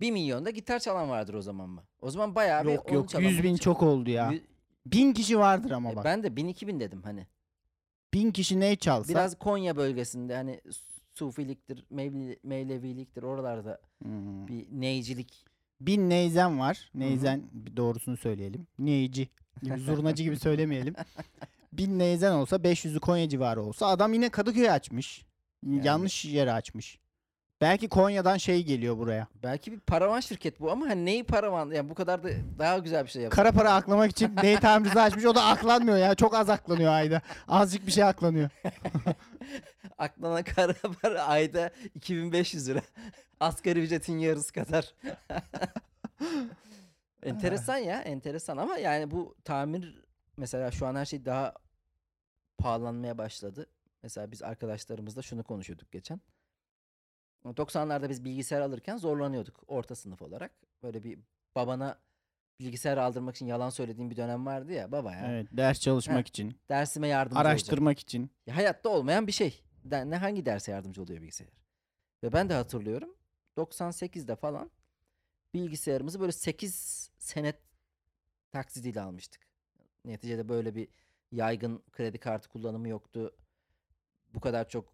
1 0.00 0.10
milyonda 0.10 0.50
gitar 0.50 0.78
çalan 0.78 1.08
vardır 1.08 1.34
o 1.34 1.42
zaman 1.42 1.68
mı? 1.68 1.82
O 2.00 2.10
zaman 2.10 2.34
bayağı 2.34 2.64
bir 2.66 2.72
Yok 2.72 2.92
yok 2.92 3.08
çalan, 3.08 3.22
100 3.24 3.38
bunu 3.38 3.44
bin 3.44 3.56
çalan. 3.56 3.74
çok 3.74 3.82
oldu 3.82 4.10
ya. 4.10 4.30
Yü- 4.32 4.42
Bin 4.86 5.12
kişi 5.12 5.38
vardır 5.38 5.70
ama 5.70 5.90
E, 5.92 5.96
bak. 5.96 6.04
Ben 6.04 6.22
de 6.22 6.36
1000 6.36 6.48
2000 6.48 6.80
dedim 6.80 7.02
hani. 7.02 7.26
Bin 8.14 8.30
kişi 8.30 8.60
neyi 8.60 8.76
çalsa. 8.76 9.08
Biraz 9.08 9.38
Konya 9.38 9.76
bölgesinde 9.76 10.34
hani 10.34 10.60
Sufiliktir, 11.14 11.84
Mevli, 11.90 12.38
Mevleviliktir 12.42 13.22
oralarda 13.22 13.80
Hmm. 14.02 14.48
bir 14.48 14.66
neycilik. 14.70 15.44
Bin 15.80 16.10
neyzen 16.10 16.58
var. 16.58 16.90
Neyzen 16.94 17.42
bir 17.52 17.76
doğrusunu 17.76 18.16
söyleyelim. 18.16 18.66
Neyci 18.78 19.28
gibi 19.62 19.78
zurnacı 19.80 20.22
gibi 20.22 20.36
söylemeyelim. 20.38 20.94
Bin 21.72 21.98
neyzen 21.98 22.32
olsa 22.32 22.56
500'ü 22.56 23.00
Konya 23.00 23.28
civarı 23.28 23.62
olsa 23.62 23.86
adam 23.86 24.12
yine 24.12 24.28
Kadıköy 24.28 24.70
açmış. 24.70 25.22
Yanlış 25.66 26.24
yere 26.24 26.52
açmış. 26.52 26.98
Belki 27.60 27.88
Konya'dan 27.88 28.36
şey 28.36 28.64
geliyor 28.64 28.98
buraya. 28.98 29.28
Belki 29.42 29.72
bir 29.72 29.80
paravan 29.80 30.20
şirket 30.20 30.60
bu 30.60 30.70
ama 30.70 30.88
hani 30.88 31.04
neyi 31.04 31.24
paravan? 31.24 31.70
Yani 31.70 31.90
bu 31.90 31.94
kadar 31.94 32.22
da 32.22 32.28
daha 32.58 32.78
güzel 32.78 33.04
bir 33.04 33.10
şey 33.10 33.22
yapar. 33.22 33.36
Kara 33.36 33.52
para 33.52 33.74
aklamak 33.74 34.10
için 34.10 34.36
ney 34.42 34.56
tamircisi 34.56 35.00
açmış. 35.00 35.24
O 35.24 35.34
da 35.34 35.44
aklanmıyor 35.44 35.98
ya. 35.98 36.14
Çok 36.14 36.34
az 36.34 36.50
aklanıyor 36.50 36.92
ayda. 36.92 37.22
Azıcık 37.48 37.86
bir 37.86 37.92
şey 37.92 38.04
aklanıyor. 38.04 38.50
Aklına 39.98 40.42
kara 40.44 40.74
para 41.02 41.22
ayda 41.22 41.70
2500 41.94 42.68
lira. 42.68 42.80
Asgari 43.40 43.80
ücretin 43.80 44.18
yarısı 44.18 44.52
kadar. 44.52 44.94
enteresan 47.22 47.76
ya 47.76 48.00
enteresan 48.00 48.56
ama 48.56 48.78
yani 48.78 49.10
bu 49.10 49.36
tamir 49.44 50.04
mesela 50.36 50.70
şu 50.70 50.86
an 50.86 50.94
her 50.94 51.04
şey 51.04 51.24
daha 51.24 51.54
pahalanmaya 52.58 53.18
başladı. 53.18 53.66
Mesela 54.02 54.30
biz 54.30 54.42
arkadaşlarımızla 54.42 55.22
şunu 55.22 55.44
konuşuyorduk 55.44 55.92
geçen. 55.92 56.20
90'larda 57.56 58.08
biz 58.08 58.24
bilgisayar 58.24 58.60
alırken 58.60 58.96
zorlanıyorduk 58.96 59.60
orta 59.66 59.94
sınıf 59.94 60.22
olarak. 60.22 60.52
Böyle 60.82 61.04
bir 61.04 61.18
babana 61.54 61.98
bilgisayar 62.60 62.96
aldırmak 62.96 63.36
için 63.36 63.46
yalan 63.46 63.70
söylediğim 63.70 64.10
bir 64.10 64.16
dönem 64.16 64.46
vardı 64.46 64.72
ya 64.72 64.92
baba 64.92 65.14
ya. 65.14 65.32
Evet, 65.32 65.46
ders 65.52 65.80
çalışmak 65.80 66.18
Heh, 66.18 66.28
için, 66.28 66.60
Dersime 66.68 67.08
yardımcı 67.08 67.36
olacak. 67.38 67.50
araştırmak 67.50 67.98
için. 67.98 68.30
Ya 68.46 68.56
hayatta 68.56 68.88
olmayan 68.88 69.26
bir 69.26 69.32
şey. 69.32 69.62
Ne 69.84 70.16
hangi 70.16 70.46
derse 70.46 70.72
yardımcı 70.72 71.02
oluyor 71.02 71.20
bilgisayar? 71.20 71.48
Ve 72.24 72.32
ben 72.32 72.48
de 72.48 72.54
hatırlıyorum 72.54 73.14
98'de 73.56 74.36
falan 74.36 74.70
bilgisayarımızı 75.54 76.20
böyle 76.20 76.32
8 76.32 77.10
senet 77.18 77.56
taksidiyle 78.52 79.00
almıştık. 79.00 79.42
Neticede 80.04 80.48
böyle 80.48 80.74
bir 80.74 80.88
yaygın 81.32 81.82
kredi 81.92 82.18
kartı 82.18 82.48
kullanımı 82.48 82.88
yoktu. 82.88 83.36
Bu 84.34 84.40
kadar 84.40 84.68
çok 84.68 84.92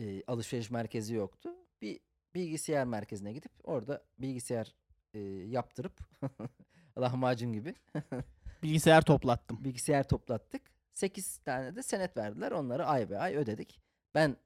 e, 0.00 0.22
alışveriş 0.26 0.70
merkezi 0.70 1.14
yoktu. 1.14 1.50
Bir 1.82 2.00
bilgisayar 2.34 2.84
merkezine 2.84 3.32
gidip 3.32 3.52
orada 3.64 4.04
bilgisayar 4.18 4.74
e, 5.14 5.18
yaptırıp 5.28 6.00
lahmacun 6.98 7.52
gibi 7.52 7.74
Bilgisayar 8.62 9.02
toplattım. 9.02 9.64
bilgisayar 9.64 10.08
toplattık. 10.08 10.62
8 10.94 11.36
tane 11.38 11.76
de 11.76 11.82
senet 11.82 12.16
verdiler. 12.16 12.52
Onları 12.52 12.86
ay 12.86 13.10
be 13.10 13.18
ay 13.18 13.36
ödedik. 13.36 13.80
Ben 14.14 14.36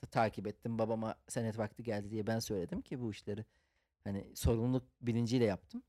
ta- 0.00 0.06
takip 0.10 0.46
ettim. 0.46 0.78
Babama 0.78 1.14
senet 1.28 1.58
vakti 1.58 1.82
geldi 1.82 2.10
diye 2.10 2.26
ben 2.26 2.38
söyledim 2.38 2.80
ki 2.82 3.00
bu 3.00 3.10
işleri 3.10 3.44
hani 4.04 4.32
sorumluluk 4.36 4.84
bilinciyle 5.00 5.44
yaptım. 5.44 5.82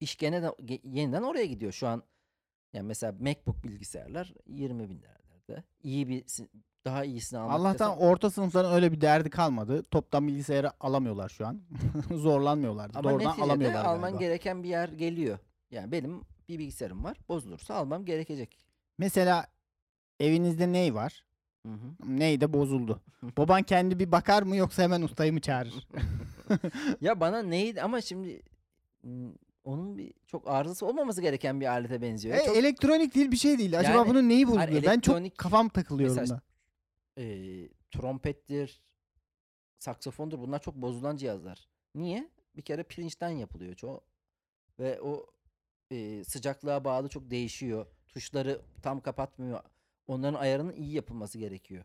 İş 0.00 0.16
gene 0.16 0.42
de 0.42 0.50
yeniden 0.84 1.22
oraya 1.22 1.46
gidiyor. 1.46 1.72
Şu 1.72 1.86
an 1.88 2.02
yani 2.72 2.86
mesela 2.86 3.12
MacBook 3.20 3.64
bilgisayarlar 3.64 4.34
20 4.46 4.90
bin 4.90 4.98
liralarda. 5.02 5.64
İyi 5.82 6.08
bir 6.08 6.24
daha 6.84 7.04
iyisini 7.04 7.38
almak 7.38 7.60
Allah'tan 7.60 7.90
desem- 7.92 7.98
orta 7.98 8.30
sınıfların 8.30 8.72
öyle 8.74 8.92
bir 8.92 9.00
derdi 9.00 9.30
kalmadı. 9.30 9.82
Toptan 9.82 10.28
bilgisayarı 10.28 10.70
alamıyorlar 10.80 11.28
şu 11.28 11.46
an. 11.46 11.60
Zorlanmıyorlardı. 12.14 12.98
ama 12.98 13.10
Doğrudan 13.10 13.28
neticede 13.28 13.44
alamıyorlar 13.44 13.84
alman 13.84 14.00
galiba. 14.00 14.18
gereken 14.20 14.62
bir 14.62 14.68
yer 14.68 14.88
geliyor. 14.88 15.38
Yani 15.70 15.92
benim 15.92 16.20
bir 16.48 16.58
bilgisayarım 16.58 17.04
var. 17.04 17.16
Bozulursa 17.28 17.74
almam 17.74 18.04
gerekecek. 18.04 18.58
Mesela 18.98 19.46
evinizde 20.20 20.72
ney 20.72 20.94
var? 20.94 21.24
Hı 21.66 21.72
hı. 21.72 21.78
Ney 22.18 22.40
de 22.40 22.52
bozuldu. 22.52 23.00
Baban 23.38 23.62
kendi 23.62 23.98
bir 23.98 24.12
bakar 24.12 24.42
mı 24.42 24.56
yoksa 24.56 24.82
hemen 24.82 25.02
ustayı 25.02 25.32
mı 25.32 25.40
çağırır? 25.40 25.88
Ya 27.00 27.20
bana 27.20 27.42
neydi 27.42 27.82
ama 27.82 28.00
şimdi 28.00 28.42
onun 29.64 29.98
bir 29.98 30.12
çok 30.26 30.48
arızası 30.48 30.86
olmaması 30.86 31.22
gereken 31.22 31.60
bir 31.60 31.66
alete 31.66 32.02
benziyor. 32.02 32.36
E, 32.36 32.44
çok 32.46 32.56
elektronik 32.56 33.14
değil 33.14 33.30
bir 33.32 33.36
şey 33.36 33.58
değil. 33.58 33.78
Acaba 33.78 33.96
Yani, 33.96 34.08
bunun 34.08 34.28
neyi 34.28 34.46
bozuluyor? 34.46 34.68
hani 34.68 34.84
ben 34.86 35.00
çok 35.00 35.38
kafam 35.38 35.68
takılıyorum 35.68 36.16
Mesela 36.16 36.38
da. 36.38 36.42
E, 37.18 37.24
trompettir, 37.90 38.82
saksafondur 39.78 40.38
bunlar 40.38 40.62
çok 40.62 40.74
bozulan 40.74 41.16
cihazlar. 41.16 41.68
Niye? 41.94 42.30
Bir 42.56 42.62
kere 42.62 42.82
pirinçten 42.82 43.30
yapılıyor 43.30 43.74
çoğu. 43.74 44.00
Ve 44.78 45.00
o 45.00 45.26
e, 45.90 46.24
sıcaklığa 46.24 46.84
bağlı 46.84 47.08
çok 47.08 47.30
değişiyor. 47.30 47.86
Tuşları 48.08 48.62
tam 48.82 49.00
kapatmıyor. 49.00 49.60
Onların 50.06 50.40
ayarının 50.40 50.72
iyi 50.72 50.92
yapılması 50.92 51.38
gerekiyor. 51.38 51.84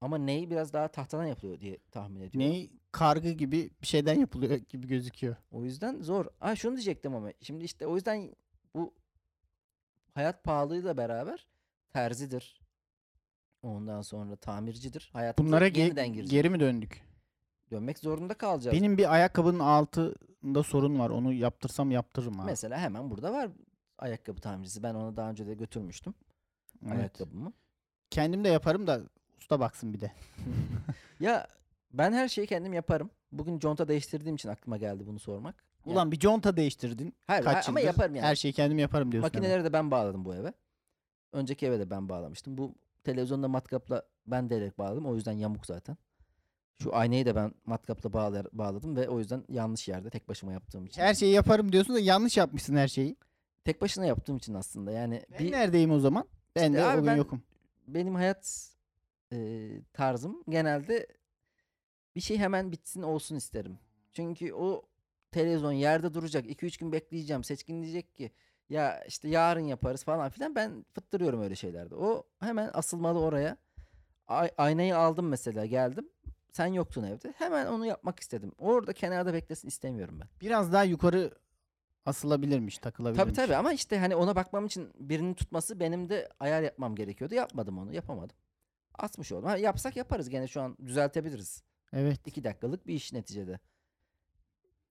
Ama 0.00 0.18
ney 0.18 0.50
biraz 0.50 0.72
daha 0.72 0.88
tahtadan 0.88 1.24
yapılıyor 1.26 1.60
diye 1.60 1.78
tahmin 1.90 2.20
ediyorum. 2.20 2.40
Ney 2.40 2.70
kargı 2.92 3.30
gibi 3.30 3.70
bir 3.82 3.86
şeyden 3.86 4.14
yapılıyor 4.20 4.56
gibi 4.56 4.86
gözüküyor. 4.86 5.36
O 5.50 5.64
yüzden 5.64 6.02
zor. 6.02 6.26
Aa 6.40 6.56
şunu 6.56 6.76
diyecektim 6.76 7.14
ama 7.14 7.32
şimdi 7.42 7.64
işte 7.64 7.86
o 7.86 7.94
yüzden 7.94 8.34
bu 8.74 8.94
hayat 10.14 10.44
pahalılığıyla 10.44 10.96
beraber 10.96 11.46
terzidir. 11.90 12.60
Ondan 13.62 14.02
sonra 14.02 14.36
tamircidir. 14.36 15.10
Hayatımıza 15.12 15.48
Bunlara 15.56 15.68
ge- 15.68 15.78
yeniden 15.78 16.12
girecek. 16.12 16.30
geri 16.30 16.50
mi 16.50 16.60
döndük? 16.60 17.02
Dönmek 17.70 17.98
zorunda 17.98 18.34
kalacağız. 18.34 18.76
Benim 18.76 18.98
bir 18.98 19.12
ayakkabının 19.14 19.58
altında 19.58 20.62
sorun 20.62 20.98
var. 20.98 21.10
Onu 21.10 21.32
yaptırsam 21.32 21.90
yaptırırım 21.90 22.38
ha. 22.38 22.44
Mesela 22.44 22.78
hemen 22.78 23.10
burada 23.10 23.32
var 23.32 23.48
ayakkabı 23.98 24.40
tamircisi. 24.40 24.82
Ben 24.82 24.94
ona 24.94 25.16
daha 25.16 25.30
önce 25.30 25.46
de 25.46 25.54
götürmüştüm 25.54 26.14
Evet. 26.86 26.96
ayakkabımı. 26.98 27.52
Kendim 28.10 28.44
de 28.44 28.48
yaparım 28.48 28.86
da 28.86 29.00
usta 29.40 29.60
baksın 29.60 29.92
bir 29.94 30.00
de. 30.00 30.12
Ya 31.20 31.46
ben 31.92 32.12
her 32.12 32.28
şeyi 32.28 32.46
kendim 32.46 32.72
yaparım. 32.72 33.10
Bugün 33.32 33.58
conta 33.58 33.88
değiştirdiğim 33.88 34.34
için 34.34 34.48
aklıma 34.48 34.76
geldi 34.76 35.06
bunu 35.06 35.18
sormak. 35.18 35.54
Ya- 35.86 35.92
Ulan 35.92 36.12
bir 36.12 36.18
conta 36.18 36.56
değiştirdin. 36.56 37.14
Hayır, 37.26 37.44
Kaç 37.44 37.68
ama 37.68 37.80
yıldır 37.80 37.92
yaparım 37.92 38.14
yani. 38.14 38.26
Her 38.26 38.34
şeyi 38.36 38.52
kendim 38.54 38.78
yaparım 38.78 39.12
diyorsun. 39.12 39.28
hemen. 39.30 39.40
Makineleri 39.42 39.64
de 39.64 39.72
ben 39.72 39.90
bağladım 39.90 40.24
bu 40.24 40.34
eve. 40.34 40.52
Önceki 41.32 41.66
eve 41.66 41.78
de 41.78 41.90
ben 41.90 42.08
bağlamıştım. 42.08 42.58
Bu 42.58 42.74
televizyonda 43.12 43.48
matkapla 43.48 44.02
ben 44.26 44.50
delek 44.50 44.78
bağladım. 44.78 45.06
O 45.06 45.14
yüzden 45.14 45.32
yamuk 45.32 45.66
zaten. 45.66 45.96
Şu 46.82 46.94
aynayı 46.96 47.26
da 47.26 47.36
ben 47.36 47.52
matkapla 47.66 48.12
bağlar, 48.12 48.46
bağladım 48.52 48.96
ve 48.96 49.08
o 49.08 49.18
yüzden 49.18 49.44
yanlış 49.48 49.88
yerde 49.88 50.10
tek 50.10 50.28
başıma 50.28 50.52
yaptığım 50.52 50.86
için. 50.86 51.02
Her 51.02 51.14
şeyi 51.14 51.32
yaparım 51.34 51.72
diyorsun 51.72 51.94
da 51.94 52.00
yanlış 52.00 52.36
yapmışsın 52.36 52.76
her 52.76 52.88
şeyi. 52.88 53.16
Tek 53.64 53.80
başına 53.82 54.06
yaptığım 54.06 54.36
için 54.36 54.54
aslında 54.54 54.90
yani 54.92 55.22
Ben 55.32 55.38
bir 55.38 55.52
neredeyim 55.52 55.90
o 55.90 55.98
zaman? 55.98 56.24
Ben 56.56 56.62
İşte 56.72 56.74
de 56.82 56.84
abi 56.84 56.96
o 56.96 57.00
gün 57.00 57.06
ben- 57.06 57.16
yokum. 57.16 57.42
benim 57.88 58.14
hayat 58.14 58.70
e, 59.32 59.68
tarzım 59.92 60.42
genelde 60.48 61.06
bir 62.16 62.20
şey 62.20 62.38
hemen 62.38 62.72
bitsin 62.72 63.02
olsun 63.02 63.36
isterim. 63.36 63.78
Çünkü 64.12 64.52
o 64.54 64.82
televizyon 65.32 65.72
yerde 65.72 66.14
duracak. 66.14 66.46
2-3 66.46 66.78
gün 66.80 66.92
bekleyeceğim. 66.92 67.44
Seçkin 67.44 67.82
diyecek 67.82 68.14
ki 68.16 68.30
ya 68.70 69.04
işte 69.04 69.28
yarın 69.28 69.60
yaparız 69.60 70.04
falan 70.04 70.30
filan. 70.30 70.54
Ben 70.54 70.84
fıttırıyorum 70.94 71.42
öyle 71.42 71.54
şeylerde. 71.56 71.94
O 71.94 72.26
hemen 72.40 72.70
asılmalı 72.72 73.20
oraya. 73.20 73.56
Ay- 74.26 74.50
aynayı 74.58 74.98
aldım 74.98 75.28
mesela 75.28 75.66
geldim. 75.66 76.08
Sen 76.52 76.66
yoktun 76.66 77.02
evde. 77.02 77.34
Hemen 77.38 77.66
onu 77.66 77.86
yapmak 77.86 78.20
istedim. 78.20 78.52
Orada 78.58 78.92
kenarda 78.92 79.32
beklesin 79.34 79.68
istemiyorum 79.68 80.20
ben. 80.20 80.28
Biraz 80.40 80.72
daha 80.72 80.84
yukarı 80.84 81.30
asılabilirmiş, 82.06 82.78
Tabii 82.78 82.82
takılabilirmiş. 82.84 83.34
tabii 83.36 83.56
ama 83.56 83.72
işte 83.72 83.98
hani 83.98 84.16
ona 84.16 84.36
bakmam 84.36 84.66
için 84.66 84.90
birinin 84.98 85.34
tutması 85.34 85.80
benim 85.80 86.08
de 86.08 86.28
ayar 86.40 86.62
yapmam 86.62 86.94
gerekiyordu. 86.94 87.34
Yapmadım 87.34 87.78
onu. 87.78 87.94
Yapamadım. 87.94 88.36
Asmış 88.94 89.32
oldum. 89.32 89.44
Ha, 89.44 89.56
yapsak 89.56 89.96
yaparız 89.96 90.28
gene 90.28 90.46
şu 90.48 90.60
an 90.60 90.76
düzeltebiliriz. 90.86 91.62
Evet. 91.92 92.26
2 92.26 92.44
dakikalık 92.44 92.86
bir 92.86 92.94
iş 92.94 93.12
neticede. 93.12 93.58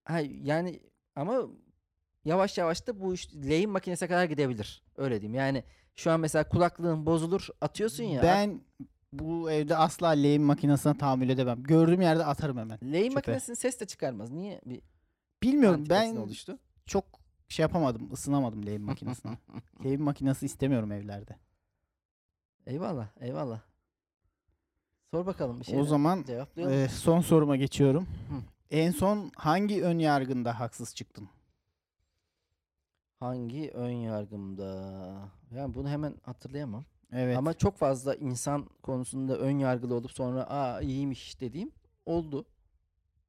Ha, 0.04 0.20
yani 0.20 0.80
ama 1.16 1.42
yavaş 2.28 2.58
yavaş 2.58 2.88
da 2.88 3.00
bu 3.00 3.14
iş 3.14 3.36
lehim 3.36 3.70
makinesine 3.70 4.10
kadar 4.10 4.26
gidebilir. 4.26 4.84
Öyle 4.98 5.22
diyeyim. 5.22 5.36
Yani 5.40 5.64
şu 5.96 6.12
an 6.12 6.20
mesela 6.20 6.50
kulaklığın 6.50 7.06
bozulur 7.06 7.48
atıyorsun 7.62 8.04
ya. 8.04 8.24
Ben 8.24 8.62
bu 9.14 9.52
evde 9.52 9.78
asla 9.78 10.08
lehim 10.08 10.44
makinesine 10.44 10.98
tahammül 10.98 11.30
edemem. 11.30 11.64
Gördüğüm 11.64 12.02
yerde 12.02 12.26
atarım 12.26 12.58
hemen. 12.58 12.80
lehim 12.84 13.14
makinesinin 13.14 13.56
ses 13.56 13.80
de 13.80 13.86
çıkarmaz. 13.86 14.32
Niye 14.32 14.62
bir 14.66 14.82
Bilmiyorum 15.44 15.86
ben 15.90 16.16
oluştu? 16.16 16.60
çok 16.86 17.06
şey 17.50 17.64
yapamadım, 17.64 18.14
ısınamadım 18.14 18.66
lehim 18.66 18.82
makinesine. 18.82 19.38
lehim 19.84 20.02
makinesi 20.02 20.46
istemiyorum 20.46 20.92
evlerde. 20.92 21.36
Eyvallah, 22.66 23.08
eyvallah. 23.20 23.60
Sor 25.12 25.26
bakalım 25.26 25.60
bir 25.60 25.66
şey. 25.66 25.80
o 25.80 25.84
zaman 25.84 26.26
e, 26.58 26.88
son 26.88 27.22
soruma 27.22 27.56
geçiyorum. 27.56 28.04
Hı. 28.04 28.36
En 28.72 28.92
son 28.92 29.32
hangi 29.36 29.84
ön 29.84 30.00
yargında 30.00 30.60
haksız 30.60 30.96
çıktın? 30.96 31.30
Hangi 33.20 33.72
ön 33.72 33.90
yargımda? 33.92 35.30
Yani 35.56 35.74
bunu 35.74 35.90
hemen 35.90 36.16
hatırlayamam. 36.24 36.86
Evet. 37.12 37.38
Ama 37.38 37.54
çok 37.54 37.78
fazla 37.78 38.16
insan 38.16 38.70
konusunda 38.84 39.38
ön 39.38 39.60
yargılı 39.60 39.96
olup 39.96 40.12
sonra 40.12 40.50
aa 40.50 40.82
iyiymiş 40.82 41.40
dediğim 41.42 41.72
oldu. 42.06 42.46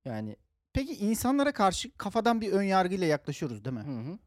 Yani 0.05 0.37
Peki 0.73 0.93
insanlara 0.95 1.53
karşı 1.53 1.97
kafadan 1.97 2.41
bir 2.41 2.53
ön 2.53 2.63
yargıyla 2.63 3.07
yaklaşıyoruz 3.07 3.65
değil 3.65 3.77
mi? 3.77 3.83
hı 3.83 4.11
hı. 4.11 4.19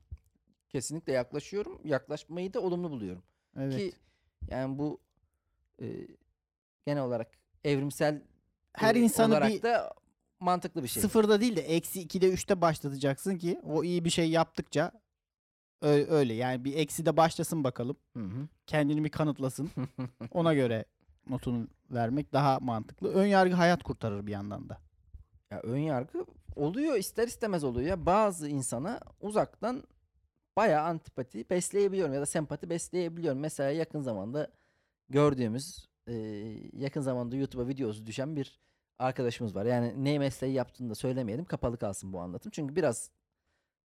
Kesinlikle 0.70 1.14
yaklaşıyorum. 1.14 1.82
Yaklaşmayı 1.84 2.54
da 2.54 2.60
olumlu 2.62 2.92
buluyorum. 2.92 3.24
Evet. 3.58 3.78
Ki 3.78 3.92
yani 4.50 4.78
bu 4.78 5.00
e, 5.82 6.08
genel 6.86 7.04
olarak 7.04 7.32
evrimsel 7.64 8.22
Her 8.74 8.96
e, 8.96 9.00
insanı 9.00 9.32
olarak 9.34 9.50
bir 9.50 9.62
da 9.64 9.94
mantıklı 10.40 10.84
bir 10.84 10.88
şey. 10.88 11.02
sıfırda 11.02 11.42
değil 11.42 11.56
de 11.56 11.62
eksi 11.62 12.02
2'de 12.08 12.34
3'te 12.34 12.62
başlatacaksın 12.62 13.38
ki 13.38 13.60
o 13.64 13.84
iyi 13.84 14.06
bir 14.06 14.10
şey 14.10 14.30
yaptıkça 14.30 14.92
öyle 15.90 16.34
yani 16.34 16.66
bir 16.66 16.78
eksi 16.78 17.06
de 17.06 17.18
başlasın 17.18 17.64
bakalım. 17.64 17.98
Hı 18.18 18.24
hı. 18.24 18.48
Kendini 18.68 19.04
bir 19.04 19.10
kanıtlasın. 19.10 19.72
Ona 20.32 20.54
göre 20.54 20.86
notunu 21.30 21.68
vermek 21.92 22.34
daha 22.34 22.60
mantıklı. 22.60 23.14
Ön 23.14 23.26
yargı 23.26 23.56
hayat 23.56 23.84
kurtarır 23.84 24.28
bir 24.28 24.32
yandan 24.32 24.70
da. 24.70 24.78
Ya 25.52 25.60
ön 25.60 25.78
yargı 25.78 26.26
oluyor 26.56 26.96
ister 26.96 27.28
istemez 27.28 27.64
oluyor 27.64 27.88
ya 27.88 28.06
bazı 28.06 28.50
insana 28.50 29.00
uzaktan 29.22 29.84
bayağı 30.58 30.84
antipati 30.84 31.50
besleyebiliyorum 31.50 32.14
ya 32.14 32.22
da 32.22 32.26
sempati 32.26 32.70
besleyebiliyorum. 32.70 33.40
Mesela 33.40 33.72
yakın 33.72 34.02
zamanda 34.02 34.52
gördüğümüz 35.10 35.90
e, 36.08 36.14
yakın 36.74 37.02
zamanda 37.02 37.36
YouTube'a 37.36 37.68
videosu 37.68 38.06
düşen 38.06 38.36
bir 38.36 38.60
arkadaşımız 39.00 39.56
var. 39.56 39.66
Yani 39.66 40.06
ne 40.06 40.20
mesleği 40.20 40.54
yaptığını 40.54 40.90
da 40.90 40.96
söylemeyelim 40.96 41.46
kapalı 41.46 41.78
kalsın 41.78 42.14
bu 42.14 42.20
anlatım. 42.20 42.52
Çünkü 42.56 42.76
biraz 42.76 43.12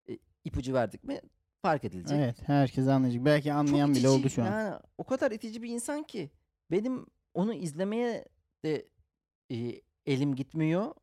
e, 0.09 0.19
ipucu 0.45 0.75
verdik 0.75 1.05
mi 1.05 1.21
fark 1.63 1.85
edilecek. 1.85 2.19
Evet 2.19 2.37
herkes 2.47 2.89
anlayacak. 2.89 3.25
Belki 3.25 3.49
Çok 3.49 3.57
anlayan 3.57 3.91
bile 3.91 3.99
itici, 3.99 4.09
oldu 4.09 4.31
şu 4.31 4.43
an. 4.43 4.47
Yani 4.47 4.79
o 4.99 5.05
kadar 5.05 5.31
itici 5.31 5.63
bir 5.63 5.69
insan 5.69 6.03
ki 6.03 6.31
benim 6.71 7.07
onu 7.35 7.55
izlemeye 7.55 8.25
de 8.65 8.89
e, 9.51 9.81
elim 10.07 10.35
gitmiyor. 10.35 10.95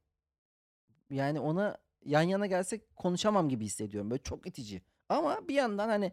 Yani 1.09 1.39
ona 1.39 1.77
yan 2.05 2.21
yana 2.21 2.45
gelsek 2.45 2.95
konuşamam 2.95 3.49
gibi 3.49 3.65
hissediyorum. 3.65 4.11
Böyle 4.11 4.23
çok 4.23 4.47
itici. 4.47 4.81
Ama 5.09 5.47
bir 5.47 5.53
yandan 5.53 5.89
hani 5.89 6.11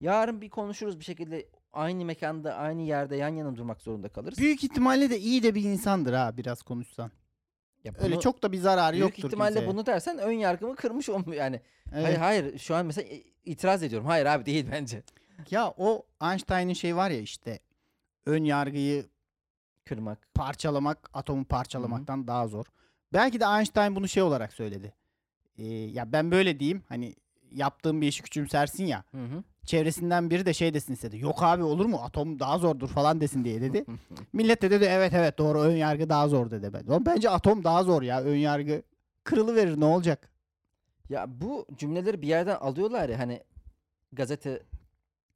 yarın 0.00 0.40
bir 0.40 0.50
konuşuruz 0.50 0.98
bir 0.98 1.04
şekilde 1.04 1.48
aynı 1.72 2.04
mekanda, 2.04 2.54
aynı 2.54 2.82
yerde 2.82 3.16
yan 3.16 3.28
yana 3.28 3.56
durmak 3.56 3.82
zorunda 3.82 4.08
kalırız. 4.08 4.38
Büyük 4.38 4.64
ihtimalle 4.64 5.10
de 5.10 5.18
iyi 5.18 5.42
de 5.42 5.54
bir 5.54 5.64
insandır 5.64 6.12
ha 6.12 6.36
biraz 6.36 6.62
konuşsan. 6.62 7.10
Ya 7.84 7.92
Öyle 7.98 8.12
bunu- 8.14 8.20
çok 8.22 8.42
da 8.42 8.52
bir 8.52 8.58
zararı 8.58 8.92
büyük 8.92 9.02
yoktur 9.02 9.24
ihtimalle 9.28 9.54
kimseye. 9.54 9.68
bunu 9.68 9.86
dersen 9.86 10.18
ön 10.18 10.32
yargımı 10.32 10.76
kırmış 10.76 11.08
olmuyor 11.08 11.32
yani. 11.42 11.60
Evet. 11.92 12.04
Hayır 12.04 12.18
hayır 12.18 12.58
şu 12.58 12.74
an 12.74 12.86
mesela 12.86 13.08
itiraz 13.44 13.82
ediyorum. 13.82 14.06
Hayır 14.06 14.26
abi 14.26 14.46
değil 14.46 14.66
bence. 14.72 15.02
Ya 15.50 15.74
o 15.76 16.06
Einstein'ın 16.22 16.72
şey 16.72 16.96
var 16.96 17.10
ya 17.10 17.20
işte 17.20 17.58
ön 18.26 18.44
yargıyı 18.44 19.06
Kırmak. 19.84 20.28
parçalamak 20.34 21.10
atomu 21.12 21.44
parçalamaktan 21.44 22.26
daha 22.26 22.48
zor. 22.48 22.64
Belki 23.12 23.40
de 23.40 23.44
Einstein 23.44 23.96
bunu 23.96 24.08
şey 24.08 24.22
olarak 24.22 24.52
söyledi. 24.52 24.92
Ee, 25.58 25.64
ya 25.66 26.12
ben 26.12 26.30
böyle 26.30 26.60
diyeyim 26.60 26.82
hani 26.88 27.14
yaptığım 27.54 28.00
bir 28.00 28.08
işi 28.08 28.22
küçümsersin 28.22 28.84
ya. 28.86 29.04
Hı 29.14 29.24
hı. 29.24 29.42
Çevresinden 29.64 30.30
biri 30.30 30.46
de 30.46 30.52
şey 30.54 30.74
desin 30.74 30.92
istedi. 30.92 31.18
Yok 31.18 31.42
abi 31.42 31.62
olur 31.62 31.86
mu 31.86 32.00
atom 32.04 32.38
daha 32.38 32.58
zordur 32.58 32.88
falan 32.88 33.20
desin 33.20 33.44
diye 33.44 33.60
dedi. 33.60 33.84
Millet 34.32 34.62
de 34.62 34.70
dedi 34.70 34.84
evet 34.84 35.12
evet 35.12 35.38
doğru 35.38 35.60
ön 35.60 35.76
yargı 35.76 36.08
daha 36.08 36.28
zor 36.28 36.50
dedi. 36.50 36.70
Ben. 36.72 37.06
Bence 37.06 37.30
atom 37.30 37.64
daha 37.64 37.84
zor 37.84 38.02
ya 38.02 38.22
ön 38.22 38.36
yargı. 38.36 38.82
Kırılı 39.24 39.56
verir 39.56 39.80
ne 39.80 39.84
olacak? 39.84 40.30
Ya 41.08 41.40
bu 41.40 41.66
cümleleri 41.76 42.22
bir 42.22 42.28
yerden 42.28 42.56
alıyorlar 42.56 43.08
ya 43.08 43.18
hani 43.18 43.42
gazete 44.12 44.62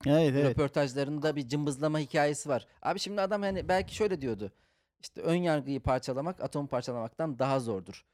Evet 0.07 0.33
evet. 0.33 0.45
röportajlarında 0.45 1.37
bir 1.37 1.49
cımbızlama 1.49 1.99
hikayesi 1.99 2.49
var. 2.49 2.66
Abi 2.83 2.99
şimdi 2.99 3.21
adam 3.21 3.43
hani 3.43 3.69
belki 3.69 3.95
şöyle 3.95 4.21
diyordu. 4.21 4.53
İşte 5.01 5.21
ön 5.21 5.35
yargıyı 5.35 5.81
parçalamak 5.81 6.41
atom 6.41 6.66
parçalamaktan 6.66 7.39
daha 7.39 7.61
zordur. 7.61 8.05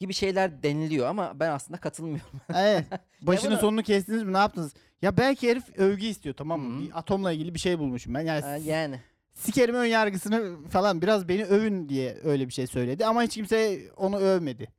Gibi 0.00 0.12
şeyler 0.14 0.62
deniliyor 0.62 1.06
ama 1.06 1.40
ben 1.40 1.50
aslında 1.50 1.80
katılmıyorum. 1.80 2.40
Evet. 2.54 2.84
Başını 3.22 3.50
bunu- 3.50 3.58
sonunu 3.60 3.82
kestiniz 3.82 4.22
mi 4.22 4.32
ne 4.32 4.38
yaptınız? 4.38 4.74
Ya 5.02 5.16
belki 5.16 5.50
herif 5.50 5.78
övgü 5.78 6.06
istiyor 6.06 6.34
tamam 6.34 6.60
mı? 6.60 6.78
Hı. 6.80 6.82
Bir 6.86 6.98
atomla 6.98 7.32
ilgili 7.32 7.54
bir 7.54 7.58
şey 7.58 7.78
bulmuşum 7.78 8.14
ben. 8.14 8.20
Yani, 8.20 8.40
Ha, 8.40 8.58
s- 8.60 8.70
yani 8.70 9.00
sikerim 9.34 9.74
ön 9.74 9.84
yargısını 9.84 10.68
falan 10.68 11.02
biraz 11.02 11.28
beni 11.28 11.44
övün 11.44 11.88
diye 11.88 12.18
öyle 12.24 12.48
bir 12.48 12.52
şey 12.52 12.66
söyledi 12.66 13.06
ama 13.06 13.22
hiç 13.22 13.34
kimse 13.34 13.80
onu 13.96 14.16
övmedi. 14.16 14.72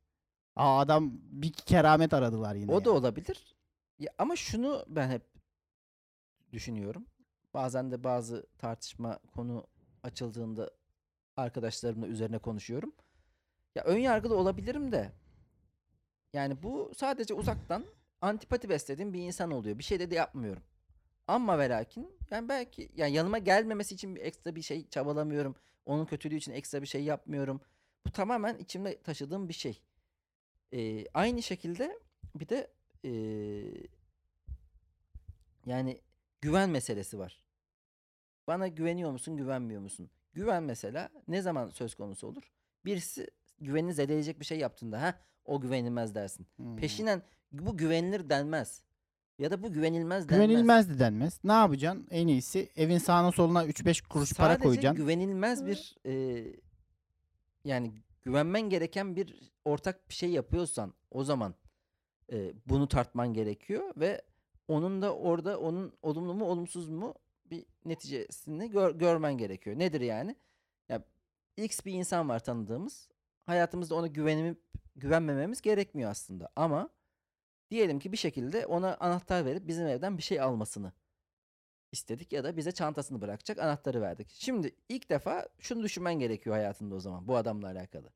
Aa 0.56 0.78
adam 0.80 1.10
bir 1.22 1.52
keramet 1.52 2.12
aradılar 2.14 2.54
yine. 2.54 2.72
o 2.72 2.84
da 2.84 2.88
yani. 2.90 2.98
olabilir. 2.98 3.56
Ya, 3.98 4.10
ama 4.18 4.36
şunu 4.36 4.84
ben 4.88 5.10
hep 5.10 5.22
düşünüyorum. 6.52 7.06
Bazen 7.54 7.90
de 7.90 8.04
bazı 8.04 8.46
tartışma 8.58 9.18
konu 9.34 9.66
açıldığında 10.02 10.70
arkadaşlarımla 11.36 12.06
üzerine 12.06 12.38
konuşuyorum. 12.38 12.92
Ya 13.74 13.84
ön 13.84 13.98
yargılı 13.98 14.36
olabilirim 14.36 14.92
de 14.92 15.12
yani 16.32 16.62
bu 16.62 16.92
sadece 16.96 17.34
uzaktan 17.34 17.86
antipati 18.20 18.68
beslediğim 18.68 19.12
bir 19.12 19.20
insan 19.20 19.50
oluyor. 19.50 19.78
Bir 19.78 19.84
şey 19.84 20.00
de, 20.00 20.10
de 20.10 20.14
yapmıyorum. 20.14 20.62
Ama 21.26 21.58
ve 21.58 21.68
lakin 21.68 22.18
yani 22.30 22.48
belki 22.48 22.92
yani 22.94 23.12
yanıma 23.12 23.38
gelmemesi 23.38 23.94
için 23.94 24.16
bir 24.16 24.20
ekstra 24.20 24.54
bir 24.54 24.62
şey 24.62 24.88
çabalamıyorum. 24.88 25.54
Onun 25.86 26.06
kötülüğü 26.06 26.36
için 26.36 26.52
ekstra 26.52 26.82
bir 26.82 26.86
şey 26.86 27.04
yapmıyorum. 27.04 27.60
Bu 28.06 28.12
tamamen 28.12 28.58
içimde 28.58 29.02
taşıdığım 29.02 29.48
bir 29.48 29.54
şey. 29.54 29.82
Ee, 30.72 31.04
aynı 31.14 31.42
şekilde 31.42 31.98
bir 32.34 32.48
de 32.48 32.70
ee, 33.04 33.10
yani 35.66 36.00
güven 36.40 36.70
meselesi 36.70 37.18
var. 37.18 37.42
Bana 38.46 38.68
güveniyor 38.68 39.10
musun, 39.10 39.36
güvenmiyor 39.36 39.80
musun? 39.80 40.10
Güven 40.32 40.62
mesela 40.62 41.08
ne 41.28 41.42
zaman 41.42 41.70
söz 41.70 41.94
konusu 41.94 42.26
olur? 42.26 42.52
Birisi 42.84 43.30
güvenini 43.60 43.94
zedeleyecek 43.94 44.40
bir 44.40 44.44
şey 44.44 44.58
yaptığında 44.58 45.02
ha 45.02 45.14
o 45.44 45.60
güvenilmez 45.60 46.14
dersin. 46.14 46.46
Hmm. 46.56 46.76
Peşinden 46.76 47.22
bu 47.52 47.76
güvenilir 47.76 48.28
denmez. 48.30 48.82
Ya 49.38 49.50
da 49.50 49.62
bu 49.62 49.72
güvenilmez 49.72 50.28
denmez. 50.28 50.46
Güvenilmez 50.48 50.90
de 50.90 50.98
denmez. 50.98 51.40
Ne 51.44 51.52
yapacaksın? 51.52 52.06
En 52.10 52.26
iyisi 52.28 52.68
evin 52.76 52.98
sağına 52.98 53.32
soluna 53.32 53.64
3-5 53.66 54.08
kuruş 54.08 54.32
para 54.32 54.48
Sadece 54.48 54.64
koyacaksın. 54.64 55.04
güvenilmez 55.04 55.66
bir 55.66 55.96
e, 56.06 56.44
yani 57.64 57.92
güvenmen 58.22 58.70
gereken 58.70 59.16
bir 59.16 59.50
ortak 59.64 60.08
bir 60.08 60.14
şey 60.14 60.30
yapıyorsan 60.30 60.94
o 61.10 61.24
zaman 61.24 61.54
e, 62.32 62.52
bunu 62.66 62.88
tartman 62.88 63.34
gerekiyor 63.34 63.92
ve 63.96 64.22
onun 64.68 65.02
da 65.02 65.14
orada 65.16 65.60
onun 65.60 65.92
olumlu 66.02 66.34
mu 66.34 66.44
olumsuz 66.44 66.88
mu 66.88 67.14
bir 67.50 67.64
neticesini 67.84 68.70
gör- 68.70 68.94
görmen 68.94 69.38
gerekiyor. 69.38 69.78
Nedir 69.78 70.00
yani? 70.00 70.36
Ya 70.88 71.04
X 71.56 71.84
bir 71.86 71.92
insan 71.92 72.28
var 72.28 72.38
tanıdığımız. 72.44 73.08
Hayatımızda 73.48 73.94
ona 73.94 74.06
güvenip 74.06 74.62
güvenmememiz 74.96 75.60
gerekmiyor 75.60 76.10
aslında. 76.10 76.48
Ama 76.56 76.90
diyelim 77.70 77.98
ki 77.98 78.12
bir 78.12 78.16
şekilde 78.16 78.66
ona 78.66 78.96
anahtar 79.00 79.44
verip 79.44 79.66
bizim 79.66 79.86
evden 79.86 80.18
bir 80.18 80.22
şey 80.22 80.40
almasını 80.40 80.92
istedik 81.92 82.32
ya 82.32 82.44
da 82.44 82.56
bize 82.56 82.72
çantasını 82.72 83.20
bırakacak 83.20 83.58
anahtarı 83.58 84.00
verdik. 84.00 84.30
Şimdi 84.30 84.74
ilk 84.88 85.10
defa 85.10 85.48
şunu 85.58 85.82
düşünmen 85.82 86.14
gerekiyor 86.14 86.56
hayatında 86.56 86.94
o 86.94 87.00
zaman 87.00 87.28
bu 87.28 87.36
adamla 87.36 87.66
alakalı. 87.66 88.10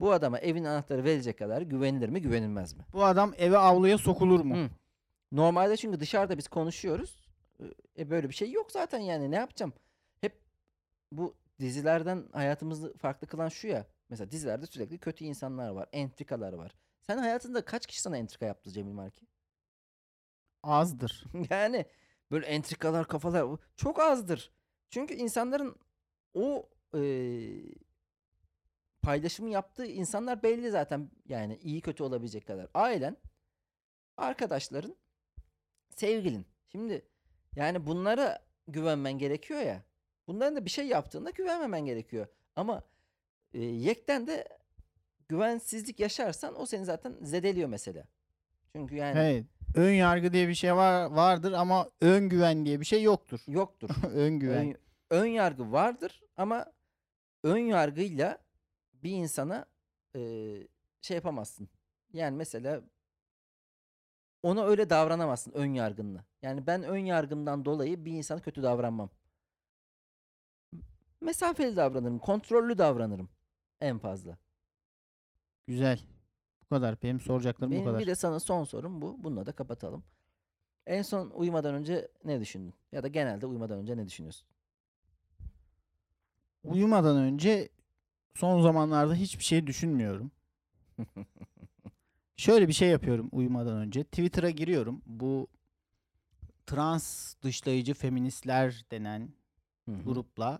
Bu 0.00 0.12
adama 0.12 0.38
evin 0.38 0.64
anahtarı 0.64 1.04
verecek 1.04 1.38
kadar 1.38 1.62
güvenilir 1.62 2.08
mi 2.08 2.22
güvenilmez 2.22 2.74
mi? 2.74 2.84
Bu 2.92 3.04
adam 3.04 3.34
eve 3.36 3.58
avluya 3.58 3.98
sokulur 3.98 4.40
mu? 4.40 4.56
Hı. 4.56 4.70
Normalde 5.32 5.76
çünkü 5.76 6.00
dışarıda 6.00 6.38
biz 6.38 6.48
konuşuyoruz. 6.48 7.28
E 7.98 8.10
böyle 8.10 8.28
bir 8.28 8.34
şey 8.34 8.50
yok 8.52 8.72
zaten 8.72 8.98
yani 8.98 9.30
ne 9.30 9.36
yapacağım? 9.36 9.72
Hep 10.20 10.40
bu 11.12 11.34
dizilerden 11.60 12.24
hayatımızı 12.32 12.96
farklı 12.96 13.26
kılan 13.26 13.48
şu 13.48 13.68
ya. 13.68 13.86
Mesela 14.10 14.30
dizilerde 14.30 14.66
sürekli 14.66 14.98
kötü 14.98 15.24
insanlar 15.24 15.68
var, 15.70 15.88
entrikalar 15.92 16.52
var. 16.52 16.74
Sen 17.00 17.18
hayatında 17.18 17.64
kaç 17.64 17.86
kişi 17.86 18.00
sana 18.00 18.16
entrika 18.18 18.46
yaptı 18.46 18.70
Cemil 18.70 18.92
Marki? 18.92 19.26
Azdır. 20.62 21.24
Yani 21.50 21.86
böyle 22.30 22.46
entrikalar 22.46 23.08
kafalar 23.08 23.58
çok 23.76 24.00
azdır. 24.00 24.52
Çünkü 24.90 25.14
insanların 25.14 25.76
o 26.34 26.68
eee, 26.94 27.74
paylaşımı 29.02 29.50
yaptığı 29.50 29.86
insanlar 29.86 30.42
belli 30.42 30.70
zaten 30.70 31.10
yani 31.28 31.56
iyi 31.56 31.80
kötü 31.80 32.02
olabilecek 32.02 32.46
kadar. 32.46 32.68
Ailen, 32.74 33.16
arkadaşların, 34.16 34.96
sevgilin. 35.90 36.46
Şimdi 36.68 37.08
yani 37.56 37.86
bunlara 37.86 38.38
güvenmen 38.68 39.18
gerekiyor 39.18 39.60
ya. 39.60 39.84
Bunların 40.26 40.56
da 40.56 40.64
bir 40.64 40.70
şey 40.70 40.86
yaptığında 40.86 41.30
güvenmemen 41.30 41.86
gerekiyor. 41.86 42.26
Ama 42.56 42.82
yekten 43.54 44.26
de 44.26 44.58
güvensizlik 45.28 46.00
yaşarsan 46.00 46.60
o 46.60 46.66
seni 46.66 46.84
zaten 46.84 47.16
zedeliyor 47.22 47.68
mesela. 47.68 48.04
Çünkü 48.72 48.94
yani 48.94 49.18
Evet. 49.18 49.46
Ön 49.74 49.92
yargı 49.92 50.32
diye 50.32 50.48
bir 50.48 50.54
şey 50.54 50.74
var 50.74 51.10
vardır 51.10 51.52
ama 51.52 51.90
ön 52.00 52.28
güven 52.28 52.66
diye 52.66 52.80
bir 52.80 52.84
şey 52.84 53.02
yoktur. 53.02 53.40
yoktur. 53.46 53.90
ön 54.14 54.38
güven. 54.38 54.66
Ön, 54.66 54.76
ön 55.10 55.26
yargı 55.26 55.72
vardır 55.72 56.22
ama 56.36 56.72
ön 57.42 57.58
yargıyla 57.58 58.38
bir 58.92 59.10
insana 59.10 59.66
e, 60.16 60.20
şey 61.00 61.14
yapamazsın. 61.14 61.68
Yani 62.12 62.36
mesela 62.36 62.82
ona 64.42 64.64
öyle 64.64 64.90
davranamazsın 64.90 65.52
ön 65.52 65.74
yargınla. 65.74 66.24
Yani 66.42 66.66
ben 66.66 66.82
ön 66.82 66.98
yargımdan 66.98 67.64
dolayı 67.64 68.04
bir 68.04 68.12
insana 68.12 68.40
kötü 68.40 68.62
davranmam. 68.62 69.10
Mesafeli 71.20 71.76
davranırım, 71.76 72.18
kontrollü 72.18 72.78
davranırım 72.78 73.28
en 73.80 73.98
fazla. 73.98 74.38
Güzel. 75.66 76.00
Bu 76.62 76.68
kadar. 76.68 77.02
Benim 77.02 77.20
soracaklarım 77.20 77.70
bu 77.72 77.74
Benim 77.74 77.86
kadar. 77.86 78.00
bir 78.00 78.06
de 78.06 78.14
sana 78.14 78.40
son 78.40 78.64
sorum 78.64 79.02
bu. 79.02 79.24
Bununla 79.24 79.46
da 79.46 79.52
kapatalım. 79.52 80.04
En 80.86 81.02
son 81.02 81.30
uyumadan 81.30 81.74
önce 81.74 82.08
ne 82.24 82.40
düşündün? 82.40 82.74
Ya 82.92 83.02
da 83.02 83.08
genelde 83.08 83.46
uyumadan 83.46 83.78
önce 83.78 83.96
ne 83.96 84.06
düşünüyorsun? 84.06 84.48
Uyumadan 86.64 87.16
önce 87.16 87.68
son 88.34 88.62
zamanlarda 88.62 89.14
hiçbir 89.14 89.44
şey 89.44 89.66
düşünmüyorum. 89.66 90.30
Şöyle 92.36 92.68
bir 92.68 92.72
şey 92.72 92.88
yapıyorum 92.88 93.28
uyumadan 93.32 93.76
önce. 93.76 94.04
Twitter'a 94.04 94.50
giriyorum. 94.50 95.02
Bu 95.06 95.46
trans 96.66 97.34
dışlayıcı 97.42 97.94
feministler 97.94 98.84
denen 98.90 99.28
Hı 99.84 99.92
hı. 99.92 100.02
grupla 100.04 100.58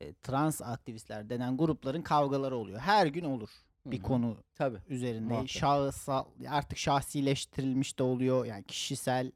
e, 0.00 0.14
trans 0.22 0.62
aktivistler 0.62 1.30
denen 1.30 1.56
grupların 1.56 2.02
kavgaları 2.02 2.56
oluyor. 2.56 2.80
Her 2.80 3.06
gün 3.06 3.24
olur 3.24 3.50
bir 3.86 3.98
Hı 3.98 4.02
hı. 4.02 4.06
konu 4.06 4.36
Tabii. 4.54 4.78
üzerinde. 4.88 5.28
Muhakkak. 5.28 5.48
Şahısal 5.50 6.24
artık 6.48 6.78
şahsileştirilmiş 6.78 7.98
de 7.98 8.02
oluyor. 8.02 8.44
Yani 8.44 8.64
kişisel 8.64 9.32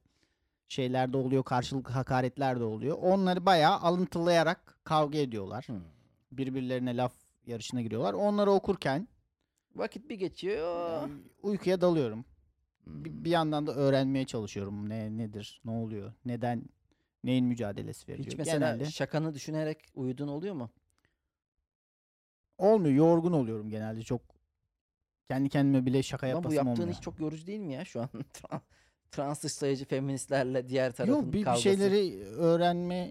şeyler 0.68 1.12
de 1.12 1.16
oluyor. 1.16 1.44
Karşılıklı 1.44 1.92
hakaretler 1.94 2.60
de 2.60 2.64
oluyor. 2.64 2.98
Onları 3.02 3.46
bayağı 3.46 3.76
alıntılayarak 3.78 4.78
kavga 4.84 5.18
ediyorlar. 5.18 5.64
Hı. 5.68 5.80
Birbirlerine 6.32 6.96
laf 6.96 7.12
yarışına 7.46 7.82
giriyorlar. 7.82 8.12
Onları 8.14 8.50
okurken 8.50 9.08
Vakit 9.74 10.08
bir 10.10 10.14
geçiyor. 10.18 11.08
uykuya 11.42 11.80
dalıyorum. 11.80 12.24
bir, 12.86 13.24
bir 13.24 13.30
yandan 13.30 13.66
da 13.66 13.74
öğrenmeye 13.74 14.24
çalışıyorum. 14.26 14.88
Ne 14.88 15.16
nedir? 15.18 15.60
Ne 15.64 15.70
oluyor? 15.70 16.12
Neden 16.24 16.62
neyin 17.24 17.44
mücadelesi 17.46 18.08
veriliyor? 18.08 18.26
Hiç 18.32 18.38
mesela 18.38 18.58
Genelde 18.58 18.84
şakanı 18.90 19.34
düşünerek 19.34 19.78
uyuduğun 19.94 20.28
oluyor 20.28 20.54
mu? 20.54 20.70
olmuyor. 22.58 22.94
Yorgun 22.94 23.32
oluyorum 23.32 23.70
genelde. 23.70 24.02
Çok 24.02 24.20
kendi 25.28 25.48
kendime 25.48 25.86
bile 25.86 26.02
şaka 26.02 26.26
Ama 26.26 26.32
bu 26.32 26.36
yapasım 26.36 26.56
yaptığın 26.56 26.82
olmuyor. 26.82 26.98
iş 26.98 27.00
çok 27.04 27.20
yorucu 27.20 27.46
değil 27.46 27.60
mi 27.60 27.72
ya 27.74 27.84
şu 27.84 28.00
an? 28.00 28.08
Tran- 28.32 28.60
Trans 29.10 29.42
dışlayıcı 29.44 29.84
feministlerle 29.84 30.68
diğer 30.68 30.92
tarafın 30.92 31.12
Yok 31.14 31.26
bir, 31.26 31.32
bir 31.32 31.44
kavgası. 31.44 31.62
şeyleri 31.62 32.24
öğrenme 32.24 33.10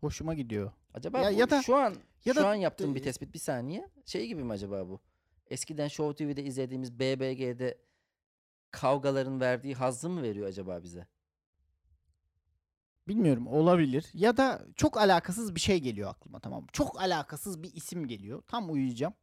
hoşuma 0.00 0.34
gidiyor. 0.34 0.72
Acaba 0.94 1.18
Ya- 1.20 1.30
bu 1.34 1.38
ya 1.40 1.50
da- 1.50 1.62
şu 1.62 1.76
an 1.76 1.94
ya 2.24 2.34
şu 2.34 2.40
da- 2.40 2.48
an 2.48 2.54
yaptığım 2.54 2.94
bir 2.94 3.00
e- 3.00 3.04
tespit 3.04 3.34
bir 3.34 3.38
saniye. 3.38 3.88
Şey 4.06 4.26
gibi 4.26 4.44
mi 4.44 4.52
acaba 4.52 4.88
bu? 4.88 5.00
Eskiden 5.50 5.88
Show 5.88 6.24
TV'de 6.26 6.42
izlediğimiz 6.44 6.98
BBG'de 6.98 7.78
kavgaların 8.70 9.40
verdiği 9.40 9.74
hazzı 9.74 10.08
mı 10.08 10.22
veriyor 10.22 10.48
acaba 10.48 10.82
bize? 10.82 11.06
Bilmiyorum 13.08 13.46
olabilir. 13.46 14.06
Ya 14.14 14.36
da 14.36 14.64
çok 14.76 14.96
alakasız 14.96 15.54
bir 15.54 15.60
şey 15.60 15.80
geliyor 15.80 16.10
aklıma 16.10 16.40
tamam 16.40 16.62
mı? 16.62 16.68
Çok 16.72 17.00
alakasız 17.00 17.62
bir 17.62 17.72
isim 17.74 18.06
geliyor. 18.06 18.42
Tam 18.48 18.70
uyuyacağım. 18.72 19.14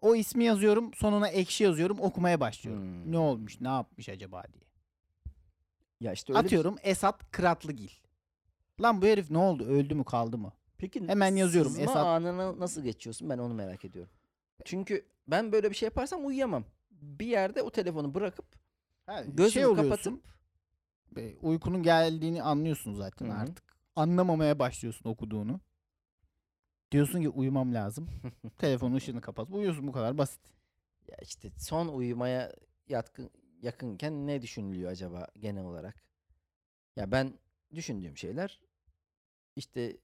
O 0.00 0.14
ismi 0.14 0.44
yazıyorum. 0.44 0.94
Sonuna 0.94 1.28
ekşi 1.28 1.64
yazıyorum. 1.64 2.00
Okumaya 2.00 2.40
başlıyorum. 2.40 2.82
Hmm. 2.82 3.12
Ne 3.12 3.18
olmuş? 3.18 3.60
Ne 3.60 3.68
yapmış 3.68 4.08
acaba 4.08 4.42
diye. 4.52 4.64
Ya 6.00 6.12
işte 6.12 6.32
öyle 6.32 6.40
bir- 6.40 6.46
Atıyorum 6.46 6.76
Esat 6.82 7.30
Kıratlıgil. 7.32 7.88
Lan 8.80 9.02
bu 9.02 9.06
herif 9.06 9.30
ne 9.30 9.38
oldu? 9.38 9.64
Öldü 9.64 9.94
mü 9.94 10.04
kaldı 10.04 10.38
mı? 10.38 10.52
Peki 10.78 11.08
Hemen 11.08 11.36
yazıyorum, 11.36 11.70
Sızma 11.70 11.84
Esat- 11.84 12.06
anını 12.06 12.60
nasıl 12.60 12.82
geçiyorsun? 12.82 13.30
Ben 13.30 13.38
onu 13.38 13.54
merak 13.54 13.84
ediyorum. 13.84 14.12
Çünkü 14.64 15.06
ben 15.28 15.52
böyle 15.52 15.70
bir 15.70 15.76
şey 15.76 15.86
yaparsam 15.86 16.26
uyuyamam. 16.26 16.64
Bir 16.90 17.26
yerde 17.26 17.62
o 17.62 17.70
telefonu 17.70 18.14
bırakıp 18.14 18.44
Ha, 19.06 19.22
gözümü 19.22 19.50
şey 19.50 19.66
oluyorsun. 19.66 19.90
kapatıp 19.90 20.22
uykunun 21.42 21.82
geldiğini 21.82 22.42
anlıyorsun 22.42 22.94
zaten 22.94 23.26
Hı 23.26 23.32
hı. 23.32 23.36
artık. 23.36 23.64
Anlamamaya 23.96 24.58
başlıyorsun 24.58 25.10
okuduğunu. 25.10 25.60
Diyorsun 26.92 27.22
ki 27.22 27.28
uyumam 27.28 27.74
lazım. 27.74 28.08
Telefonun 28.58 28.94
ışığını 28.94 29.20
kapat. 29.20 29.50
Uyuyorsun 29.50 29.86
bu 29.86 29.92
kadar 29.92 30.18
basit. 30.18 30.40
ya 31.08 31.16
işte 31.22 31.50
son 31.58 31.88
uyumaya 31.88 32.52
yatkın 32.88 33.30
yakınken 33.62 34.26
ne 34.26 34.42
düşünülüyor 34.42 34.90
acaba 34.90 35.26
genel 35.38 35.64
olarak? 35.64 36.02
Ya 36.96 37.12
ben 37.12 37.38
düşündüğüm 37.74 38.16
şeyler 38.16 38.60
işte 39.56 39.96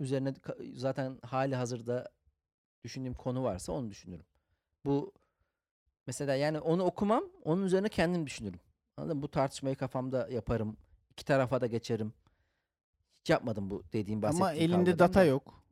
üzerine 0.00 0.34
zaten 0.74 1.18
hali 1.22 1.54
hazırda 1.54 2.08
düşündüğüm 2.84 3.14
konu 3.14 3.42
varsa 3.44 3.72
onu 3.72 3.90
düşünürüm. 3.90 4.26
Bu 4.84 5.12
mesela 6.06 6.34
yani 6.34 6.60
onu 6.60 6.82
okumam, 6.84 7.24
onun 7.44 7.64
üzerine 7.64 7.88
kendim 7.88 8.26
düşünürüm. 8.26 8.60
Anladın 8.98 9.16
mı? 9.16 9.22
Bu 9.22 9.28
tartışmayı 9.30 9.76
kafamda 9.76 10.28
yaparım. 10.30 10.76
iki 11.12 11.24
tarafa 11.24 11.60
da 11.60 11.66
geçerim. 11.66 12.12
Hiç 13.14 13.30
yapmadım 13.30 13.70
bu 13.70 13.82
dediğim 13.92 14.22
bahsettiğim 14.22 14.44
Ama 14.44 14.52
elinde 14.52 14.98
data 14.98 15.20
da. 15.20 15.24
yok. 15.24 15.62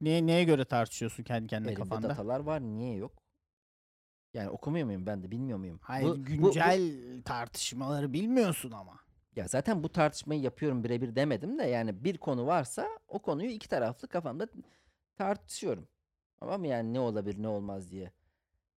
Neye, 0.00 0.26
neye 0.26 0.44
göre 0.44 0.64
tartışıyorsun 0.64 1.22
kendi 1.22 1.46
kendine 1.46 1.70
Elimde 1.72 1.88
kafanda? 1.88 2.08
datalar 2.08 2.40
var. 2.40 2.60
Niye 2.60 2.96
yok? 2.96 3.12
Yani 4.34 4.48
okumuyor 4.50 4.86
muyum 4.86 5.06
ben 5.06 5.22
de 5.22 5.30
bilmiyor 5.30 5.58
muyum? 5.58 5.78
Hayır 5.82 6.08
Bu- 6.08 6.14
bu- 6.16 6.20
bu- 6.20 6.24
güncel 6.24 6.92
tartışmaları 7.24 8.12
bilmiyorsun 8.12 8.70
ama. 8.70 8.98
ya 9.36 9.48
zaten 9.48 9.82
bu 9.82 9.88
tartışmayı 9.88 10.40
yapıyorum 10.40 10.84
birebir 10.84 11.16
demedim 11.16 11.58
de 11.58 11.62
yani 11.62 12.04
bir 12.04 12.18
konu 12.18 12.46
varsa 12.46 12.88
o 13.08 13.18
konuyu 13.18 13.50
iki 13.50 13.68
taraflı 13.68 14.08
kafamda 14.08 14.48
tartışıyorum. 15.16 15.88
Ama 16.40 16.66
yani 16.66 16.94
ne 16.94 17.00
olabilir 17.00 17.42
ne 17.42 17.48
olmaz 17.48 17.90
diye. 17.90 18.12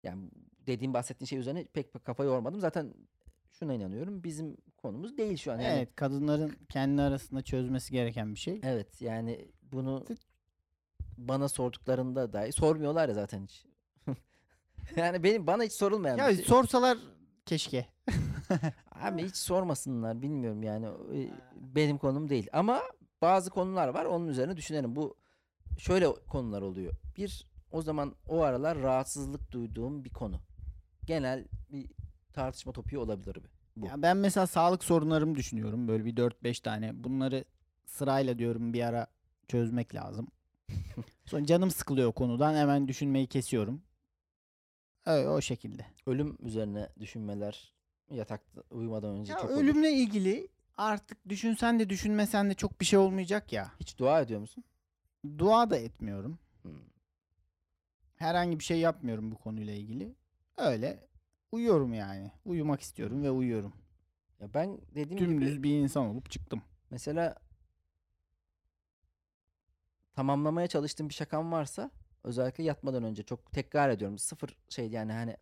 Yani 0.03 0.29
dediğim 0.67 0.93
bahsettiğin 0.93 1.27
şey 1.27 1.39
üzerine 1.39 1.65
pek 1.65 2.05
kafa 2.05 2.23
yormadım. 2.23 2.59
Zaten 2.59 2.93
şuna 3.61 3.73
inanıyorum. 3.73 4.23
Bizim 4.23 4.57
konumuz 4.77 5.17
değil 5.17 5.37
şu 5.37 5.51
an. 5.51 5.59
Yani 5.59 5.77
Evet 5.77 5.95
kadınların 5.95 6.57
kendi 6.69 7.01
arasında 7.01 7.41
çözmesi 7.41 7.91
gereken 7.91 8.33
bir 8.33 8.39
şey. 8.39 8.61
Evet 8.63 9.01
yani 9.01 9.45
bunu 9.71 10.05
bana 11.17 11.49
sorduklarında 11.49 12.33
dahi 12.33 12.51
sormuyorlar 12.51 13.09
ya 13.09 13.15
zaten 13.15 13.43
hiç. 13.43 13.65
yani 14.95 15.23
benim 15.23 15.47
bana 15.47 15.63
hiç 15.63 15.73
sorulmayan 15.73 16.17
Ya 16.17 16.29
bir 16.29 16.35
şey. 16.35 16.45
sorsalar 16.45 16.97
keşke. 17.45 17.85
Abi 18.91 19.23
hiç 19.23 19.35
sormasınlar 19.35 20.21
bilmiyorum 20.21 20.63
yani 20.63 20.85
e, 20.85 21.29
benim 21.55 21.97
konum 21.97 22.29
değil. 22.29 22.47
Ama 22.53 22.81
bazı 23.21 23.49
konular 23.49 23.87
var 23.87 24.05
onun 24.05 24.27
üzerine 24.27 24.57
düşünelim. 24.57 24.95
Bu 24.95 25.15
şöyle 25.77 26.13
konular 26.13 26.61
oluyor. 26.61 26.93
Bir 27.17 27.47
o 27.71 27.81
zaman 27.81 28.15
o 28.29 28.41
aralar 28.41 28.81
rahatsızlık 28.81 29.51
duyduğum 29.51 30.03
bir 30.03 30.09
konu. 30.09 30.39
Genel 31.05 31.45
bir 31.71 31.91
tartışma 32.33 32.71
topiği 32.71 32.99
olabilir 32.99 33.35
bu. 33.35 33.47
bu. 33.81 33.85
Ya 33.87 34.01
ben 34.01 34.17
mesela 34.17 34.47
sağlık 34.47 34.83
sorunlarımı 34.83 35.35
düşünüyorum. 35.35 35.87
Böyle 35.87 36.05
bir 36.05 36.15
4-5 36.15 36.61
tane. 36.61 37.03
Bunları 37.03 37.45
sırayla 37.85 38.39
diyorum 38.39 38.73
bir 38.73 38.81
ara 38.83 39.07
çözmek 39.47 39.95
lazım. 39.95 40.27
Sonra 41.25 41.45
canım 41.45 41.71
sıkılıyor 41.71 42.11
konudan. 42.11 42.55
Hemen 42.55 42.87
düşünmeyi 42.87 43.27
kesiyorum. 43.27 43.81
Öyle 45.05 45.29
o 45.29 45.41
şekilde. 45.41 45.85
Ölüm 46.05 46.37
üzerine 46.39 46.89
düşünmeler 46.99 47.73
yatakta 48.09 48.63
uyumadan 48.71 49.15
önce 49.15 49.33
Ya 49.33 49.39
çok 49.39 49.51
olur. 49.51 49.59
ölümle 49.59 49.91
ilgili 49.91 50.47
artık 50.77 51.29
düşünsen 51.29 51.79
de 51.79 51.89
düşünmesen 51.89 52.49
de 52.49 52.53
çok 52.53 52.81
bir 52.81 52.85
şey 52.85 52.99
olmayacak 52.99 53.53
ya. 53.53 53.71
Hiç 53.79 53.97
dua 53.97 54.21
ediyor 54.21 54.39
musun? 54.39 54.63
Dua 55.37 55.69
da 55.69 55.77
etmiyorum. 55.77 56.39
Hmm. 56.61 56.71
Herhangi 58.15 58.59
bir 58.59 58.63
şey 58.63 58.79
yapmıyorum 58.79 59.31
bu 59.31 59.35
konuyla 59.35 59.73
ilgili. 59.73 60.15
Öyle 60.57 61.07
uyuyorum 61.51 61.93
yani. 61.93 62.31
Uyumak 62.45 62.81
istiyorum 62.81 63.23
ve 63.23 63.31
uyuyorum. 63.31 63.73
Ya 64.39 64.53
ben 64.53 64.81
dediğim 64.95 65.17
gibi 65.19 65.29
Dümdüz 65.29 65.63
bir 65.63 65.77
insan 65.77 66.05
olup 66.05 66.29
çıktım. 66.31 66.61
Mesela 66.89 67.35
tamamlamaya 70.13 70.67
çalıştığım 70.67 71.09
bir 71.09 71.13
şakam 71.13 71.51
varsa 71.51 71.91
özellikle 72.23 72.63
yatmadan 72.63 73.03
önce 73.03 73.23
çok 73.23 73.51
tekrar 73.51 73.89
ediyorum. 73.89 74.17
Sıfır 74.17 74.57
şey 74.69 74.89
yani 74.89 75.11
hani 75.13 75.37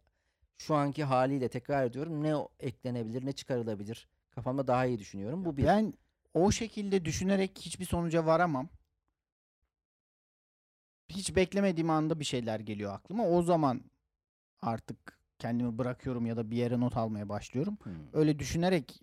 şu 0.57 0.75
anki 0.75 1.03
haliyle 1.03 1.49
tekrar 1.49 1.85
ediyorum. 1.85 2.23
Ne 2.23 2.35
o- 2.35 2.49
eklenebilir 2.59 3.25
ne 3.25 3.31
çıkarılabilir. 3.31 4.07
Kafamda 4.31 4.67
daha 4.67 4.85
iyi 4.85 4.99
düşünüyorum. 4.99 5.45
Bu 5.45 5.57
bir. 5.57 5.65
Ben 5.65 5.93
o 6.33 6.51
şekilde 6.51 7.05
düşünerek 7.05 7.59
hiçbir 7.59 7.85
sonuca 7.85 8.25
varamam. 8.25 8.69
Hiç 11.09 11.35
beklemediğim 11.35 11.89
anda 11.89 12.19
bir 12.19 12.25
şeyler 12.25 12.59
geliyor 12.59 12.93
aklıma. 12.93 13.27
O 13.27 13.41
zaman 13.41 13.81
artık 14.61 15.18
kendimi 15.39 15.77
bırakıyorum 15.77 16.25
ya 16.25 16.37
da 16.37 16.51
bir 16.51 16.57
yere 16.57 16.79
not 16.79 16.97
almaya 16.97 17.29
başlıyorum. 17.29 17.77
Hmm. 17.83 17.93
Öyle 18.13 18.39
düşünerek 18.39 19.01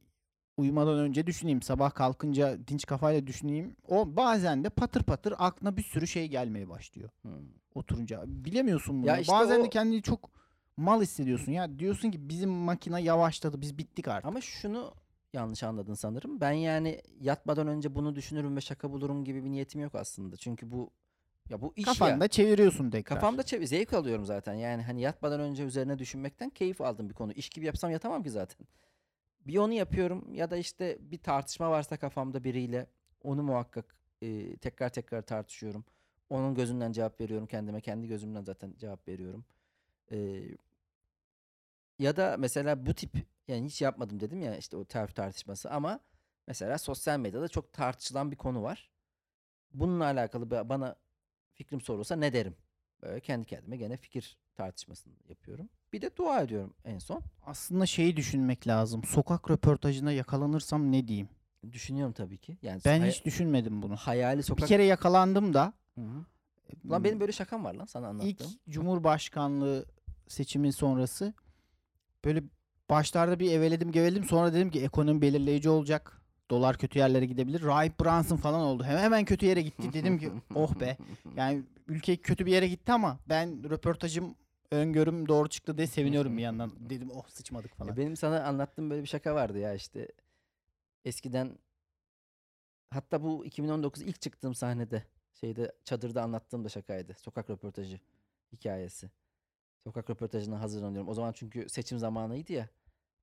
uyumadan 0.57 0.99
önce 0.99 1.27
düşüneyim. 1.27 1.63
Sabah 1.63 1.91
kalkınca 1.95 2.59
dinç 2.69 2.87
kafayla 2.87 3.27
düşüneyim. 3.27 3.77
O 3.89 4.17
bazen 4.17 4.65
de 4.65 4.69
patır 4.71 5.03
patır 5.03 5.35
aklına 5.39 5.77
bir 5.77 5.83
sürü 5.83 6.07
şey 6.07 6.29
gelmeye 6.29 6.69
başlıyor. 6.69 7.11
Hmm. 7.23 7.33
Oturunca. 7.75 8.23
Bilemiyorsun 8.27 8.99
bunu. 9.03 9.07
Ya 9.07 9.19
işte 9.19 9.33
bazen 9.33 9.61
o- 9.61 9.65
de 9.65 9.71
kendini 9.71 10.03
çok 10.03 10.31
mal 10.77 11.03
hissediyorsun. 11.03 11.53
Ya 11.53 11.79
diyorsun 11.79 12.11
ki 12.11 12.29
bizim 12.29 12.51
makine 12.51 13.03
yavaşladı. 13.03 13.61
Biz 13.61 13.79
bittik 13.79 14.09
artık. 14.09 14.25
Ama 14.29 14.41
şunu 14.41 14.95
yanlış 15.33 15.63
anladın 15.63 15.95
sanırım. 15.95 16.41
Ben 16.41 16.53
yani 16.53 17.01
yatmadan 17.21 17.67
önce 17.69 17.95
bunu 17.95 18.15
düşünürüm 18.17 18.57
ve 18.57 18.61
şaka 18.61 18.93
bulurum 18.93 19.25
gibi 19.25 19.45
bir 19.45 19.51
niyetim 19.51 19.81
yok 19.81 19.95
aslında. 19.95 20.37
Çünkü 20.37 20.71
bu 20.71 20.91
ya 21.51 21.61
bu 21.61 21.73
iş 21.77 21.87
ya. 21.87 21.93
Kafanda 21.93 22.29
çeviriyorsun 22.29 22.91
tekrar. 22.91 23.15
Kafamda 23.21 23.43
çev- 23.43 23.67
zevk 23.67 23.93
alıyorum 23.93 24.25
zaten. 24.27 24.55
Yani 24.55 24.83
hani 24.83 25.01
yatmadan 25.01 25.41
önce 25.41 25.63
üzerine 25.65 25.99
düşünmekten 25.99 26.51
keyif 26.51 26.81
aldığım 26.81 27.09
bir 27.09 27.15
konu. 27.15 27.33
İş 27.33 27.49
gibi 27.51 27.67
yapsam 27.67 27.91
yatamam 27.91 28.23
ki 28.23 28.31
zaten. 28.31 28.67
Bir 29.47 29.57
onu 29.59 29.73
yapıyorum 29.73 30.35
ya 30.35 30.51
da 30.51 30.57
işte 30.57 30.99
bir 31.01 31.19
tartışma 31.19 31.71
varsa 31.71 31.97
kafamda 31.97 32.45
biriyle 32.45 32.87
onu 33.23 33.43
muhakkak 33.43 33.97
e, 34.23 34.57
tekrar 34.57 34.89
tekrar 34.89 35.23
tartışıyorum. 35.23 35.85
Onun 36.31 36.55
gözünden 36.55 36.93
cevap 36.93 37.21
veriyorum 37.21 37.47
kendime. 37.47 37.81
Kendi 37.81 38.09
gözümden 38.09 38.43
zaten 38.45 38.75
cevap 38.79 39.09
veriyorum. 39.09 39.45
E, 40.13 40.43
ya 41.99 42.17
da 42.17 42.37
mesela 42.39 42.87
bu 42.87 42.95
tip 42.95 43.11
yani 43.49 43.67
hiç 43.67 43.83
yapmadım 43.83 44.21
dedim 44.21 44.43
ya 44.43 44.57
işte 44.57 44.77
o 44.77 44.85
terf 44.85 45.15
tartışması 45.15 45.71
ama 45.71 46.01
mesela 46.47 46.79
sosyal 46.79 47.19
medyada 47.19 47.49
çok 47.49 47.73
tartışılan 47.73 48.31
bir 48.31 48.37
konu 48.37 48.63
var. 48.63 48.91
Bununla 49.73 50.05
alakalı 50.05 50.45
ba- 50.45 50.69
bana 50.69 50.97
fikrim 51.57 51.81
sorulsa 51.81 52.17
ne 52.17 52.33
derim? 52.33 52.57
Böyle 53.03 53.21
kendi 53.21 53.47
kendime 53.47 53.77
gene 53.77 53.97
fikir 53.97 54.37
tartışmasını 54.57 55.13
yapıyorum. 55.29 55.69
Bir 55.93 56.01
de 56.03 56.17
dua 56.17 56.41
ediyorum 56.43 56.75
en 56.85 56.99
son. 56.99 57.23
Aslında 57.47 57.87
şeyi 57.87 58.17
düşünmek 58.17 58.67
lazım. 58.67 59.05
Sokak 59.05 59.51
röportajına 59.51 60.13
yakalanırsam 60.13 60.93
ne 60.93 61.09
diyeyim? 61.09 61.29
Düşünüyorum 61.73 62.13
tabii 62.13 62.39
ki. 62.39 62.59
Yani 62.63 62.81
Ben 62.85 63.01
hay- 63.01 63.11
hiç 63.11 63.25
düşünmedim 63.25 63.83
bunu. 63.83 63.97
hayali 63.97 64.39
Bir 64.39 64.43
sokak... 64.43 64.69
kere 64.69 64.85
yakalandım 64.85 65.55
da 65.55 65.73
Hı 65.95 66.01
hı. 66.01 66.25
Lan 66.91 67.05
benim 67.05 67.21
böyle 67.21 67.33
şakam 67.33 67.65
var 67.65 67.75
lan 67.75 67.85
sana 67.85 68.09
anlattığım. 68.09 68.29
ilk 68.31 68.43
Cumhurbaşkanlığı 68.71 69.87
seçimi 70.29 70.73
sonrası 70.73 71.35
böyle 72.25 72.43
başlarda 72.91 73.39
bir 73.41 73.53
eveledim 73.53 73.93
geveledim 73.93 74.25
sonra 74.25 74.53
dedim 74.55 74.71
ki 74.71 74.83
ekonomi 74.83 75.23
belirleyici 75.23 75.69
olacak. 75.69 76.21
Dolar 76.51 76.79
kötü 76.79 76.99
yerlere 76.99 77.27
gidebilir. 77.27 77.63
Rahip 77.63 78.01
Brunson 78.01 78.37
falan 78.37 78.61
oldu. 78.61 78.85
Hemen 78.85 79.03
hemen 79.03 79.25
kötü 79.25 79.47
yere 79.47 79.63
gitti. 79.63 79.83
Dedim 79.93 80.19
ki 80.19 80.31
oh 80.55 80.81
be. 80.81 80.97
Yani 81.37 81.63
ülke 81.89 82.17
kötü 82.17 82.47
bir 82.47 82.53
yere 82.53 82.69
gitti 82.69 82.93
ama 82.93 83.19
ben 83.29 83.71
röportajım 83.71 84.35
öngörüm 84.71 85.29
doğru 85.29 85.49
çıktı 85.49 85.79
diye 85.79 85.87
seviniyorum 85.87 86.37
bir 86.37 86.43
yandan. 86.43 86.73
Dedim 86.91 87.11
oh 87.11 87.29
sıçmadık 87.29 87.75
falan. 87.75 87.97
benim 87.97 88.17
sana 88.17 88.45
anlattığım 88.45 88.91
böyle 88.91 89.03
bir 89.03 89.09
şaka 89.09 89.35
vardı 89.35 89.59
ya 89.59 89.75
işte. 89.75 90.09
Eskiden 91.05 91.59
hatta 92.91 93.23
bu 93.23 93.45
2019 93.45 94.03
ilk 94.03 94.21
çıktığım 94.21 94.55
sahnede 94.55 95.03
şeyde 95.41 95.73
çadırda 95.85 96.23
anlattığım 96.23 96.65
da 96.65 96.69
şakaydı. 96.69 97.15
Sokak 97.19 97.51
röportajı 97.51 98.01
hikayesi. 98.53 99.11
Sokak 99.85 100.11
röportajına 100.11 100.61
hazırlanıyorum. 100.61 101.09
O 101.09 101.15
zaman 101.15 101.33
çünkü 101.33 101.69
seçim 101.69 101.99
zamanıydı 101.99 102.53
ya. 102.53 102.69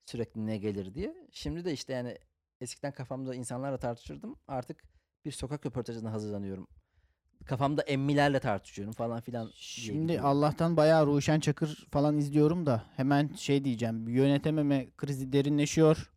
Sürekli 0.05 0.45
ne 0.45 0.57
gelir 0.57 0.93
diye. 0.93 1.15
Şimdi 1.32 1.65
de 1.65 1.74
işte 1.74 1.93
yani 1.93 2.17
eskiden 2.64 2.91
kafamda 2.91 3.36
insanlarla 3.36 3.78
tartışırdım. 3.78 4.36
Artık 4.47 4.84
bir 5.26 5.32
sokak 5.32 5.66
röportajına 5.66 6.11
hazırlanıyorum. 6.11 6.68
Kafamda 7.45 7.82
emmilerle 7.82 8.39
tartışıyorum 8.39 8.93
falan 8.93 9.22
filan. 9.22 9.49
Şimdi. 9.55 10.22
Allah'tan 10.22 10.78
bayağı 10.78 11.07
Ruşen 11.07 11.39
Çakır 11.39 11.88
falan 11.91 12.18
izliyorum 12.18 12.66
da 12.66 12.84
hemen 12.95 13.34
şey 13.36 13.66
diyeceğim. 13.66 14.07
Yönetememe 14.07 14.88
krizi 14.97 15.34
derinleşiyor. 15.34 16.11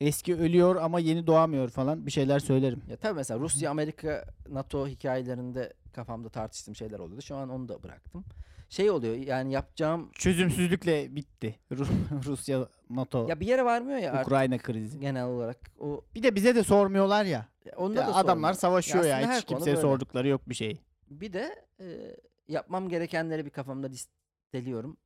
Eski 0.00 0.36
ölüyor 0.36 0.76
ama 0.76 1.00
yeni 1.00 1.26
doğamıyor 1.26 1.68
falan 1.68 2.06
bir 2.06 2.10
şeyler 2.10 2.38
söylerim. 2.38 2.82
Ya 2.88 2.96
tabii 2.96 3.16
mesela 3.16 3.40
Rusya, 3.40 3.70
Amerika, 3.70 4.24
NATO 4.48 4.88
hikayelerinde 4.88 5.72
kafamda 5.92 6.28
tartıştığım 6.28 6.76
şeyler 6.76 6.98
oluyordu. 6.98 7.22
Şu 7.22 7.36
an 7.36 7.48
onu 7.48 7.68
da 7.68 7.82
bıraktım. 7.82 8.24
Şey 8.68 8.90
oluyor 8.90 9.14
yani 9.14 9.52
yapacağım 9.52 10.10
Çözümsüzlükle 10.12 11.16
bitti. 11.16 11.58
Ru- 11.72 11.86
Rusya, 12.24 12.68
NATO, 12.90 13.28
ya 13.28 13.40
bir 13.40 13.46
yere 13.46 13.64
varmıyor 13.64 13.98
ya 13.98 14.12
artık 14.12 14.26
Ukrayna 14.26 14.58
krizi. 14.58 15.00
genel 15.00 15.24
olarak. 15.24 15.58
O 15.80 16.04
Bir 16.14 16.22
de 16.22 16.34
bize 16.34 16.54
de 16.54 16.62
sormuyorlar 16.64 17.24
ya. 17.24 17.48
ya 17.64 17.72
onda 17.76 18.00
Ya 18.00 18.06
da 18.06 18.14
adamlar 18.14 18.52
sormuyor. 18.52 18.82
savaşıyor 18.82 19.04
ya. 19.04 19.28
her 19.28 19.36
Hiç 19.38 19.44
kimseye 19.44 19.70
böyle. 19.70 19.80
sordukları 19.80 20.28
yok 20.28 20.48
bir 20.48 20.54
şey. 20.54 20.80
Bir 21.10 21.32
de 21.32 21.64
e, 21.80 22.16
yapmam 22.48 22.88
gerekenleri 22.88 23.44
bir 23.44 23.50
kafamda 23.50 23.86
listeliyorum. 23.86 24.96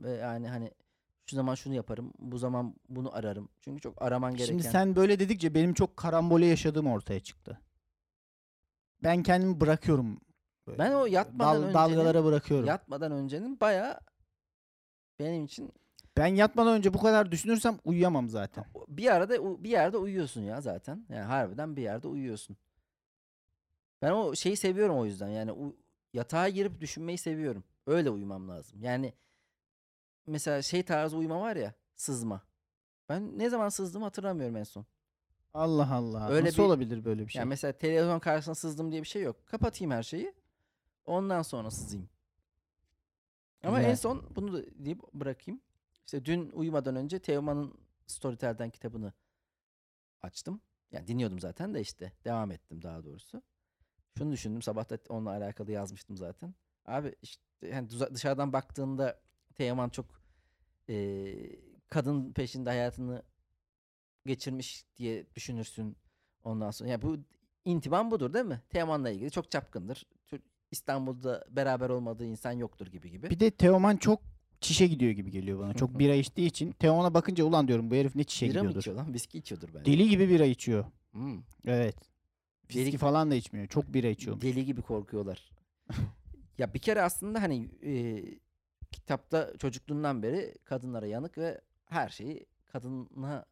Ve 0.00 0.10
yani 0.10 0.48
hani 0.48 0.70
şu 1.26 1.36
zaman 1.36 1.54
şunu 1.54 1.74
yaparım, 1.74 2.12
bu 2.18 2.38
zaman 2.38 2.74
bunu 2.88 3.14
ararım. 3.14 3.48
Çünkü 3.60 3.80
çok 3.80 4.02
araman 4.02 4.32
gereken. 4.34 4.46
Şimdi 4.52 4.62
sen 4.62 4.96
böyle 4.96 5.18
dedikçe 5.18 5.54
benim 5.54 5.74
çok 5.74 5.96
karambole 5.96 6.46
yaşadığım 6.46 6.86
ortaya 6.86 7.20
çıktı. 7.20 7.60
Ben 9.02 9.22
kendimi 9.22 9.60
bırakıyorum. 9.60 10.20
Böyle. 10.68 10.78
Ben 10.78 10.92
o 10.92 11.06
yatmadan 11.06 11.38
Dal- 11.56 11.56
öncenin- 11.62 11.74
dalgalara 11.74 12.24
bırakıyorum. 12.24 12.66
yatmadan 12.66 13.12
öncenin 13.12 13.60
bayağı 13.60 14.00
benim 15.18 15.44
için 15.44 15.72
Ben 16.16 16.26
yatmadan 16.26 16.72
önce 16.72 16.94
bu 16.94 16.98
kadar 17.02 17.32
düşünürsem 17.32 17.78
uyuyamam 17.84 18.28
zaten. 18.30 18.64
bir 18.88 19.14
arada 19.14 19.64
bir 19.64 19.70
yerde 19.70 19.96
uyuyorsun 19.96 20.40
ya 20.42 20.60
zaten. 20.60 21.06
Yani 21.08 21.24
harbiden 21.24 21.76
bir 21.76 21.82
yerde 21.82 22.08
uyuyorsun. 22.08 22.56
Ben 24.02 24.10
o 24.10 24.34
şeyi 24.34 24.56
seviyorum 24.56 24.98
o 24.98 25.04
yüzden. 25.04 25.28
Yani 25.28 25.72
yatağa 26.12 26.48
girip 26.48 26.80
düşünmeyi 26.80 27.18
seviyorum. 27.18 27.64
Öyle 27.86 28.10
uyumam 28.10 28.48
lazım. 28.48 28.82
Yani 28.82 29.12
mesela 30.26 30.62
şey 30.62 30.82
tarzı 30.82 31.16
uyuma 31.16 31.40
var 31.40 31.56
ya, 31.56 31.74
sızma. 31.96 32.42
Ben 33.08 33.38
ne 33.38 33.50
zaman 33.50 33.68
sızdığımı 33.68 34.04
hatırlamıyorum 34.04 34.56
en 34.56 34.64
son. 34.64 34.86
Allah 35.54 35.94
Allah. 35.94 36.28
Öyle 36.30 36.46
Nasıl 36.48 36.58
bir- 36.58 36.62
olabilir 36.62 37.04
böyle 37.04 37.26
bir 37.26 37.32
şey? 37.32 37.40
Yani 37.40 37.48
mesela 37.48 37.72
televizyon 37.72 38.18
karşısına 38.18 38.54
sızdım 38.54 38.92
diye 38.92 39.02
bir 39.02 39.06
şey 39.06 39.22
yok. 39.22 39.46
Kapatayım 39.46 39.90
her 39.92 40.02
şeyi. 40.02 40.32
Ondan 41.08 41.42
sonra 41.42 41.70
sızayım. 41.70 42.08
Ama 43.62 43.78
en 43.78 43.90
Güzel. 43.90 43.96
son 43.96 44.26
bunu 44.36 44.52
da 44.52 44.84
deyip 44.84 45.12
bırakayım. 45.14 45.60
İşte 46.06 46.24
dün 46.24 46.50
uyumadan 46.50 46.96
önce 46.96 47.18
Teoman'ın 47.18 47.74
Storytel'den 48.06 48.70
kitabını 48.70 49.12
açtım. 50.22 50.60
Yani 50.92 51.06
dinliyordum 51.06 51.38
zaten 51.38 51.74
de 51.74 51.80
işte 51.80 52.12
devam 52.24 52.50
ettim 52.50 52.82
daha 52.82 53.04
doğrusu. 53.04 53.42
Şunu 54.18 54.32
düşündüm 54.32 54.62
sabah 54.62 54.90
da 54.90 54.98
onunla 55.08 55.30
alakalı 55.30 55.72
yazmıştım 55.72 56.16
zaten. 56.16 56.54
Abi 56.86 57.14
işte 57.22 57.42
yani 57.62 57.90
dışarıdan 57.90 58.52
baktığında 58.52 59.20
Teoman 59.54 59.88
çok 59.88 60.06
eee, 60.88 61.60
kadın 61.88 62.32
peşinde 62.32 62.70
hayatını 62.70 63.22
geçirmiş 64.26 64.84
diye 64.96 65.34
düşünürsün. 65.34 65.96
Ondan 66.44 66.70
sonra 66.70 66.90
ya 66.90 67.02
bu 67.02 67.16
intiban 67.64 68.10
budur 68.10 68.32
değil 68.34 68.44
mi? 68.44 68.62
Teoman'la 68.68 69.10
ilgili 69.10 69.30
çok 69.30 69.50
çapkındır. 69.50 70.04
İstanbul'da 70.70 71.44
beraber 71.50 71.88
olmadığı 71.90 72.24
insan 72.26 72.52
yoktur 72.52 72.86
gibi 72.86 73.10
gibi. 73.10 73.30
Bir 73.30 73.40
de 73.40 73.50
Teoman 73.50 73.96
çok 73.96 74.20
çişe 74.60 74.86
gidiyor 74.86 75.12
gibi 75.12 75.30
geliyor 75.30 75.58
bana. 75.58 75.74
Çok 75.74 75.98
bira 75.98 76.14
içtiği 76.14 76.46
için. 76.46 76.72
Teoman'a 76.72 77.14
bakınca 77.14 77.44
ulan 77.44 77.68
diyorum 77.68 77.90
bu 77.90 77.94
herif 77.94 78.14
ne 78.16 78.24
çişe 78.24 78.46
Bira 78.46 78.52
mı 78.62 78.68
gidiyordur. 78.68 78.78
içiyor 78.80 78.96
lan? 78.96 79.14
Viski 79.14 79.38
içiyordur 79.38 79.68
bence. 79.74 79.92
Deli 79.92 80.08
gibi 80.08 80.28
bira 80.28 80.44
içiyor. 80.44 80.84
Hmm. 81.12 81.42
Evet. 81.66 81.96
Deli- 82.70 82.84
Viski 82.84 82.98
falan 82.98 83.30
da 83.30 83.34
içmiyor. 83.34 83.66
Çok 83.66 83.94
bira 83.94 84.06
içiyor. 84.08 84.40
Deli 84.40 84.64
gibi 84.64 84.82
korkuyorlar. 84.82 85.50
ya 86.58 86.74
bir 86.74 86.78
kere 86.78 87.02
aslında 87.02 87.42
hani 87.42 87.70
e, 87.82 88.22
kitapta 88.92 89.52
çocukluğundan 89.58 90.22
beri 90.22 90.54
kadınlara 90.64 91.06
yanık 91.06 91.38
ve 91.38 91.60
her 91.84 92.08
şeyi 92.08 92.46
kadına 92.72 93.44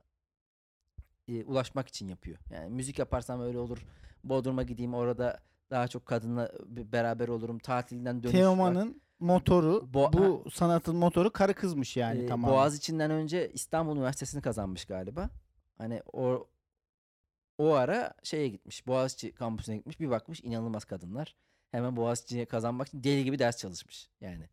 e, 1.29 1.45
ulaşmak 1.45 1.89
için 1.89 2.09
yapıyor. 2.09 2.39
Yani 2.51 2.71
müzik 2.75 2.99
yaparsam 2.99 3.41
öyle 3.41 3.59
olur. 3.59 3.87
Bodrum'a 4.25 4.63
gideyim 4.63 4.95
orada 4.95 5.41
daha 5.71 5.89
çok 5.89 6.07
kadınla 6.07 6.53
b- 6.67 6.93
beraber 6.93 7.29
olurum. 7.29 7.59
Tatilden 7.59 8.23
dönüş 8.23 8.35
var. 8.35 8.41
Teoman'ın 8.41 9.01
motoru, 9.21 9.89
Bo- 9.93 10.13
bu 10.13 10.51
sanatın 10.51 10.97
motoru 10.97 11.33
karı 11.33 11.55
kızmış 11.55 11.97
yani 11.97 12.21
Ee, 12.23 12.27
tamam. 12.27 12.51
Boğaz 12.51 12.77
içinden 12.77 13.11
önce 13.11 13.51
İstanbul 13.53 13.97
Üniversitesi'ni 13.97 14.43
kazanmış 14.43 14.85
galiba. 14.85 15.31
Hani 15.79 16.03
o 16.13 16.49
o 17.59 17.73
ara 17.73 18.15
şeye 18.23 18.49
gitmiş. 18.49 18.87
Boğaziçi 18.87 19.33
kampüsüne 19.33 19.77
gitmiş. 19.77 20.01
Bir 20.01 20.11
bakmış 20.11 20.41
inanılmaz 20.45 20.85
kadınlar. 20.85 21.37
Hemen 21.71 21.97
Boğaziçi'ye 21.97 22.45
kazanmak 22.47 22.89
için 22.89 23.05
deli 23.05 23.25
gibi 23.25 23.39
ders 23.39 23.57
çalışmış 23.59 24.11
yani. 24.21 24.49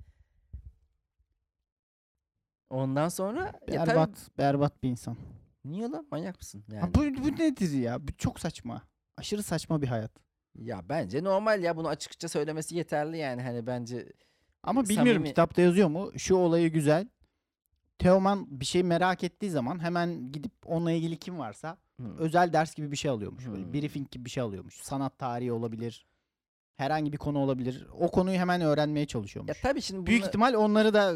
Ondan 2.70 3.09
sonra 3.09 3.39
ya 3.68 3.86
tabii- 3.86 3.89
Berbat, 3.89 4.30
berbat 4.38 4.84
bir 4.84 4.89
insan. 4.89 5.18
niye 5.66 5.89
lan 5.89 6.07
manyak 6.11 6.38
mısın? 6.39 6.64
Ha, 6.70 6.76
Yani. 6.76 6.93
bu, 6.95 6.99
bu 7.24 7.28
nedir 7.39 7.72
ya? 7.72 8.07
Bu 8.07 8.11
çok 8.18 8.39
saçma. 8.39 8.82
Aşırı 9.18 9.43
saçma 9.43 9.82
bir 9.82 9.88
hayat. 9.88 10.11
Ya 10.60 10.82
bence 10.89 11.24
normal 11.24 11.64
ya 11.64 11.78
bunu 11.78 11.88
açıkça 11.88 12.28
söylemesi 12.30 12.76
yeterli 12.76 13.18
yani 13.18 13.41
hani 13.41 13.68
bence 13.68 14.14
Ama 14.64 14.84
bilmiyorum 14.89 15.22
Samimi- 15.24 15.28
kitapta 15.28 15.62
yazıyor 15.62 15.88
mu? 15.88 16.12
Şu 16.18 16.36
olayı 16.36 16.72
güzel. 16.72 17.08
Teoman 17.99 18.47
bir 18.60 18.66
şey 18.66 18.84
merak 18.84 19.24
ettiği 19.24 19.49
zaman 19.51 19.84
hemen 19.84 20.32
gidip 20.32 20.51
onunla 20.66 20.91
ilgili 20.91 21.18
kim 21.18 21.39
varsa 21.39 21.78
Hmm. 21.97 22.18
özel 22.18 22.54
ders 22.54 22.76
gibi 22.76 22.91
bir 22.91 22.97
şey 22.97 23.12
alıyormuş. 23.12 23.47
Böyle 23.47 23.64
Hmm. 23.64 23.74
briefing 23.74 24.12
gibi 24.12 24.26
bir 24.26 24.30
şey 24.30 24.43
alıyormuş. 24.43 24.76
Sanat 24.82 25.18
tarihi 25.20 25.51
olabilir. 25.51 26.06
Herhangi 26.76 27.14
bir 27.14 27.18
konu 27.18 27.39
olabilir. 27.39 27.88
O 27.99 28.12
konuyu 28.12 28.38
hemen 28.38 28.62
öğrenmeye 28.62 28.99
ya 28.99 29.08
çalışıyormuş. 29.08 29.62
tabii 29.62 29.82
şimdi 29.82 30.06
Büyük 30.06 30.22
bunu- 30.22 30.28
ihtimal 30.28 30.54
onları 30.54 30.93
da 30.93 31.16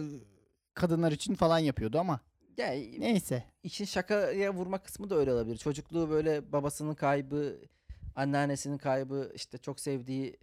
kadınlar 0.73 1.11
için 1.11 1.35
falan 1.35 1.59
yapıyordu 1.59 1.99
ama 1.99 2.19
ya 2.57 2.67
neyse. 2.99 3.43
işin 3.63 3.85
şakaya 3.85 4.53
vurma 4.53 4.77
kısmı 4.77 5.09
da 5.09 5.15
öyle 5.15 5.33
olabilir. 5.33 5.57
Çocukluğu 5.57 6.09
böyle 6.09 6.51
babasının 6.51 6.93
kaybı, 6.93 7.59
anneannesinin 8.17 8.77
kaybı, 8.77 9.31
işte 9.35 9.57
çok 9.57 9.79
sevdiği 9.79 10.37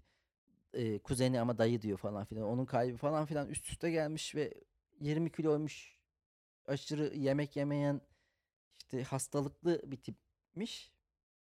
e, 0.74 0.98
kuzeni 0.98 1.40
ama 1.40 1.58
dayı 1.58 1.82
diyor 1.82 1.98
falan 1.98 2.24
filan. 2.24 2.44
Onun 2.44 2.64
kaybı 2.64 2.96
falan 2.96 3.26
filan 3.26 3.48
üst 3.48 3.68
üste 3.68 3.90
gelmiş 3.90 4.34
ve 4.34 4.54
20 5.00 5.32
kiloymuş. 5.32 5.98
Aşırı 6.66 7.16
yemek 7.16 7.56
yemeyen, 7.56 8.00
işte 8.78 9.02
hastalıklı 9.02 9.82
bir 9.84 9.96
tipmiş. 9.96 10.92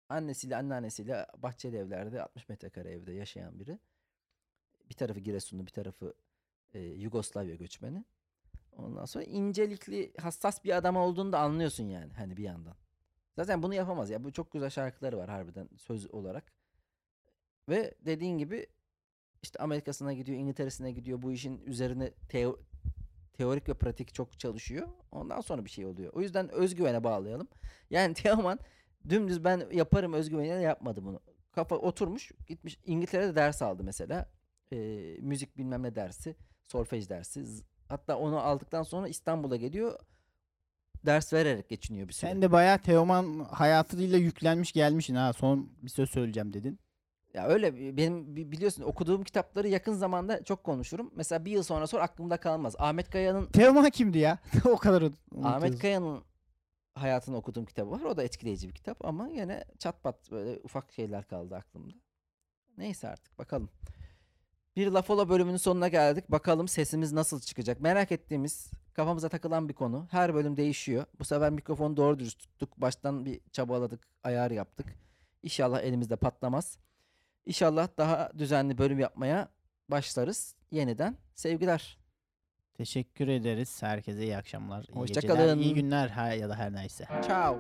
Annesiyle 0.09 0.57
anneannesiyle 0.57 1.27
bahçeli 1.37 1.77
evlerde 1.77 2.23
60 2.23 2.49
metrekare 2.49 2.91
evde 2.91 3.13
yaşayan 3.13 3.61
biri. 3.61 3.79
Bir 4.91 4.95
tarafı 4.95 5.21
Giresunlu, 5.21 5.67
bir 5.67 5.71
tarafı 5.71 6.15
e, 6.75 6.81
Yugoslavya 6.81 7.55
göçmeni. 7.55 8.05
Ondan 8.73 9.05
sonra 9.05 9.25
incelikli, 9.25 10.13
hassas 10.21 10.65
bir 10.65 10.77
adam 10.77 10.97
olduğunu 10.97 11.33
da 11.33 11.39
anlıyorsun 11.39 11.85
yani 11.85 12.13
hani 12.13 12.37
bir 12.37 12.45
yandan. 12.45 12.77
Zaten 13.37 13.63
bunu 13.63 13.75
yapamaz 13.75 14.11
ya. 14.11 14.25
Bu 14.25 14.33
çok 14.33 14.53
güzel 14.53 14.71
şarkıları 14.71 15.19
var 15.19 15.31
harbiden 15.31 15.69
söz 15.77 16.15
olarak. 16.15 16.53
Ve 17.69 17.95
dediğin 18.01 18.39
gibi 18.39 18.67
işte 19.43 19.59
Amerika'sına 19.59 20.13
gidiyor, 20.13 20.39
İngiltere'sine 20.39 20.93
gidiyor. 20.93 21.23
Bu 21.23 21.33
işin 21.33 21.61
üzerine 21.67 22.13
teo- 22.29 22.59
teorik 23.33 23.69
ve 23.69 23.75
pratik 23.75 24.15
çok 24.15 24.39
çalışıyor. 24.39 24.89
Ondan 25.13 25.41
sonra 25.41 25.65
bir 25.65 25.71
şey 25.71 25.87
oluyor. 25.87 26.13
O 26.13 26.21
yüzden 26.21 26.49
özgüvene 26.49 27.05
bağlayalım. 27.05 27.49
Yani 27.91 28.15
Teoman 28.23 28.59
dümdüz 29.09 29.45
ben 29.45 29.63
yaparım 29.73 30.13
özgüveniyle 30.13 30.61
yapmadı 30.61 31.05
bunu. 31.05 31.21
Kafa 31.53 31.77
oturmuş 31.77 32.33
gitmiş 32.47 32.79
İngiltere'de 32.85 33.35
ders 33.35 33.63
aldı 33.63 33.85
mesela. 33.85 34.31
Ee, 34.73 35.17
müzik 35.21 35.59
bilmem 35.59 35.83
ne 35.83 35.95
dersi, 35.95 36.37
solfej 36.67 37.09
dersi. 37.09 37.45
Hatta 37.89 38.19
onu 38.19 38.39
aldıktan 38.41 38.83
sonra 38.83 39.09
İstanbul'a 39.09 39.57
geliyor. 39.57 39.99
Ders 41.07 41.33
vererek 41.33 41.69
geçiniyor 41.69 42.09
bir 42.09 42.13
süre. 42.13 42.31
Sen 42.31 42.43
de 42.43 42.53
bayağı 42.53 42.79
Teoman 42.79 43.39
hayatıyla 43.51 44.19
yüklenmiş 44.19 44.73
gelmişsin 44.73 45.15
ha. 45.15 45.33
Son 45.33 45.71
bir 45.83 45.89
söz 45.91 46.11
söyleyeceğim 46.11 46.53
dedin. 46.53 46.79
Ya 47.35 47.47
öyle 47.47 47.97
benim 47.97 48.37
bi- 48.37 48.53
biliyorsun 48.53 48.83
okuduğum 48.83 49.25
kitapları 49.25 49.69
yakın 49.69 49.93
zamanda 49.93 50.45
çok 50.45 50.65
konuşurum. 50.65 51.11
Mesela 51.17 51.45
bir 51.45 51.51
yıl 51.51 51.63
sonra 51.63 51.87
sonra 51.87 52.03
aklımda 52.03 52.37
kalmaz. 52.37 52.75
Ahmet 52.79 53.11
Kaya'nın 53.11 53.47
Teoman 53.47 53.91
kimdi 53.91 54.19
ya? 54.19 54.39
o 54.65 54.77
kadar 54.77 55.03
unut- 55.03 55.15
Ahmet 55.35 55.53
unutuyoruz. 55.53 55.81
Kaya'nın 55.81 56.23
hayatını 56.95 57.37
okuduğum 57.37 57.65
kitabı 57.65 57.91
var. 57.91 58.01
O 58.01 58.17
da 58.17 58.23
etkileyici 58.23 58.69
bir 58.69 58.75
kitap 58.75 59.05
ama 59.05 59.29
yine 59.29 59.65
çat 59.79 60.03
pat 60.03 60.31
böyle 60.31 60.61
ufak 60.65 60.93
şeyler 60.93 61.25
kaldı 61.25 61.57
aklımda. 61.57 61.95
Neyse 62.79 63.09
artık 63.09 63.39
bakalım. 63.39 63.69
Bir 64.77 64.91
Lafola 64.91 65.29
bölümünün 65.29 65.57
sonuna 65.57 65.89
geldik. 65.89 66.31
Bakalım 66.31 66.69
sesimiz 66.69 67.13
nasıl 67.13 67.41
çıkacak. 67.41 67.81
Merak 67.81 68.13
ettiğimiz, 68.13 68.71
kafamıza 68.95 69.29
takılan 69.29 69.69
bir 69.69 69.75
konu. 69.75 70.07
Her 70.11 70.35
bölüm 70.35 70.57
değişiyor. 70.57 71.05
Bu 71.19 71.25
sefer 71.25 71.51
mikrofonu 71.51 71.97
doğru 71.97 72.19
dürüst 72.19 72.39
tuttuk. 72.39 72.81
Baştan 72.81 73.25
bir 73.25 73.41
çabaladık, 73.53 74.01
ayar 74.25 74.51
yaptık. 74.51 74.87
İnşallah 75.43 75.81
elimizde 75.81 76.17
patlamaz. 76.17 76.79
İnşallah 77.47 77.89
daha 77.99 78.31
düzenli 78.39 78.79
bölüm 78.79 78.99
yapmaya 78.99 79.49
başlarız. 79.89 80.55
Yeniden 80.71 81.17
sevgiler. 81.35 81.99
Teşekkür 82.75 83.29
ederiz. 83.29 83.83
Herkese 83.83 84.23
iyi 84.23 84.37
akşamlar. 84.37 84.85
iyi 84.85 84.97
Hoşça 84.97 85.21
geceler, 85.21 85.57
iyi 85.57 85.75
günler 85.75 86.09
her 86.09 86.37
ya 86.37 86.49
da 86.49 86.57
her 86.57 86.73
neyse. 86.73 87.09
Ciao. 87.27 87.59